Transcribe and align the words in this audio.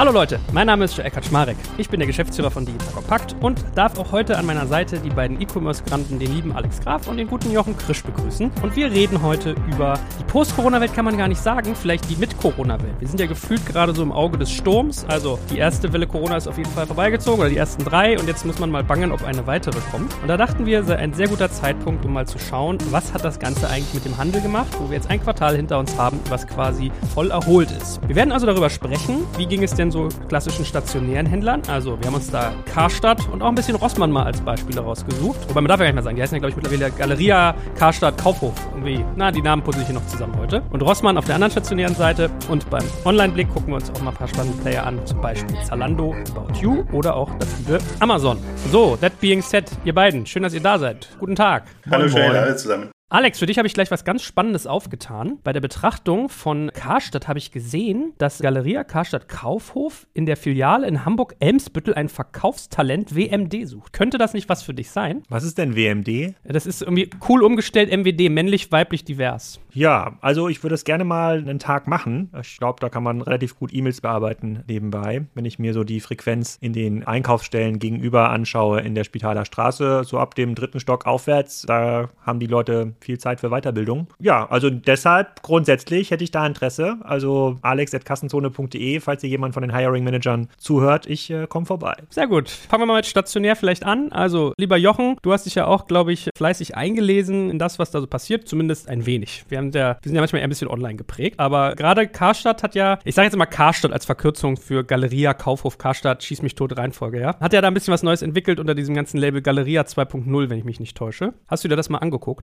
Hallo 0.00 0.12
Leute, 0.12 0.40
mein 0.54 0.66
Name 0.66 0.86
ist 0.86 0.98
Eckhard 0.98 1.26
Schmarek. 1.26 1.58
Ich 1.76 1.90
bin 1.90 2.00
der 2.00 2.06
Geschäftsführer 2.06 2.50
von 2.50 2.64
Digital 2.64 2.88
Compact 2.94 3.36
und 3.42 3.62
darf 3.74 3.98
auch 3.98 4.12
heute 4.12 4.38
an 4.38 4.46
meiner 4.46 4.66
Seite 4.66 4.98
die 4.98 5.10
beiden 5.10 5.38
E-Commerce-Granten, 5.42 6.18
den 6.18 6.34
lieben 6.34 6.52
Alex 6.52 6.80
Graf 6.80 7.06
und 7.06 7.18
den 7.18 7.28
guten 7.28 7.52
Jochen 7.52 7.76
Krisch 7.76 8.02
begrüßen. 8.02 8.50
Und 8.62 8.76
wir 8.76 8.90
reden 8.90 9.20
heute 9.20 9.54
über 9.70 9.98
die 10.18 10.24
Post-Corona-Welt, 10.24 10.94
kann 10.94 11.04
man 11.04 11.18
gar 11.18 11.28
nicht 11.28 11.42
sagen, 11.42 11.74
vielleicht 11.74 12.08
die 12.08 12.16
Mit-Corona-Welt. 12.16 12.94
Wir 12.98 13.08
sind 13.08 13.20
ja 13.20 13.26
gefühlt 13.26 13.66
gerade 13.66 13.94
so 13.94 14.02
im 14.02 14.10
Auge 14.10 14.38
des 14.38 14.50
Sturms. 14.50 15.04
Also 15.06 15.38
die 15.50 15.58
erste 15.58 15.92
Welle 15.92 16.06
Corona 16.06 16.38
ist 16.38 16.48
auf 16.48 16.56
jeden 16.56 16.70
Fall 16.70 16.86
vorbeigezogen 16.86 17.40
oder 17.40 17.50
die 17.50 17.58
ersten 17.58 17.84
drei 17.84 18.18
und 18.18 18.26
jetzt 18.26 18.46
muss 18.46 18.58
man 18.58 18.70
mal 18.70 18.82
bangen, 18.82 19.12
ob 19.12 19.22
eine 19.24 19.46
weitere 19.46 19.80
kommt. 19.90 20.14
Und 20.22 20.28
da 20.28 20.38
dachten 20.38 20.64
wir, 20.64 20.82
sei 20.82 20.96
ein 20.96 21.12
sehr 21.12 21.28
guter 21.28 21.50
Zeitpunkt, 21.50 22.06
um 22.06 22.14
mal 22.14 22.26
zu 22.26 22.38
schauen, 22.38 22.78
was 22.90 23.12
hat 23.12 23.22
das 23.22 23.38
Ganze 23.38 23.68
eigentlich 23.68 23.92
mit 23.92 24.06
dem 24.06 24.16
Handel 24.16 24.40
gemacht, 24.40 24.68
wo 24.80 24.88
wir 24.88 24.96
jetzt 24.96 25.10
ein 25.10 25.22
Quartal 25.22 25.56
hinter 25.56 25.78
uns 25.78 25.98
haben, 25.98 26.18
was 26.30 26.46
quasi 26.46 26.90
voll 27.12 27.32
erholt 27.32 27.70
ist. 27.70 28.00
Wir 28.08 28.16
werden 28.16 28.32
also 28.32 28.46
darüber 28.46 28.70
sprechen, 28.70 29.26
wie 29.36 29.44
ging 29.44 29.62
es 29.62 29.74
denn 29.74 29.89
so 29.90 30.08
klassischen 30.28 30.64
stationären 30.64 31.26
Händlern. 31.26 31.62
Also 31.68 31.98
wir 31.98 32.06
haben 32.06 32.14
uns 32.14 32.30
da 32.30 32.52
Karstadt 32.72 33.28
und 33.28 33.42
auch 33.42 33.48
ein 33.48 33.54
bisschen 33.54 33.76
Rossmann 33.76 34.10
mal 34.10 34.24
als 34.24 34.40
Beispiele 34.40 34.80
rausgesucht. 34.80 35.48
Wobei 35.48 35.60
man 35.60 35.68
darf 35.68 35.80
ja 35.80 35.86
gar 35.86 35.92
nicht 35.92 35.94
mehr 35.94 36.02
sagen, 36.02 36.16
die 36.16 36.22
heißen 36.22 36.34
ja 36.34 36.38
glaube 36.40 36.50
ich 36.50 36.56
mittlerweile 36.56 36.90
Galeria, 36.90 37.54
Karstadt, 37.78 38.18
Kaufhof. 38.18 38.54
Irgendwie, 38.72 39.04
na, 39.16 39.30
die 39.30 39.42
Namen 39.42 39.62
puzzle 39.62 39.82
ich 39.82 39.88
hier 39.88 39.96
noch 39.96 40.06
zusammen 40.06 40.36
heute. 40.38 40.62
Und 40.70 40.82
Rossmann 40.82 41.16
auf 41.18 41.24
der 41.24 41.34
anderen 41.36 41.50
stationären 41.50 41.94
Seite. 41.94 42.30
Und 42.48 42.68
beim 42.70 42.84
Online-Blick 43.04 43.52
gucken 43.52 43.68
wir 43.68 43.76
uns 43.76 43.90
auch 43.90 44.00
mal 44.02 44.10
ein 44.10 44.16
paar 44.16 44.28
spannende 44.28 44.60
Player 44.62 44.86
an. 44.86 45.04
Zum 45.06 45.20
Beispiel 45.20 45.56
Zalando, 45.64 46.14
About 46.34 46.58
You 46.60 46.84
oder 46.92 47.14
auch 47.14 47.30
das 47.38 47.48
liebe 47.58 47.78
Amazon. 48.00 48.38
So, 48.70 48.96
that 48.96 49.18
being 49.20 49.42
said, 49.42 49.70
ihr 49.84 49.94
beiden, 49.94 50.26
schön, 50.26 50.42
dass 50.42 50.54
ihr 50.54 50.62
da 50.62 50.78
seid. 50.78 51.08
Guten 51.18 51.34
Tag. 51.34 51.64
Hallo, 51.90 52.08
schön, 52.08 52.22
alle 52.22 52.56
zusammen. 52.56 52.90
Alex, 53.12 53.40
für 53.40 53.46
dich 53.46 53.58
habe 53.58 53.66
ich 53.66 53.74
gleich 53.74 53.90
was 53.90 54.04
ganz 54.04 54.22
Spannendes 54.22 54.68
aufgetan. 54.68 55.40
Bei 55.42 55.52
der 55.52 55.60
Betrachtung 55.60 56.28
von 56.28 56.70
Karstadt 56.72 57.26
habe 57.26 57.40
ich 57.40 57.50
gesehen, 57.50 58.12
dass 58.18 58.38
Galeria 58.38 58.84
Karstadt 58.84 59.28
Kaufhof 59.28 60.06
in 60.14 60.26
der 60.26 60.36
Filiale 60.36 60.86
in 60.86 61.04
Hamburg-Elmsbüttel 61.04 61.92
ein 61.94 62.08
Verkaufstalent 62.08 63.16
WMD 63.16 63.66
sucht. 63.66 63.92
Könnte 63.92 64.16
das 64.16 64.32
nicht 64.32 64.48
was 64.48 64.62
für 64.62 64.74
dich 64.74 64.92
sein? 64.92 65.24
Was 65.28 65.42
ist 65.42 65.58
denn 65.58 65.74
WMD? 65.74 66.36
Das 66.44 66.66
ist 66.66 66.82
irgendwie 66.82 67.10
cool 67.28 67.42
umgestellt 67.42 67.90
MWD, 67.90 68.30
männlich, 68.30 68.70
weiblich, 68.70 69.04
divers. 69.04 69.58
Ja, 69.72 70.16
also 70.20 70.48
ich 70.48 70.62
würde 70.62 70.74
es 70.74 70.84
gerne 70.84 71.02
mal 71.02 71.38
einen 71.38 71.58
Tag 71.58 71.88
machen. 71.88 72.30
Ich 72.40 72.58
glaube, 72.58 72.78
da 72.78 72.88
kann 72.88 73.02
man 73.02 73.22
relativ 73.22 73.58
gut 73.58 73.74
E-Mails 73.74 74.00
bearbeiten 74.00 74.62
nebenbei. 74.68 75.26
Wenn 75.34 75.44
ich 75.44 75.58
mir 75.58 75.74
so 75.74 75.82
die 75.82 76.00
Frequenz 76.00 76.58
in 76.60 76.72
den 76.72 77.04
Einkaufsstellen 77.04 77.80
gegenüber 77.80 78.30
anschaue 78.30 78.80
in 78.82 78.94
der 78.94 79.02
Spitaler 79.02 79.44
Straße, 79.44 80.04
so 80.04 80.18
ab 80.18 80.36
dem 80.36 80.54
dritten 80.54 80.78
Stock 80.78 81.06
aufwärts, 81.06 81.62
da 81.62 82.08
haben 82.24 82.38
die 82.38 82.46
Leute 82.46 82.94
viel 83.00 83.18
Zeit 83.18 83.40
für 83.40 83.50
Weiterbildung. 83.50 84.08
Ja, 84.18 84.48
also 84.50 84.70
deshalb 84.70 85.42
grundsätzlich 85.42 86.10
hätte 86.10 86.24
ich 86.24 86.30
da 86.30 86.46
Interesse. 86.46 86.98
Also 87.02 87.58
alex.kassenzone.de, 87.62 89.00
falls 89.00 89.22
ihr 89.22 89.30
jemand 89.30 89.54
von 89.54 89.62
den 89.62 89.74
Hiring 89.74 90.04
Managern 90.04 90.48
zuhört, 90.58 91.06
ich 91.06 91.30
äh, 91.30 91.46
komme 91.46 91.66
vorbei. 91.66 91.94
Sehr 92.10 92.26
gut. 92.26 92.48
Fangen 92.50 92.82
wir 92.82 92.86
mal 92.86 92.96
mit 92.96 93.06
stationär 93.06 93.56
vielleicht 93.56 93.84
an. 93.84 94.12
Also, 94.12 94.52
lieber 94.56 94.76
Jochen, 94.76 95.16
du 95.22 95.32
hast 95.32 95.46
dich 95.46 95.54
ja 95.54 95.66
auch, 95.66 95.86
glaube 95.86 96.12
ich, 96.12 96.30
fleißig 96.36 96.76
eingelesen 96.76 97.50
in 97.50 97.58
das, 97.58 97.78
was 97.78 97.90
da 97.90 98.00
so 98.00 98.06
passiert, 98.06 98.48
zumindest 98.48 98.88
ein 98.88 99.06
wenig. 99.06 99.44
Wir, 99.48 99.58
haben 99.58 99.70
ja, 99.72 99.96
wir 100.00 100.08
sind 100.08 100.14
ja 100.14 100.20
manchmal 100.20 100.40
eher 100.40 100.46
ein 100.46 100.50
bisschen 100.50 100.68
online 100.68 100.96
geprägt, 100.96 101.38
aber 101.38 101.74
gerade 101.74 102.08
Karstadt 102.08 102.62
hat 102.62 102.74
ja, 102.74 102.98
ich 103.04 103.14
sage 103.14 103.26
jetzt 103.26 103.36
mal 103.36 103.46
Karstadt 103.46 103.92
als 103.92 104.04
Verkürzung 104.04 104.56
für 104.56 104.84
Galeria, 104.84 105.34
Kaufhof, 105.34 105.78
Karstadt, 105.78 106.22
Schieß 106.22 106.42
mich 106.42 106.54
tot, 106.54 106.76
Reihenfolge, 106.76 107.20
ja. 107.20 107.38
Hat 107.40 107.52
ja 107.52 107.60
da 107.60 107.68
ein 107.68 107.74
bisschen 107.74 107.92
was 107.92 108.02
Neues 108.02 108.22
entwickelt 108.22 108.60
unter 108.60 108.74
diesem 108.74 108.94
ganzen 108.94 109.18
Label 109.18 109.42
Galeria 109.42 109.82
2.0, 109.82 110.50
wenn 110.50 110.58
ich 110.58 110.64
mich 110.64 110.80
nicht 110.80 110.96
täusche. 110.96 111.34
Hast 111.48 111.64
du 111.64 111.68
dir 111.68 111.76
das 111.76 111.88
mal 111.88 111.98
angeguckt? 111.98 112.42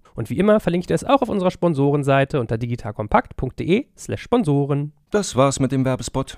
Und 0.15 0.29
wie 0.29 0.37
immer 0.37 0.59
verlinke 0.59 0.83
ich 0.83 0.87
das 0.87 1.03
auch 1.03 1.21
auf 1.21 1.29
unserer 1.29 1.51
Sponsorenseite 1.51 2.39
unter 2.39 2.57
digitalkompakt.de/slash 2.57 4.21
Sponsoren. 4.21 4.93
Das 5.09 5.35
war's 5.35 5.59
mit 5.59 5.71
dem 5.71 5.85
Werbespot. 5.85 6.37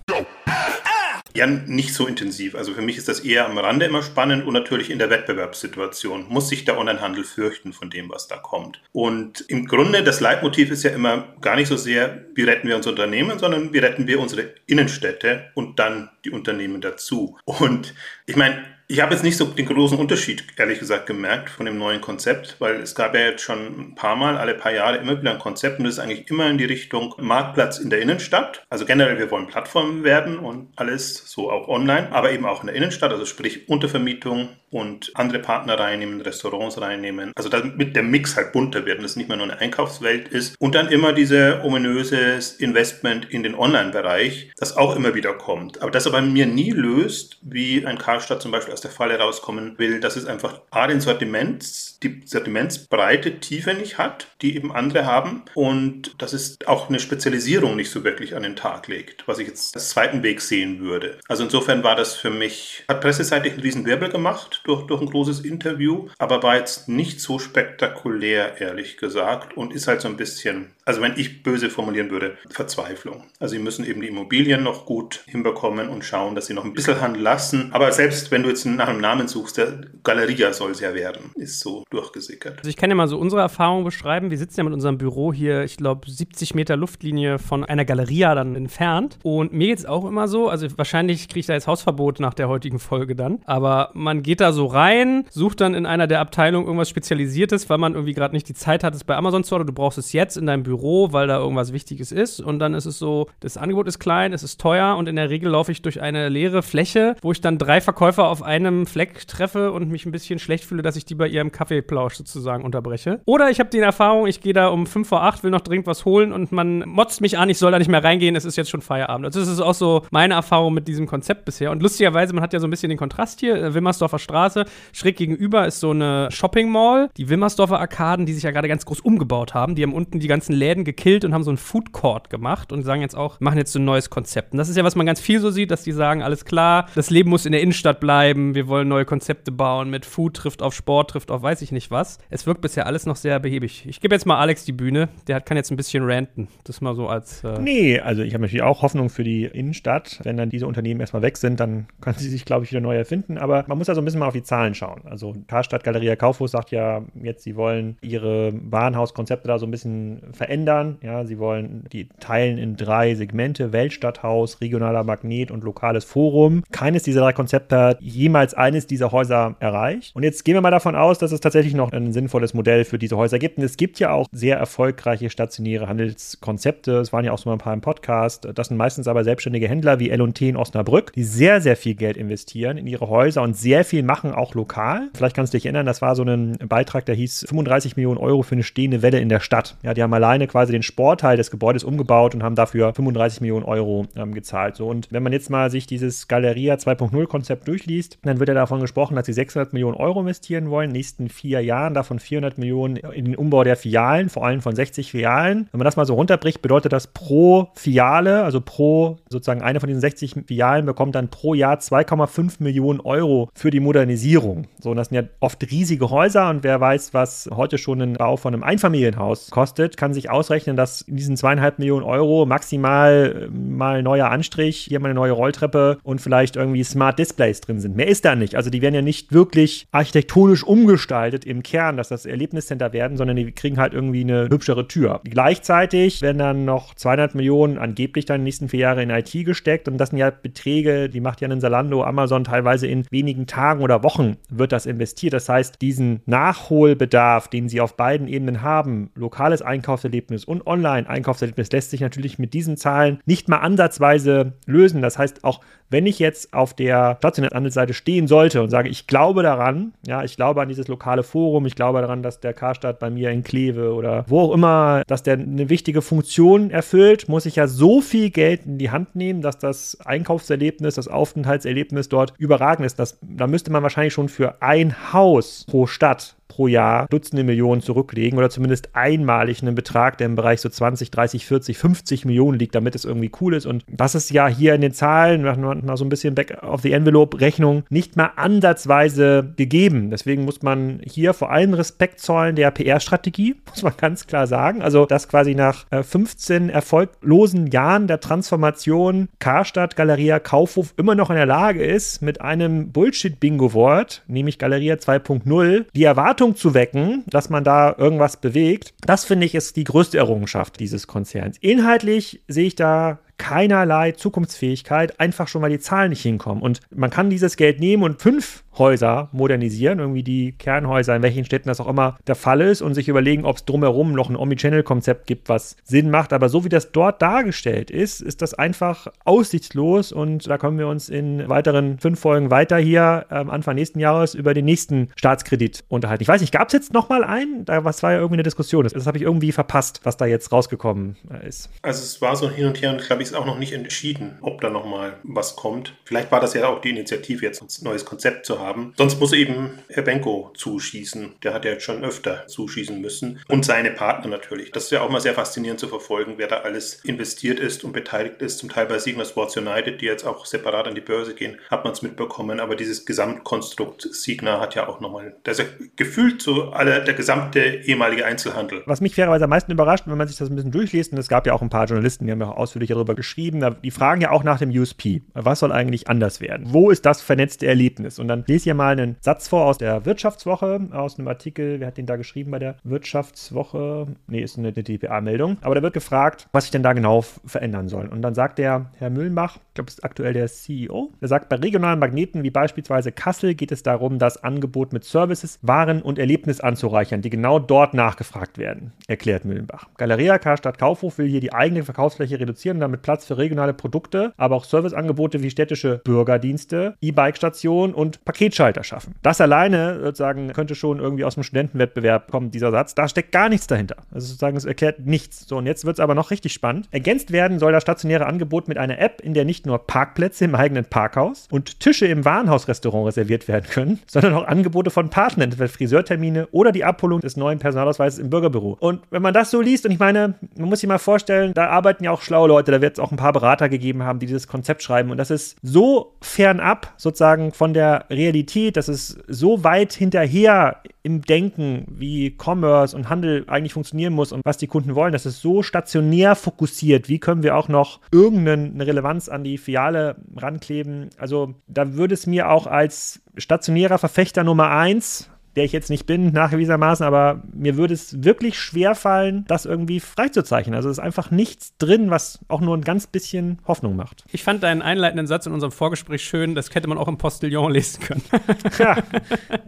Ja, 1.36 1.48
nicht 1.48 1.96
so 1.96 2.06
intensiv. 2.06 2.54
Also 2.54 2.74
für 2.74 2.84
mich 2.84 2.98
ist 2.98 3.08
das 3.08 3.22
eher 3.22 3.48
am 3.48 3.58
Rande 3.58 3.88
immer 3.88 4.04
spannend 4.04 4.46
und 4.46 4.54
natürlich 4.54 4.92
in 4.92 5.00
der 5.00 5.10
Wettbewerbssituation. 5.10 6.28
Muss 6.30 6.50
sich 6.50 6.64
der 6.64 6.78
Onlinehandel 6.78 7.24
fürchten 7.24 7.74
von 7.74 7.90
dem, 7.90 8.12
was 8.12 8.28
da 8.28 8.38
kommt? 8.38 8.80
Und 8.92 9.44
im 9.48 9.66
Grunde, 9.66 10.04
das 10.04 10.20
Leitmotiv 10.20 10.70
ist 10.70 10.84
ja 10.84 10.92
immer 10.92 11.34
gar 11.42 11.56
nicht 11.56 11.70
so 11.70 11.76
sehr, 11.76 12.26
wie 12.36 12.44
retten 12.44 12.68
wir 12.68 12.76
unser 12.76 12.92
Unternehmen, 12.92 13.40
sondern 13.40 13.74
wie 13.74 13.80
retten 13.80 14.06
wir 14.06 14.20
unsere 14.20 14.54
Innenstädte 14.68 15.50
und 15.56 15.80
dann 15.80 16.12
die 16.24 16.30
Unternehmen 16.30 16.82
dazu. 16.82 17.40
Und 17.46 17.96
ich 18.28 18.36
meine, 18.36 18.64
ich 18.94 19.02
habe 19.02 19.12
jetzt 19.12 19.24
nicht 19.24 19.38
so 19.38 19.46
den 19.46 19.66
großen 19.66 19.98
Unterschied, 19.98 20.44
ehrlich 20.56 20.78
gesagt, 20.78 21.08
gemerkt 21.08 21.50
von 21.50 21.66
dem 21.66 21.80
neuen 21.80 22.00
Konzept, 22.00 22.58
weil 22.60 22.76
es 22.76 22.94
gab 22.94 23.16
ja 23.16 23.22
jetzt 23.22 23.42
schon 23.42 23.58
ein 23.58 23.96
paar 23.96 24.16
Mal, 24.16 24.38
alle 24.38 24.54
paar 24.54 24.72
Jahre 24.72 24.98
immer 24.98 25.20
wieder 25.20 25.32
ein 25.32 25.40
Konzept 25.40 25.80
und 25.80 25.86
das 25.86 25.96
ist 25.96 26.00
eigentlich 26.00 26.30
immer 26.30 26.48
in 26.48 26.60
die 26.60 26.66
Richtung 26.66 27.16
Marktplatz 27.18 27.80
in 27.80 27.90
der 27.90 28.02
Innenstadt. 28.02 28.64
Also 28.70 28.86
generell, 28.86 29.18
wir 29.18 29.32
wollen 29.32 29.48
Plattformen 29.48 30.04
werden 30.04 30.38
und 30.38 30.68
alles 30.76 31.24
so 31.26 31.50
auch 31.50 31.70
online, 31.70 32.12
aber 32.12 32.34
eben 32.34 32.46
auch 32.46 32.62
in 32.62 32.68
der 32.68 32.76
Innenstadt, 32.76 33.12
also 33.12 33.26
sprich 33.26 33.68
Untervermietung 33.68 34.50
und 34.74 35.12
andere 35.16 35.40
Partner 35.40 35.80
reinnehmen, 35.80 36.22
Restaurants 36.22 36.80
reinnehmen. 36.82 37.32
Also 37.36 37.50
damit 37.50 37.96
der 37.96 38.04
Mix 38.04 38.36
halt 38.36 38.52
bunter 38.52 38.86
wird 38.86 39.00
und 39.00 39.06
es 39.06 39.16
nicht 39.16 39.28
mehr 39.28 39.38
nur 39.38 39.50
eine 39.50 39.60
Einkaufswelt 39.60 40.28
ist. 40.28 40.56
Und 40.60 40.76
dann 40.76 40.90
immer 40.90 41.14
diese 41.14 41.62
ominöses 41.64 42.54
Investment 42.54 43.26
in 43.30 43.44
den 43.44 43.56
Online-Bereich, 43.56 44.52
das 44.58 44.76
auch 44.76 44.96
immer 44.96 45.16
wieder 45.16 45.34
kommt. 45.34 45.82
Aber 45.82 45.92
das 45.92 46.08
aber 46.08 46.22
mir 46.22 46.46
nie 46.46 46.72
löst, 46.72 47.40
wie 47.42 47.86
ein 47.86 47.98
Karstadt 47.98 48.42
zum 48.42 48.52
Beispiel 48.52 48.74
aus 48.74 48.83
der 48.84 48.92
Falle 48.92 49.18
rauskommen 49.18 49.78
will, 49.78 50.00
dass 50.00 50.16
es 50.16 50.26
einfach 50.26 50.62
A, 50.72 50.88
den 50.88 51.02
Sortiments, 51.02 52.00
die 52.02 52.22
Sortimentsbreite, 52.26 53.40
Tiefe 53.40 53.74
nicht 53.74 53.98
hat, 53.98 54.28
die 54.42 54.56
eben 54.56 54.72
andere 54.72 55.06
haben 55.06 55.44
und 55.56 56.22
dass 56.22 56.34
es 56.34 56.58
auch 56.66 56.90
eine 56.90 57.00
Spezialisierung 57.00 57.76
nicht 57.76 57.90
so 57.90 58.04
wirklich 58.04 58.36
an 58.36 58.44
den 58.44 58.56
Tag 58.56 58.88
legt, 58.88 59.28
was 59.28 59.40
ich 59.40 59.48
jetzt 59.48 59.76
als 59.76 59.90
zweiten 59.90 60.24
Weg 60.24 60.42
sehen 60.42 60.80
würde. 60.80 61.18
Also 61.28 61.44
insofern 61.44 61.84
war 61.84 61.96
das 61.96 62.16
für 62.16 62.30
mich, 62.30 62.84
hat 62.88 63.02
presseseitig 63.02 63.54
einen 63.54 63.62
riesen 63.62 63.86
Wirbel 63.86 64.10
gemacht 64.10 64.62
durch, 64.66 64.86
durch 64.88 65.02
ein 65.02 65.10
großes 65.10 65.42
Interview, 65.42 66.08
aber 66.18 66.44
war 66.44 66.58
jetzt 66.58 66.90
nicht 66.90 67.22
so 67.22 67.40
spektakulär, 67.40 68.60
ehrlich 68.60 68.98
gesagt 68.98 69.58
und 69.58 69.74
ist 69.74 69.88
halt 69.88 70.02
so 70.02 70.08
ein 70.08 70.18
bisschen, 70.18 70.72
also 70.86 71.02
wenn 71.02 71.14
ich 71.18 71.44
böse 71.44 71.70
formulieren 71.70 72.10
würde, 72.10 72.38
Verzweiflung. 72.50 73.24
Also 73.40 73.56
sie 73.56 73.62
müssen 73.62 73.86
eben 73.86 74.02
die 74.02 74.08
Immobilien 74.08 74.64
noch 74.64 74.86
gut 74.86 75.24
hinbekommen 75.28 75.90
und 75.90 76.04
schauen, 76.04 76.36
dass 76.36 76.48
sie 76.48 76.54
noch 76.54 76.66
ein 76.66 76.74
bisschen 76.74 77.02
handeln 77.02 77.24
lassen, 77.24 77.70
aber 77.72 77.92
selbst 77.92 78.32
wenn 78.32 78.44
du 78.44 78.50
jetzt 78.50 78.66
nach 78.66 78.88
einem 78.88 79.02
Namen 79.02 79.28
suchst, 79.28 79.58
der 79.58 79.82
Galeria 80.04 80.54
soll 80.54 80.72
es 80.72 80.80
ja 80.80 80.94
werden, 80.94 81.32
ist 81.36 81.60
so 81.60 81.84
durchgesickert. 81.90 82.58
Also 82.58 82.70
ich 82.70 82.78
kann 82.78 82.90
ja 82.90 82.96
mal 82.96 83.08
so 83.08 83.18
unsere 83.18 83.42
Erfahrung 83.42 83.84
beschreiben. 83.84 84.32
Wir 84.32 84.38
sitzen 84.38 84.60
ja 84.60 84.64
mit 84.64 84.74
unserem 84.74 84.98
Büro 84.98 85.34
hier, 85.34 85.64
ich 85.64 85.78
glaube, 85.78 86.10
70 86.10 86.56
Meter 86.56 86.76
Luftlinie 86.76 87.40
von 87.40 87.64
einer 87.64 87.86
Galeria 87.86 88.36
dann 88.36 88.56
entfernt. 88.56 89.18
Und 89.24 89.54
mir 89.54 89.68
geht 89.68 89.80
es 89.80 89.86
auch 89.86 90.06
immer 90.06 90.28
so, 90.28 90.50
also 90.50 90.68
wahrscheinlich 90.78 91.28
kriege 91.28 91.42
ich 91.42 91.46
da 91.46 91.54
jetzt 91.54 91.68
Hausverbot 91.68 92.20
nach 92.20 92.34
der 92.34 92.50
heutigen 92.50 92.80
Folge 92.80 93.16
dann, 93.16 93.40
aber 93.46 93.92
man 93.94 94.24
geht 94.24 94.42
da 94.42 94.52
so 94.52 94.66
rein, 94.66 95.26
sucht 95.30 95.62
dann 95.62 95.74
in 95.74 95.86
einer 95.86 96.08
der 96.08 96.20
Abteilungen 96.20 96.66
irgendwas 96.66 96.90
Spezialisiertes, 96.90 97.70
weil 97.70 97.78
man 97.78 97.94
irgendwie 97.94 98.14
gerade 98.14 98.34
nicht 98.34 98.50
die 98.50 98.54
Zeit 98.54 98.84
hat, 98.84 98.96
es 98.96 99.04
bei 99.04 99.16
Amazon 99.16 99.44
zu 99.44 99.56
oder 99.56 99.66
du 99.66 99.74
brauchst 99.74 99.98
es 99.98 100.14
jetzt 100.14 100.38
in 100.38 100.46
deinem 100.46 100.64
Büro, 100.64 100.73
weil 100.82 101.28
da 101.28 101.38
irgendwas 101.40 101.74
Wichtiges 101.74 102.12
ist. 102.12 102.40
Und 102.40 102.60
dann 102.60 102.74
ist 102.74 102.86
es 102.86 103.00
so, 103.00 103.28
das 103.40 103.58
Angebot 103.58 103.88
ist 103.88 104.00
klein, 104.00 104.34
es 104.34 104.44
ist 104.44 104.60
teuer 104.60 104.96
und 104.98 105.08
in 105.08 105.16
der 105.16 105.30
Regel 105.30 105.52
laufe 105.52 105.72
ich 105.72 105.82
durch 105.82 106.02
eine 106.02 106.30
leere 106.30 106.64
Fläche, 106.64 107.16
wo 107.22 107.32
ich 107.32 107.42
dann 107.42 107.58
drei 107.58 107.82
Verkäufer 107.82 108.28
auf 108.28 108.42
einem 108.42 108.86
Fleck 108.86 109.28
treffe 109.28 109.72
und 109.72 109.90
mich 109.90 110.06
ein 110.06 110.12
bisschen 110.12 110.40
schlecht 110.40 110.66
fühle, 110.66 110.82
dass 110.82 110.96
ich 110.96 111.06
die 111.06 111.16
bei 111.16 111.28
ihrem 111.28 111.52
Kaffeeplausch 111.52 112.16
sozusagen 112.16 112.64
unterbreche. 112.64 113.22
Oder 113.26 113.50
ich 113.50 113.60
habe 113.60 113.70
die 113.70 113.80
Erfahrung, 113.80 114.28
ich 114.28 114.42
gehe 114.42 114.54
da 114.54 114.68
um 114.68 114.88
5 114.88 115.08
vor 115.08 115.24
8, 115.24 115.44
will 115.44 115.52
noch 115.52 115.62
dringend 115.62 115.88
was 115.88 116.06
holen 116.06 116.32
und 116.32 116.52
man 116.52 116.80
motzt 116.88 117.22
mich 117.22 117.38
an, 117.38 117.50
ich 117.50 117.58
soll 117.58 117.72
da 117.72 117.80
nicht 117.80 117.90
mehr 117.90 118.04
reingehen, 118.04 118.36
es 118.36 118.46
ist 118.46 118.56
jetzt 118.56 118.70
schon 118.70 118.82
Feierabend. 118.82 119.26
Also 119.26 119.40
das 119.40 119.50
ist 119.50 119.60
auch 119.60 119.74
so 119.74 120.06
meine 120.12 120.34
Erfahrung 120.34 120.74
mit 120.74 120.88
diesem 120.88 121.08
Konzept 121.08 121.46
bisher. 121.46 121.72
Und 121.72 121.82
lustigerweise, 121.82 122.34
man 122.34 122.44
hat 122.44 122.54
ja 122.54 122.60
so 122.60 122.68
ein 122.68 122.70
bisschen 122.70 122.90
den 122.90 122.98
Kontrast 122.98 123.40
hier. 123.40 123.56
Äh, 123.56 123.74
Wimmersdorfer 123.74 124.20
Straße, 124.20 124.66
schräg 124.92 125.18
gegenüber 125.18 125.68
ist 125.68 125.80
so 125.80 125.92
eine 125.92 126.30
Shopping 126.32 126.70
Mall. 126.70 127.10
Die 127.18 127.30
Wimmersdorfer 127.30 127.80
Arkaden, 127.80 128.26
die 128.26 128.34
sich 128.34 128.44
ja 128.44 128.52
gerade 128.52 128.68
ganz 128.68 128.86
groß 128.86 129.00
umgebaut 129.02 129.54
haben, 129.54 129.76
die 129.76 129.84
haben 129.84 129.94
unten 129.94 130.20
die 130.20 130.28
ganzen 130.28 130.54
Läden 130.64 130.84
gekillt 130.84 131.26
und 131.26 131.34
haben 131.34 131.44
so 131.44 131.52
einen 131.52 131.58
Food 131.58 131.92
Court 131.92 132.30
gemacht 132.30 132.72
und 132.72 132.84
sagen 132.84 133.02
jetzt 133.02 133.16
auch, 133.16 133.40
machen 133.40 133.58
jetzt 133.58 133.74
so 133.74 133.80
ein 133.80 133.86
neues 133.86 134.10
Konzept. 134.10 134.54
Und 134.54 134.58
das 134.58 134.70
ist 134.70 134.78
ja, 134.78 134.84
was 134.84 134.96
man 134.96 135.06
ganz 135.06 135.20
viel 135.20 135.40
so 135.40 135.52
sieht, 135.52 135.72
dass 135.72 135.84
die 135.84 135.92
sagen, 135.92 136.24
alles 136.24 136.46
klar, 136.46 136.88
das 136.96 137.10
Leben 137.10 137.30
muss 137.30 137.46
in 137.46 137.52
der 137.52 137.62
Innenstadt 137.62 138.00
bleiben, 138.00 138.56
wir 138.56 138.68
wollen 138.68 138.88
neue 138.88 139.06
Konzepte 139.06 139.52
bauen 139.52 139.90
mit 139.90 140.06
Food 140.06 140.36
trifft 140.36 140.62
auf 140.62 140.74
Sport, 140.74 141.12
trifft 141.12 141.32
auf 141.32 141.44
weiß 141.44 141.62
ich 141.62 141.72
nicht 141.72 141.92
was. 141.92 142.18
Es 142.30 142.48
wirkt 142.48 142.62
bisher 142.62 142.88
alles 142.88 143.06
noch 143.06 143.18
sehr 143.18 143.40
behäbig. 143.40 143.86
Ich 143.88 144.00
gebe 144.00 144.16
jetzt 144.16 144.26
mal 144.26 144.38
Alex 144.38 144.64
die 144.66 144.72
Bühne, 144.72 145.10
der 145.28 145.42
kann 145.42 145.58
jetzt 145.58 145.72
ein 145.72 145.78
bisschen 145.78 146.04
ranten. 146.10 146.48
Das 146.64 146.82
mal 146.82 146.96
so 146.96 147.08
als. 147.08 147.44
Äh 147.44 147.60
nee, 147.60 148.00
also 148.00 148.24
ich 148.24 148.34
habe 148.34 148.44
natürlich 148.44 148.64
auch 148.64 148.82
Hoffnung 148.82 149.10
für 149.10 149.24
die 149.24 149.44
Innenstadt. 149.46 150.20
Wenn 150.24 150.38
dann 150.38 150.50
diese 150.50 150.66
Unternehmen 150.66 151.00
erstmal 151.02 151.22
weg 151.22 151.38
sind, 151.38 151.60
dann 151.60 151.88
können 152.02 152.18
sie 152.18 152.30
sich, 152.30 152.46
glaube 152.46 152.66
ich, 152.66 152.72
wieder 152.72 152.82
neu 152.82 152.96
erfinden. 152.96 153.38
Aber 153.38 153.66
man 153.68 153.78
muss 153.78 153.90
also 153.90 154.02
ein 154.02 154.06
bisschen 154.06 154.20
mal 154.20 154.28
auf 154.28 154.34
die 154.34 154.44
Zahlen 154.44 154.74
schauen. 154.74 155.02
Also 155.06 155.34
Karstadt 155.48 155.84
Galeria 155.84 156.16
Kaufhaus 156.16 156.52
sagt 156.52 156.72
ja 156.72 157.04
jetzt, 157.22 157.44
sie 157.44 157.56
wollen 157.56 157.98
ihre 158.02 158.54
Warenhauskonzepte 158.54 159.48
da 159.48 159.60
so 159.60 159.66
ein 159.66 159.72
bisschen 159.72 160.22
verändern. 160.32 160.53
Ja, 161.02 161.26
sie 161.26 161.40
wollen 161.40 161.86
die 161.92 162.08
teilen 162.20 162.58
in 162.58 162.76
drei 162.78 163.16
Segmente: 163.16 163.74
Weltstadthaus, 163.74 164.62
regionaler 164.62 165.04
Magnet 165.04 165.52
und 165.52 165.64
lokales 165.64 166.04
Forum. 166.04 166.64
Keines 166.72 167.04
dieser 167.04 167.22
drei 167.22 167.34
Konzepte 167.34 167.78
hat 167.78 168.02
jemals 168.02 168.54
eines 168.54 168.88
dieser 168.88 169.12
Häuser 169.12 169.56
erreicht. 169.60 170.16
Und 170.16 170.24
jetzt 170.24 170.44
gehen 170.46 170.54
wir 170.54 170.62
mal 170.62 170.72
davon 170.72 170.96
aus, 170.96 171.18
dass 171.18 171.32
es 171.32 171.40
tatsächlich 171.40 171.74
noch 171.74 171.92
ein 171.92 172.14
sinnvolles 172.14 172.54
Modell 172.54 172.86
für 172.86 173.00
diese 173.00 173.18
Häuser 173.18 173.40
gibt. 173.40 173.58
Und 173.58 173.64
es 173.64 173.78
gibt 173.78 174.00
ja 174.00 174.12
auch 174.12 174.28
sehr 174.32 174.58
erfolgreiche 174.58 175.30
stationäre 175.30 175.88
Handelskonzepte. 175.88 176.98
Es 177.00 177.12
waren 177.14 177.26
ja 177.26 177.32
auch 177.32 177.40
so 177.40 177.50
ein 177.50 177.58
paar 177.58 177.74
im 177.74 177.82
Podcast. 177.82 178.48
Das 178.54 178.68
sind 178.68 178.78
meistens 178.78 179.08
aber 179.08 179.24
selbstständige 179.24 179.68
Händler 179.68 180.00
wie 180.00 180.10
L&T 180.10 180.48
in 180.48 180.58
Osnabrück, 180.58 181.14
die 181.14 181.24
sehr, 181.24 181.62
sehr 181.62 181.76
viel 181.76 181.96
Geld 181.96 182.18
investieren 182.18 182.78
in 182.78 182.88
ihre 182.88 183.10
Häuser 183.10 183.42
und 183.42 183.56
sehr 183.58 183.86
viel 183.86 184.04
machen, 184.04 184.32
auch 184.34 184.54
lokal. 184.54 185.10
Vielleicht 185.16 185.36
kannst 185.36 185.54
du 185.54 185.58
dich 185.58 185.66
erinnern, 185.66 185.86
das 185.86 186.02
war 186.02 186.16
so 186.16 186.24
ein 186.24 186.58
Beitrag, 186.68 187.06
der 187.06 187.16
hieß 187.16 187.46
35 187.48 187.96
Millionen 187.96 188.18
Euro 188.18 188.44
für 188.44 188.56
eine 188.56 188.64
stehende 188.64 189.02
Welle 189.02 189.20
in 189.20 189.30
der 189.30 189.40
Stadt. 189.40 189.78
Ja, 189.84 189.94
die 189.94 190.04
haben 190.04 190.14
alleine 190.14 190.43
quasi 190.48 190.72
den 190.72 190.84
Sportteil 190.84 191.38
des 191.38 191.52
Gebäudes 191.52 191.84
umgebaut 191.84 192.36
und 192.36 192.44
haben 192.44 192.56
dafür 192.56 192.94
35 192.94 193.42
Millionen 193.42 193.66
Euro 193.66 194.06
ähm, 194.16 194.34
gezahlt. 194.34 194.76
So, 194.76 194.88
und 194.88 195.08
wenn 195.12 195.24
man 195.24 195.34
jetzt 195.34 195.50
mal 195.50 195.70
sich 195.70 195.88
dieses 195.88 196.28
Galeria 196.28 196.76
2.0 196.76 197.26
Konzept 197.28 197.68
durchliest, 197.68 198.18
dann 198.24 198.40
wird 198.40 198.50
ja 198.50 198.56
davon 198.56 198.82
gesprochen, 198.82 199.16
dass 199.16 199.26
sie 199.26 199.34
600 199.34 199.74
Millionen 199.74 199.96
Euro 199.96 200.22
investieren 200.22 200.70
wollen 200.70 200.90
in 200.90 200.94
den 200.94 201.00
nächsten 201.00 201.30
vier 201.30 201.62
Jahren, 201.62 201.94
davon 201.94 202.20
400 202.20 202.58
Millionen 202.58 202.98
in 202.98 203.26
den 203.26 203.36
Umbau 203.36 203.64
der 203.64 203.76
Filialen, 203.76 204.30
vor 204.30 204.46
allem 204.46 204.62
von 204.62 204.76
60 204.76 205.12
Filialen. 205.12 205.68
Wenn 205.72 205.80
man 205.80 205.86
das 205.86 205.96
mal 205.96 206.06
so 206.06 206.16
runterbricht, 206.16 206.62
bedeutet 206.62 206.94
das 206.94 207.08
pro 207.08 207.70
Filiale, 207.76 208.44
also 208.44 208.62
pro 208.62 209.18
sozusagen 209.30 209.62
eine 209.62 209.80
von 209.80 209.88
diesen 209.88 210.02
60 210.02 210.36
Filialen 210.48 210.86
bekommt 210.86 211.16
dann 211.16 211.30
pro 211.30 211.54
Jahr 211.54 211.78
2,5 211.78 212.56
Millionen 212.60 213.00
Euro 213.00 213.50
für 213.54 213.72
die 213.72 213.80
Modernisierung. 213.80 214.68
So, 214.80 214.92
und 214.92 214.98
das 214.98 215.10
sind 215.10 215.16
ja 215.16 215.30
oft 215.40 215.64
riesige 215.72 216.10
Häuser 216.10 216.50
und 216.50 216.64
wer 216.64 216.80
weiß, 216.80 217.14
was 217.14 217.50
heute 217.54 217.78
schon 217.78 218.02
ein 218.02 218.14
Bau 218.14 218.38
von 218.38 218.54
einem 218.54 218.64
Einfamilienhaus 218.64 219.50
kostet, 219.52 219.98
kann 219.98 220.14
sich 220.14 220.30
ausrechnen, 220.34 220.76
dass 220.76 221.02
in 221.02 221.16
diesen 221.16 221.38
zweieinhalb 221.38 221.80
Millionen 221.80 222.04
Euro 222.04 222.46
maximal 222.46 223.44
äh, 223.44 223.48
mal 223.48 224.04
neuer 224.04 224.30
Anstrich, 224.30 224.88
hier 224.90 225.00
mal 225.00 225.08
eine 225.08 225.16
neue 225.16 225.32
Rolltreppe 225.32 226.00
und 226.04 226.20
vielleicht 226.20 226.56
irgendwie 226.56 226.84
Smart 226.84 227.20
Displays 227.20 227.62
drin 227.62 227.80
sind. 227.80 227.96
Mehr 227.96 228.08
ist 228.08 228.26
da 228.26 228.36
nicht. 228.36 228.56
Also 228.56 228.70
die 228.70 228.82
werden 228.82 228.96
ja 228.96 229.02
nicht 229.02 229.32
wirklich 229.32 229.88
architektonisch 229.92 230.64
umgestaltet 230.64 231.46
im 231.46 231.64
Kern, 231.64 231.98
dass 231.98 232.10
das 232.10 232.26
Erlebniscenter 232.26 232.94
werden, 232.94 233.18
sondern 233.18 233.38
die 233.38 233.52
kriegen 233.52 233.78
halt 233.78 233.94
irgendwie 233.94 234.22
eine 234.22 234.50
hübschere 234.50 234.88
Tür. 234.88 235.22
Gleichzeitig 235.24 236.22
werden 236.22 236.40
dann 236.40 236.66
noch 236.66 236.96
200 236.96 237.36
Millionen 237.36 237.78
angeblich 237.78 238.26
dann 238.26 238.36
in 238.36 238.42
den 238.42 238.46
nächsten 238.46 238.70
vier 238.70 238.80
Jahre 238.80 239.04
in 239.04 239.10
IT 239.10 239.32
gesteckt 239.46 239.88
und 239.88 239.98
das 239.98 240.10
sind 240.10 240.20
ja 240.20 240.32
Beträge, 240.32 241.10
die 241.10 241.22
macht 241.22 241.42
ja 241.42 241.48
ein 241.48 241.62
Salando, 241.62 242.04
Amazon 242.04 242.44
teilweise 242.44 242.88
in 242.88 243.06
wenigen 243.12 243.48
Tagen 243.48 243.82
oder 243.82 244.04
Wochen 244.04 244.38
wird 244.50 244.72
das 244.72 244.86
investiert. 244.86 245.34
Das 245.34 245.48
heißt, 245.48 245.82
diesen 245.82 246.22
Nachholbedarf, 246.26 247.48
den 247.48 247.70
sie 247.70 247.82
auf 247.82 247.96
beiden 247.96 248.28
Ebenen 248.28 248.62
haben, 248.62 249.12
lokales 249.16 249.62
Einkaufserlebnis 249.62 250.23
und 250.46 250.66
Online-Einkaufserlebnis, 250.68 251.72
lässt 251.72 251.92
sich 251.92 252.02
natürlich 252.02 252.40
mit 252.40 252.54
diesen 252.54 252.78
Zahlen 252.78 253.20
nicht 253.26 253.50
mal 253.50 253.58
ansatzweise 253.58 254.54
lösen. 254.66 255.02
Das 255.02 255.18
heißt, 255.18 255.44
auch 255.44 255.62
wenn 255.90 256.06
ich 256.06 256.20
jetzt 256.20 256.54
auf 256.54 256.74
der 256.74 257.18
stationären 257.20 257.56
Handelsseite 257.56 257.94
stehen 257.94 258.28
sollte 258.28 258.62
und 258.62 258.70
sage, 258.70 258.90
ich 258.90 259.08
glaube 259.08 259.44
daran, 259.44 259.94
ja, 260.06 260.24
ich 260.24 260.36
glaube 260.36 260.62
an 260.62 260.70
dieses 260.70 260.88
lokale 260.88 261.24
Forum, 261.24 261.66
ich 261.66 261.76
glaube 261.76 262.02
daran, 262.02 262.24
dass 262.24 262.40
der 262.40 262.54
Karstadt 262.54 263.00
bei 263.00 263.10
mir 263.10 263.30
in 263.32 263.44
Kleve 263.44 263.94
oder 263.94 264.26
wo 264.28 264.40
auch 264.42 264.54
immer, 264.54 265.04
dass 265.08 265.24
der 265.24 265.34
eine 265.34 265.70
wichtige 265.70 266.02
Funktion 266.02 266.72
erfüllt, 266.72 267.30
muss 267.30 267.46
ich 267.46 267.56
ja 267.56 267.68
so 267.68 268.02
viel 268.02 268.30
Geld 268.30 268.66
in 268.66 268.78
die 268.78 268.92
Hand 268.92 269.16
nehmen, 269.16 269.42
dass 269.42 269.58
das 269.58 270.00
Einkaufserlebnis, 270.02 270.96
das 270.96 271.08
Aufenthaltserlebnis 271.08 272.10
dort 272.10 272.34
überragend 272.38 272.86
ist. 272.86 273.00
Das, 273.00 273.20
da 273.22 273.48
müsste 273.48 273.72
man 273.72 273.84
wahrscheinlich 273.84 274.14
schon 274.14 274.30
für 274.30 274.62
ein 274.62 275.14
Haus 275.14 275.66
pro 275.70 275.88
Stadt 275.88 276.36
pro 276.54 276.68
Jahr 276.68 277.08
Dutzende 277.10 277.44
Millionen 277.44 277.82
zurücklegen 277.82 278.38
oder 278.38 278.50
zumindest 278.50 278.90
einmalig 278.94 279.62
einen 279.62 279.76
Betrag, 279.76 280.18
der 280.18 280.28
im 280.28 280.36
Bereich 280.36 280.62
so 280.62 280.70
20, 280.70 281.10
30, 281.10 281.46
40, 281.46 281.78
50 281.78 282.26
Millionen 282.26 282.60
liegt, 282.60 282.76
damit 282.76 282.96
es 282.96 283.06
irgendwie 283.06 283.32
cool 283.42 283.56
ist. 283.56 283.66
Und 283.66 283.84
das 283.88 284.14
ist 284.14 284.30
ja 284.30 284.48
hier 284.48 284.76
in 284.76 284.82
den 284.82 284.94
Zahlen, 284.94 285.44
mal 285.82 285.98
so 285.98 286.06
ein 286.06 286.10
bisschen 286.10 286.36
back 286.36 286.62
of 286.64 286.82
the 286.82 286.92
envelope 286.92 287.40
Rechnung, 287.40 287.84
nicht 287.90 288.16
mal 288.16 288.32
ansatzweise 288.36 289.54
gegeben. 289.56 290.10
Deswegen 290.10 290.46
muss 290.46 290.62
man 290.62 291.02
hier 291.04 291.34
vor 291.34 291.52
allem 291.52 291.74
Respekt 291.74 292.20
zollen 292.20 292.56
der 292.56 292.72
PR-Strategie, 292.72 293.56
muss 293.70 293.84
man 293.84 293.94
ganz 293.98 294.28
klar 294.28 294.48
sagen. 294.48 294.82
Also, 294.82 295.06
dass 295.06 295.28
quasi 295.28 295.56
nach 295.56 295.86
15 295.90 296.70
äh, 296.70 296.74
erfolglosen 296.74 297.68
Jahren 297.68 298.08
der 298.08 298.20
Transformation 298.20 299.30
Karstadt, 299.40 299.96
Galeria, 299.96 300.40
Kaufhof 300.40 300.94
immer 300.98 301.16
noch 301.16 301.30
in 301.30 301.36
der 301.36 301.46
Lage 301.46 301.84
ist, 301.84 302.22
mit 302.22 302.42
einem 302.42 302.92
Bullshit-Bingo-Wort, 302.92 304.24
nämlich 304.28 304.60
Galeria 304.60 304.96
2.0, 304.96 305.86
die 305.94 306.04
Erwartung 306.04 306.56
zu 306.56 306.74
wecken, 306.74 307.24
dass 307.28 307.50
man 307.50 307.64
da 307.64 307.96
irgendwas 307.98 308.38
bewegt, 308.38 308.94
das 309.02 309.26
finde 309.26 309.46
ich 309.46 309.56
ist 309.56 309.76
die 309.76 309.84
größte 309.84 310.18
Errungenschaft 310.18 310.80
dieses 310.80 311.08
Konzerns. 311.08 311.58
Inhaltlich 311.60 312.42
sehe 312.48 312.68
ich 312.68 312.76
da 312.76 313.20
keinerlei 313.38 314.12
Zukunftsfähigkeit, 314.12 315.20
einfach 315.20 315.48
schon 315.48 315.62
mal 315.62 315.70
die 315.70 315.80
Zahlen 315.80 316.10
nicht 316.10 316.22
hinkommen. 316.22 316.64
Und 316.64 316.80
man 316.96 317.10
kann 317.10 317.30
dieses 317.30 317.58
Geld 317.58 317.80
nehmen 317.80 318.04
und 318.04 318.22
fünf 318.22 318.64
Häuser 318.78 319.30
modernisieren, 319.32 320.00
irgendwie 320.00 320.24
die 320.24 320.54
Kernhäuser, 320.54 321.16
in 321.16 321.22
welchen 321.22 321.46
Städten 321.46 321.68
das 321.68 321.80
auch 321.80 321.88
immer 321.88 322.18
der 322.28 322.36
Fall 322.36 322.62
ist, 322.62 322.82
und 322.82 322.94
sich 322.96 323.08
überlegen, 323.08 323.46
ob 323.46 323.58
es 323.58 323.66
drumherum 323.66 324.14
noch 324.14 324.30
ein 324.30 324.36
Omnichannel-Konzept 324.36 325.28
gibt, 325.28 325.50
was 325.50 325.76
Sinn 325.84 326.10
macht. 326.10 326.34
Aber 326.34 326.50
so 326.50 326.66
wie 326.66 326.70
das 326.70 326.92
dort 326.92 327.22
dargestellt 327.22 327.92
ist, 327.92 328.22
ist 328.22 328.42
das 328.42 328.54
einfach 328.54 329.08
aussichtslos 329.26 330.12
und 330.12 330.50
da 330.50 330.58
können 330.58 330.80
wir 330.80 330.88
uns 330.88 331.10
in 331.10 331.48
weiteren 331.50 332.00
fünf 332.00 332.20
Folgen 332.20 332.50
weiter 332.50 332.78
hier 332.78 333.26
ähm, 333.30 333.50
Anfang 333.50 333.76
nächsten 333.76 334.00
Jahres 334.00 334.34
über 334.34 334.54
den 334.54 334.66
nächsten 334.66 335.10
Staatskredit 335.16 335.84
unterhalten. 335.88 336.24
Ich 336.24 336.28
weiß 336.28 336.42
nicht, 336.42 336.54
gab 336.54 336.68
es 336.68 336.74
jetzt 336.74 336.94
nochmal 336.94 337.24
einen? 337.24 337.66
Da 337.66 337.84
was 337.84 338.02
war 338.02 338.12
ja 338.12 338.18
irgendwie 338.18 338.36
eine 338.36 338.44
Diskussion. 338.44 338.84
Das, 338.84 338.94
das 338.94 339.06
habe 339.06 339.18
ich 339.18 339.24
irgendwie 339.24 339.52
verpasst, 339.52 340.02
was 340.04 340.18
da 340.18 340.26
jetzt 340.26 340.52
rausgekommen 340.52 341.18
äh, 341.32 341.48
ist. 341.48 341.70
Also 341.82 342.02
es 342.02 342.22
war 342.22 342.36
so 342.36 342.50
hin 342.50 342.68
und 342.68 342.82
her 342.82 342.92
und 342.92 343.02
glaube 343.02 343.22
ich 343.22 343.33
ist 343.34 343.40
auch 343.40 343.46
noch 343.46 343.58
nicht 343.58 343.74
entschieden, 343.74 344.38
ob 344.42 344.62
da 344.62 344.70
nochmal 344.70 345.18
was 345.24 345.56
kommt. 345.56 345.96
Vielleicht 346.06 346.32
war 346.32 346.40
das 346.40 346.54
ja 346.54 346.68
auch 346.68 346.82
die 346.82 346.92
Initiative, 346.92 347.44
jetzt 347.44 347.62
ein 347.62 347.84
neues 347.84 348.06
Konzept 348.06 348.46
zu 348.46 348.60
haben. 348.60 348.94
Sonst 348.98 349.20
muss 349.20 349.34
eben 349.34 349.80
Herr 349.90 350.04
Benko 350.04 350.52
zuschießen. 350.56 351.34
Der 351.44 351.54
hat 351.54 351.66
ja 351.66 351.72
jetzt 351.72 351.84
schon 351.84 352.04
öfter 352.04 352.46
zuschießen 352.48 353.02
müssen. 353.02 353.40
Und 353.48 353.66
seine 353.66 353.92
Partner 353.92 354.30
natürlich. 354.30 354.72
Das 354.72 354.86
ist 354.86 354.92
ja 354.92 355.02
auch 355.02 355.10
mal 355.10 355.20
sehr 355.20 355.34
faszinierend 355.34 355.80
zu 355.80 355.88
verfolgen, 355.88 356.36
wer 356.38 356.48
da 356.48 356.58
alles 356.58 357.04
investiert 357.04 357.60
ist 357.60 357.84
und 357.84 357.92
beteiligt 357.92 358.42
ist. 358.42 358.60
Zum 358.60 358.70
Teil 358.70 358.86
bei 358.86 359.00
Sigma 359.00 359.26
Sports 359.26 359.58
United, 359.58 360.02
die 360.02 360.06
jetzt 360.06 360.26
auch 360.26 360.46
separat 360.46 360.88
an 360.88 360.96
die 360.96 361.02
Börse 361.02 361.34
gehen, 361.34 361.58
hat 361.72 361.84
man 361.84 361.94
es 361.94 362.02
mitbekommen. 362.02 362.60
Aber 362.60 362.76
dieses 362.76 363.06
Gesamtkonstrukt 363.06 364.08
Signa 364.12 364.60
hat 364.60 364.76
ja 364.76 364.88
auch 364.88 365.00
nochmal, 365.00 365.36
das 365.44 365.60
ist 365.60 365.66
ja 365.66 365.86
gefühlt 365.96 366.46
der 366.46 367.14
gesamte 367.14 367.60
ehemalige 367.60 368.26
Einzelhandel. 368.26 368.84
Was 368.86 369.02
mich 369.02 369.16
fairerweise 369.16 369.46
am 369.46 369.50
meisten 369.50 369.72
überrascht, 369.72 370.06
wenn 370.08 370.18
man 370.18 370.28
sich 370.28 370.38
das 370.38 370.50
ein 370.50 370.56
bisschen 370.56 370.72
durchliest, 370.72 371.12
und 371.12 371.18
es 371.18 371.28
gab 371.28 371.48
ja 371.48 371.54
auch 371.54 371.62
ein 371.62 371.70
paar 371.70 371.86
Journalisten, 371.86 372.26
die 372.26 372.32
haben 372.32 372.42
ja 372.42 372.48
auch 372.48 372.58
ausführlich 372.58 372.90
darüber 372.90 373.13
darüber 373.14 373.16
geschrieben. 373.16 373.76
Die 373.84 373.92
fragen 373.92 374.22
ja 374.22 374.32
auch 374.32 374.44
nach 374.44 374.60
dem 374.60 374.70
USP. 374.70 375.22
Was 375.34 375.60
soll 375.60 375.72
eigentlich 375.72 376.10
anders 376.10 376.42
werden? 376.42 376.68
Wo 376.70 376.90
ist 376.90 377.06
das 377.06 377.22
vernetzte 377.22 377.68
Erlebnis? 377.68 378.20
Und 378.20 378.28
dann 378.28 378.44
lese 378.48 378.70
ich 378.70 378.76
mal 378.76 378.92
einen 378.92 379.16
Satz 379.22 379.48
vor 379.48 379.66
aus 379.66 379.78
der 379.78 380.06
Wirtschaftswoche, 380.06 380.90
aus 380.92 381.18
einem 381.18 381.28
Artikel. 381.28 381.80
Wer 381.80 381.88
hat 381.88 381.98
den 381.98 382.06
da 382.06 382.16
geschrieben 382.16 382.52
bei 382.52 382.60
der 382.60 382.76
Wirtschaftswoche? 382.84 384.08
Nee, 384.28 384.42
ist 384.42 384.58
eine 384.58 384.74
DPA-Meldung. 384.74 385.58
Aber 385.62 385.76
da 385.76 385.82
wird 385.82 385.94
gefragt, 385.94 386.48
was 386.52 386.66
sich 386.66 386.72
denn 386.72 386.84
da 386.84 386.94
genau 386.94 387.22
verändern 387.22 387.88
soll. 387.88 388.08
Und 388.08 388.22
dann 388.22 388.34
sagt 388.34 388.60
der 388.60 388.92
Herr 388.98 389.10
Müllenbach, 389.10 389.58
ich 389.58 389.76
glaube, 389.76 389.90
ist 389.90 390.04
aktuell 390.04 390.34
der 390.34 390.48
CEO, 390.48 391.12
der 391.20 391.28
sagt, 391.28 391.50
bei 391.50 391.56
regionalen 391.56 392.00
Magneten 392.00 392.44
wie 392.44 392.52
beispielsweise 392.52 393.12
Kassel 393.12 393.56
geht 393.56 393.72
es 393.72 393.84
darum, 393.84 394.20
das 394.20 394.44
Angebot 394.44 394.94
mit 394.94 395.04
Services, 395.04 395.60
Waren 395.62 396.02
und 396.02 396.20
Erlebnis 396.20 396.60
anzureichern, 396.60 397.22
die 397.22 397.30
genau 397.30 397.60
dort 397.60 397.94
nachgefragt 397.94 398.58
werden, 398.58 398.94
erklärt 399.08 399.46
Müllenbach. 399.46 399.88
Galeria 399.98 400.38
Karstadt 400.38 400.78
Kaufhof 400.78 401.18
will 401.18 401.28
hier 401.28 401.40
die 401.40 401.54
eigene 401.54 401.84
Verkaufsfläche 401.84 402.40
reduzieren 402.40 402.78
und 402.78 402.82
damit 402.82 403.03
Platz 403.04 403.26
für 403.26 403.38
regionale 403.38 403.76
Produkte, 403.76 404.34
aber 404.38 404.56
auch 404.56 404.64
Serviceangebote 404.66 405.44
wie 405.44 405.52
städtische 405.52 406.02
Bürgerdienste, 406.04 406.96
E-Bike-Stationen 407.02 407.94
und 407.94 408.26
Paketschalter 408.26 408.84
schaffen. 408.84 409.14
Das 409.22 409.40
alleine 409.40 410.00
sozusagen 410.04 410.52
könnte 410.54 410.74
schon 410.74 411.00
irgendwie 411.00 411.26
aus 411.26 411.36
dem 411.36 411.44
Studentenwettbewerb 411.44 412.32
kommen, 412.32 412.50
dieser 412.50 412.72
Satz. 412.72 412.96
Da 412.96 413.08
steckt 413.08 413.32
gar 413.32 413.50
nichts 413.50 413.68
dahinter. 413.68 413.98
Also 414.12 414.28
sozusagen, 414.28 414.58
es 414.58 414.66
erklärt 414.66 415.06
nichts. 415.06 415.48
So, 415.48 415.58
und 415.58 415.68
jetzt 415.68 415.86
wird 415.86 415.98
es 415.98 416.00
aber 416.00 416.16
noch 416.16 416.32
richtig 416.32 416.54
spannend. 416.54 416.88
Ergänzt 416.92 417.32
werden 417.32 417.60
soll 417.60 417.72
das 417.72 417.84
stationäre 417.84 418.26
Angebot 418.26 418.68
mit 418.68 418.78
einer 418.78 418.98
App, 419.00 419.22
in 419.22 419.34
der 419.34 419.46
nicht 419.46 419.66
nur 419.66 419.86
Parkplätze 419.86 420.46
im 420.46 420.56
eigenen 420.56 420.86
Parkhaus 420.86 421.48
und 421.52 421.80
Tische 421.80 422.08
im 422.08 422.26
Warenhausrestaurant 422.26 423.08
reserviert 423.08 423.48
werden 423.48 423.66
können, 423.70 424.00
sondern 424.08 424.34
auch 424.34 424.48
Angebote 424.48 424.90
von 424.90 425.10
Partnern, 425.10 425.52
etwa 425.52 425.68
Friseurtermine 425.68 426.48
oder 426.52 426.72
die 426.72 426.86
Abholung 426.86 427.20
des 427.20 427.38
neuen 427.38 427.60
Personalausweises 427.60 428.20
im 428.20 428.30
Bürgerbüro. 428.30 428.78
Und 428.80 429.02
wenn 429.12 429.22
man 429.22 429.34
das 429.34 429.52
so 429.52 429.62
liest, 429.62 429.86
und 429.86 429.92
ich 429.92 430.00
meine, 430.00 430.36
man 430.58 430.70
muss 430.70 430.80
sich 430.80 430.88
mal 430.88 430.98
vorstellen, 430.98 431.54
da 431.54 431.68
arbeiten 431.68 432.04
ja 432.04 432.12
auch 432.12 432.22
schlaue 432.22 432.48
Leute, 432.48 432.72
da 432.72 432.82
wird 432.82 432.93
es 432.94 433.00
auch 433.00 433.12
ein 433.12 433.18
paar 433.18 433.34
Berater 433.34 433.70
gegeben 433.70 434.04
haben, 434.04 434.20
die 434.20 434.26
dieses 434.26 434.48
Konzept 434.48 434.84
schreiben. 434.84 435.12
Und 435.12 435.18
das 435.18 435.32
ist 435.32 435.58
so 435.62 436.16
fernab 436.22 436.94
sozusagen 436.98 437.52
von 437.52 437.74
der 437.74 438.06
Realität, 438.10 438.78
das 438.78 438.90
ist 438.90 439.24
so 439.28 439.64
weit 439.64 439.94
hinterher 439.94 440.82
im 441.04 441.22
Denken, 441.22 441.86
wie 441.90 442.36
Commerce 442.38 442.96
und 442.96 443.10
Handel 443.10 443.44
eigentlich 443.48 443.74
funktionieren 443.74 444.14
muss 444.14 444.32
und 444.32 444.46
was 444.46 444.58
die 444.58 444.68
Kunden 444.68 444.96
wollen. 444.96 445.12
Das 445.12 445.26
ist 445.26 445.42
so 445.42 445.62
stationär 445.62 446.36
fokussiert. 446.36 447.10
Wie 447.10 447.20
können 447.20 447.44
wir 447.44 447.58
auch 447.58 447.68
noch 447.68 448.00
irgendeine 448.12 448.88
Relevanz 448.88 449.28
an 449.28 449.44
die 449.44 449.58
Filiale 449.58 450.16
rankleben? 450.36 451.10
Also 451.18 451.56
da 451.68 451.94
würde 451.94 452.14
es 452.14 452.26
mir 452.26 452.50
auch 452.50 452.68
als 452.68 453.22
stationärer 453.38 453.98
Verfechter 453.98 454.44
Nummer 454.44 454.70
eins 454.70 455.30
der 455.56 455.66
ich 455.66 455.72
jetzt 455.72 455.90
nicht 455.90 456.06
bin, 456.06 456.32
nachgewiesenermaßen, 456.32 457.06
aber 457.06 457.44
mir 457.54 457.78
würde 457.78 457.94
es 457.94 458.24
wirklich 458.24 458.60
schwer 458.60 458.96
fallen, 458.96 459.46
das 459.48 459.66
irgendwie 459.66 460.00
freizuzeichnen. 460.00 460.76
Also 460.76 460.90
es 460.90 460.98
ist 460.98 461.04
einfach 461.04 461.32
nichts 461.32 461.78
drin, 461.78 462.10
was 462.10 462.40
auch 462.48 462.62
nur 462.62 462.76
ein 462.76 462.82
ganz 462.82 463.08
bisschen 463.08 463.60
Hoffnung 463.66 463.96
macht. 463.96 464.26
Ich 464.32 464.44
fand 464.44 464.64
deinen 464.64 464.82
einleitenden 464.82 465.28
Satz 465.28 465.46
in 465.46 465.54
unserem 465.54 465.72
Vorgespräch 465.72 466.24
schön, 466.24 466.56
das 466.56 466.74
hätte 466.74 466.88
man 466.88 466.98
auch 466.98 467.08
im 467.08 467.18
Postillon 467.18 467.72
lesen 467.72 468.02
können. 468.04 468.24
ja, 468.80 468.98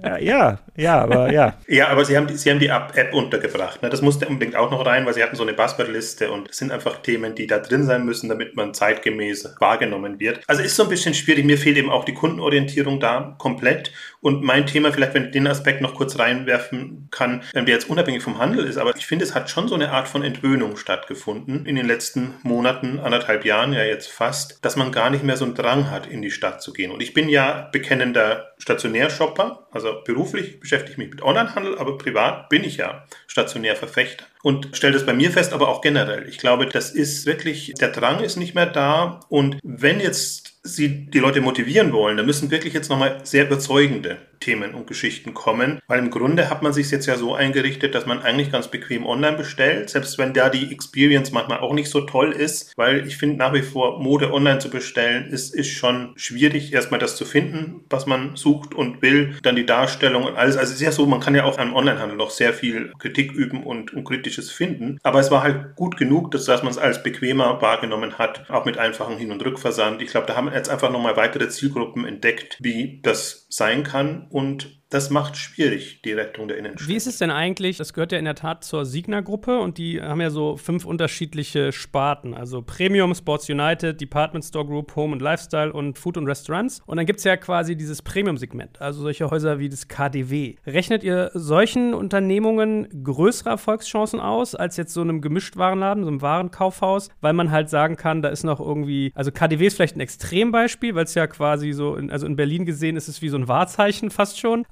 ja, 0.04 0.18
ja, 0.18 0.60
aber 1.02 1.32
ja. 1.32 1.58
Ja, 1.68 1.88
aber 1.88 2.06
sie 2.06 2.16
haben 2.16 2.28
die, 2.28 2.36
sie 2.36 2.50
haben 2.52 2.60
die 2.60 2.68
App 2.68 3.14
untergebracht. 3.14 3.82
Ne? 3.82 3.90
Das 3.90 4.02
musste 4.02 4.28
unbedingt 4.28 4.56
auch 4.56 4.72
noch 4.72 4.86
rein, 4.86 5.06
weil 5.06 5.14
sie 5.14 5.24
hatten 5.24 5.36
so 5.36 5.44
eine 5.44 5.54
Buzzword-Liste 5.54 6.32
und 6.32 6.50
es 6.50 6.58
sind 6.58 6.72
einfach 6.72 6.98
Themen, 7.02 7.36
die 7.36 7.48
da 7.48 7.60
drin 7.60 7.86
sein 7.86 8.06
müssen, 8.06 8.30
damit 8.30 8.56
man 8.56 8.74
zeitgemäß 8.74 9.56
wahrgenommen 9.60 10.20
wird. 10.20 10.42
Also 10.48 10.62
ist 10.62 10.76
so 10.76 10.84
ein 10.84 10.90
bisschen 10.90 11.14
schwierig. 11.14 11.46
Mir 11.46 11.58
fehlt 11.58 11.78
eben 11.78 11.90
auch 11.90 12.06
die 12.06 12.14
Kundenorientierung 12.14 13.00
da 13.00 13.36
komplett. 13.38 13.92
Und 14.22 14.44
mein 14.44 14.66
Thema, 14.66 14.92
vielleicht 14.92 15.14
wenn 15.14 15.26
ich 15.26 15.32
den 15.32 15.48
Aspekt 15.48 15.82
noch 15.82 15.96
kurz 15.96 16.18
reinwerfen 16.18 17.10
kann, 17.12 17.44
der 17.54 17.64
jetzt 17.68 17.90
unabhängig 17.90 18.24
vom 18.24 18.40
Handel 18.40 18.66
ist, 18.66 18.78
aber 18.78 18.96
ich 18.96 19.06
finde, 19.06 19.24
es 19.24 19.36
hat 19.36 19.50
schon 19.50 19.68
so 19.68 19.76
eine 19.76 19.92
Art 19.92 20.08
von 20.08 20.24
Entwöhnung 20.24 20.78
stattgefunden 20.78 21.66
in 21.66 21.76
den 21.76 21.86
letzten 21.86 22.34
Monaten, 22.42 23.00
anderthalb 23.00 23.46
Jahren 23.46 23.72
ja 23.74 23.84
jetzt 23.84 24.12
fast, 24.12 24.64
dass 24.66 24.76
man 24.76 24.92
gar 24.92 25.10
nicht 25.10 25.24
mehr 25.24 25.38
so 25.38 25.46
einen 25.46 25.54
Drang 25.54 25.92
hat, 25.92 26.08
in 26.08 26.22
die 26.22 26.32
Stadt 26.32 26.62
zu 26.62 26.74
gehen. 26.74 26.92
Und 26.92 27.02
ich 27.02 27.14
bin 27.14 27.30
ja 27.30 27.70
bekennender 27.72 28.55
Stationärshopper, 28.58 29.68
also 29.72 30.02
beruflich 30.04 30.60
beschäftige 30.60 30.94
ich 30.94 30.98
mich 30.98 31.10
mit 31.10 31.22
Onlinehandel, 31.22 31.78
aber 31.78 31.98
privat 31.98 32.50
bin 32.50 32.64
ich 32.64 32.78
ja 32.78 33.06
Stationärverfechter 33.28 34.26
und 34.46 34.78
stelle 34.78 34.94
das 34.94 35.08
bei 35.08 35.14
mir 35.14 35.32
fest, 35.32 35.54
aber 35.54 35.70
auch 35.70 35.82
generell. 35.82 36.30
Ich 36.30 36.38
glaube, 36.38 36.68
das 36.68 36.92
ist 36.92 37.26
wirklich, 37.26 37.74
der 37.80 37.88
Drang 37.88 38.20
ist 38.24 38.36
nicht 38.36 38.54
mehr 38.54 38.68
da 38.68 39.22
und 39.28 39.58
wenn 39.64 40.00
jetzt 40.00 40.56
Sie 40.68 41.06
die 41.06 41.20
Leute 41.20 41.42
motivieren 41.42 41.94
wollen, 41.94 42.18
dann 42.18 42.26
müssen 42.26 42.50
wirklich 42.50 42.74
jetzt 42.74 42.90
nochmal 42.90 43.20
sehr 43.24 43.46
überzeugende 43.46 44.18
Themen 44.40 44.74
und 44.74 44.88
Geschichten 44.88 45.36
kommen, 45.36 45.80
weil 45.88 46.00
im 46.00 46.10
Grunde 46.10 46.50
hat 46.50 46.64
man 46.64 46.74
sich 46.74 46.90
jetzt 46.90 47.06
ja 47.06 47.18
so 47.18 47.36
eingerichtet, 47.36 47.94
dass 47.94 48.06
man 48.06 48.22
eigentlich 48.22 48.52
ganz 48.52 48.68
bequem 48.68 49.06
online 49.06 49.38
bestellt, 49.38 49.92
selbst 49.92 50.18
wenn 50.18 50.34
da 50.34 50.50
die 50.50 50.72
Experience 50.72 51.32
manchmal 51.32 51.60
auch 51.60 51.74
nicht 51.74 51.90
so 51.90 52.02
toll 52.02 52.32
ist, 52.32 52.74
weil 52.78 53.08
ich 53.08 53.18
finde 53.18 53.38
nach 53.38 53.54
wie 53.54 53.62
vor 53.62 54.02
Mode 54.02 54.34
online 54.34 54.58
zu 54.58 54.70
bestellen 54.70 55.30
ist, 55.30 55.54
ist 55.54 55.70
schon 55.70 56.14
schwierig, 56.16 56.74
erstmal 56.74 57.00
das 57.00 57.16
zu 57.16 57.26
finden, 57.26 57.82
was 57.90 58.08
man 58.08 58.36
sucht 58.36 58.74
und 58.74 59.02
will, 59.04 59.36
dann 59.44 59.56
die 59.56 59.66
Darstellung 59.66 60.24
und 60.24 60.36
alles. 60.36 60.58
Also 60.58 60.72
es 60.72 60.78
ist 60.78 60.86
ja 60.86 60.92
so, 60.92 61.06
man 61.06 61.20
kann 61.20 61.36
ja 61.36 61.46
auch 61.46 61.60
am 61.60 61.76
Onlinehandel 61.76 62.18
noch 62.18 62.32
sehr 62.32 62.54
viel 62.54 62.92
Kritik 62.98 63.32
üben 63.32 63.64
und, 63.64 63.94
und 63.94 64.04
Kritisches 64.36 64.52
finden, 64.52 65.00
aber 65.04 65.20
es 65.20 65.32
war 65.32 65.44
halt 65.44 65.76
gut 65.76 65.98
genug, 65.98 66.32
dass, 66.32 66.46
dass 66.46 66.64
man 66.64 66.72
es 66.72 66.78
als 66.78 67.04
bequemer 67.04 67.62
wahrgenommen 67.62 68.18
hat, 68.18 68.50
auch 68.50 68.66
mit 68.66 68.78
einfachen 68.78 69.18
Hin- 69.18 69.32
und 69.32 69.44
Rückversand. 69.44 70.02
Ich 70.02 70.12
glaube, 70.12 70.28
da 70.28 70.36
haben 70.36 70.52
jetzt 70.52 70.70
einfach 70.70 70.92
nochmal 70.92 71.16
weitere 71.16 71.50
Zielgruppen 71.50 72.06
entdeckt, 72.06 72.58
wie 72.62 73.00
das 73.02 73.48
sein 73.50 73.84
kann 73.84 74.28
und 74.30 74.82
das 74.96 75.10
macht 75.10 75.36
schwierig, 75.36 76.02
die 76.04 76.14
Rettung 76.14 76.48
der 76.48 76.58
Innenstadt. 76.58 76.88
Wie 76.88 76.96
ist 76.96 77.06
es 77.06 77.18
denn 77.18 77.30
eigentlich? 77.30 77.76
Das 77.76 77.92
gehört 77.92 78.14
ja 78.14 78.18
in 78.18 78.24
der 78.24 78.36
Tat 78.36 78.64
zur 78.64 78.86
Signa-Gruppe 78.86 79.60
und 79.60 79.78
die 79.78 80.02
haben 80.02 80.22
ja 80.22 80.30
so 80.30 80.56
fünf 80.56 80.86
unterschiedliche 80.86 81.74
Sparten. 81.74 82.34
Also 82.34 82.62
Premium, 82.62 83.14
Sports 83.14 83.50
United, 83.50 84.00
Department 84.00 84.46
Store 84.46 84.66
Group, 84.66 84.96
Home 84.96 85.12
and 85.12 85.22
Lifestyle 85.22 85.74
und 85.74 86.00
Food 86.00 86.16
und 86.16 86.28
Restaurants. 86.28 86.82
Und 86.86 86.96
dann 86.96 87.06
gibt 87.06 87.20
es 87.20 87.26
ja 87.26 87.36
quasi 87.36 87.76
dieses 87.76 88.02
Premium-Segment, 88.04 88.80
also 88.80 89.02
solche 89.02 89.30
Häuser 89.30 89.60
wie 89.60 89.68
das 89.68 89.90
KDW. 89.90 90.56
Rechnet 90.66 91.04
ihr 91.04 91.30
solchen 91.34 91.94
Unternehmungen 91.94 92.88
größere 93.04 93.50
Erfolgschancen 93.50 94.22
aus 94.22 94.56
als 94.56 94.78
jetzt 94.78 94.94
so 94.94 95.02
einem 95.02 95.20
Gemischtwarenladen, 95.20 96.06
so 96.06 96.10
einem 96.10 96.22
Warenkaufhaus, 96.22 97.10
weil 97.20 97.34
man 97.34 97.52
halt 97.52 97.70
sagen 97.70 97.98
kann, 97.98 98.22
da 98.22 98.30
ist 98.30 98.46
noch 98.46 98.62
irgendwie, 98.62 99.12
also 99.14 99.34
KDW 99.34 99.68
ist 99.68 99.76
vielleicht 99.76 99.98
ein 99.98 100.00
Extrembeispiel, 100.00 100.96
weil 100.96 101.04
es 101.04 101.16
ja 101.16 101.28
quasi 101.28 101.74
so, 101.74 101.98
in, 101.98 102.10
also 102.10 102.26
in 102.26 102.38
Berlin 102.38 102.66
gesehen 102.66 102.96
ist 102.96 103.10
es 103.10 103.22
wie 103.22 103.28
so 103.28 103.36
ein 103.36 103.50
Wahrzeichen 103.50 104.10
fast 104.10 104.40
schon. 104.40 104.66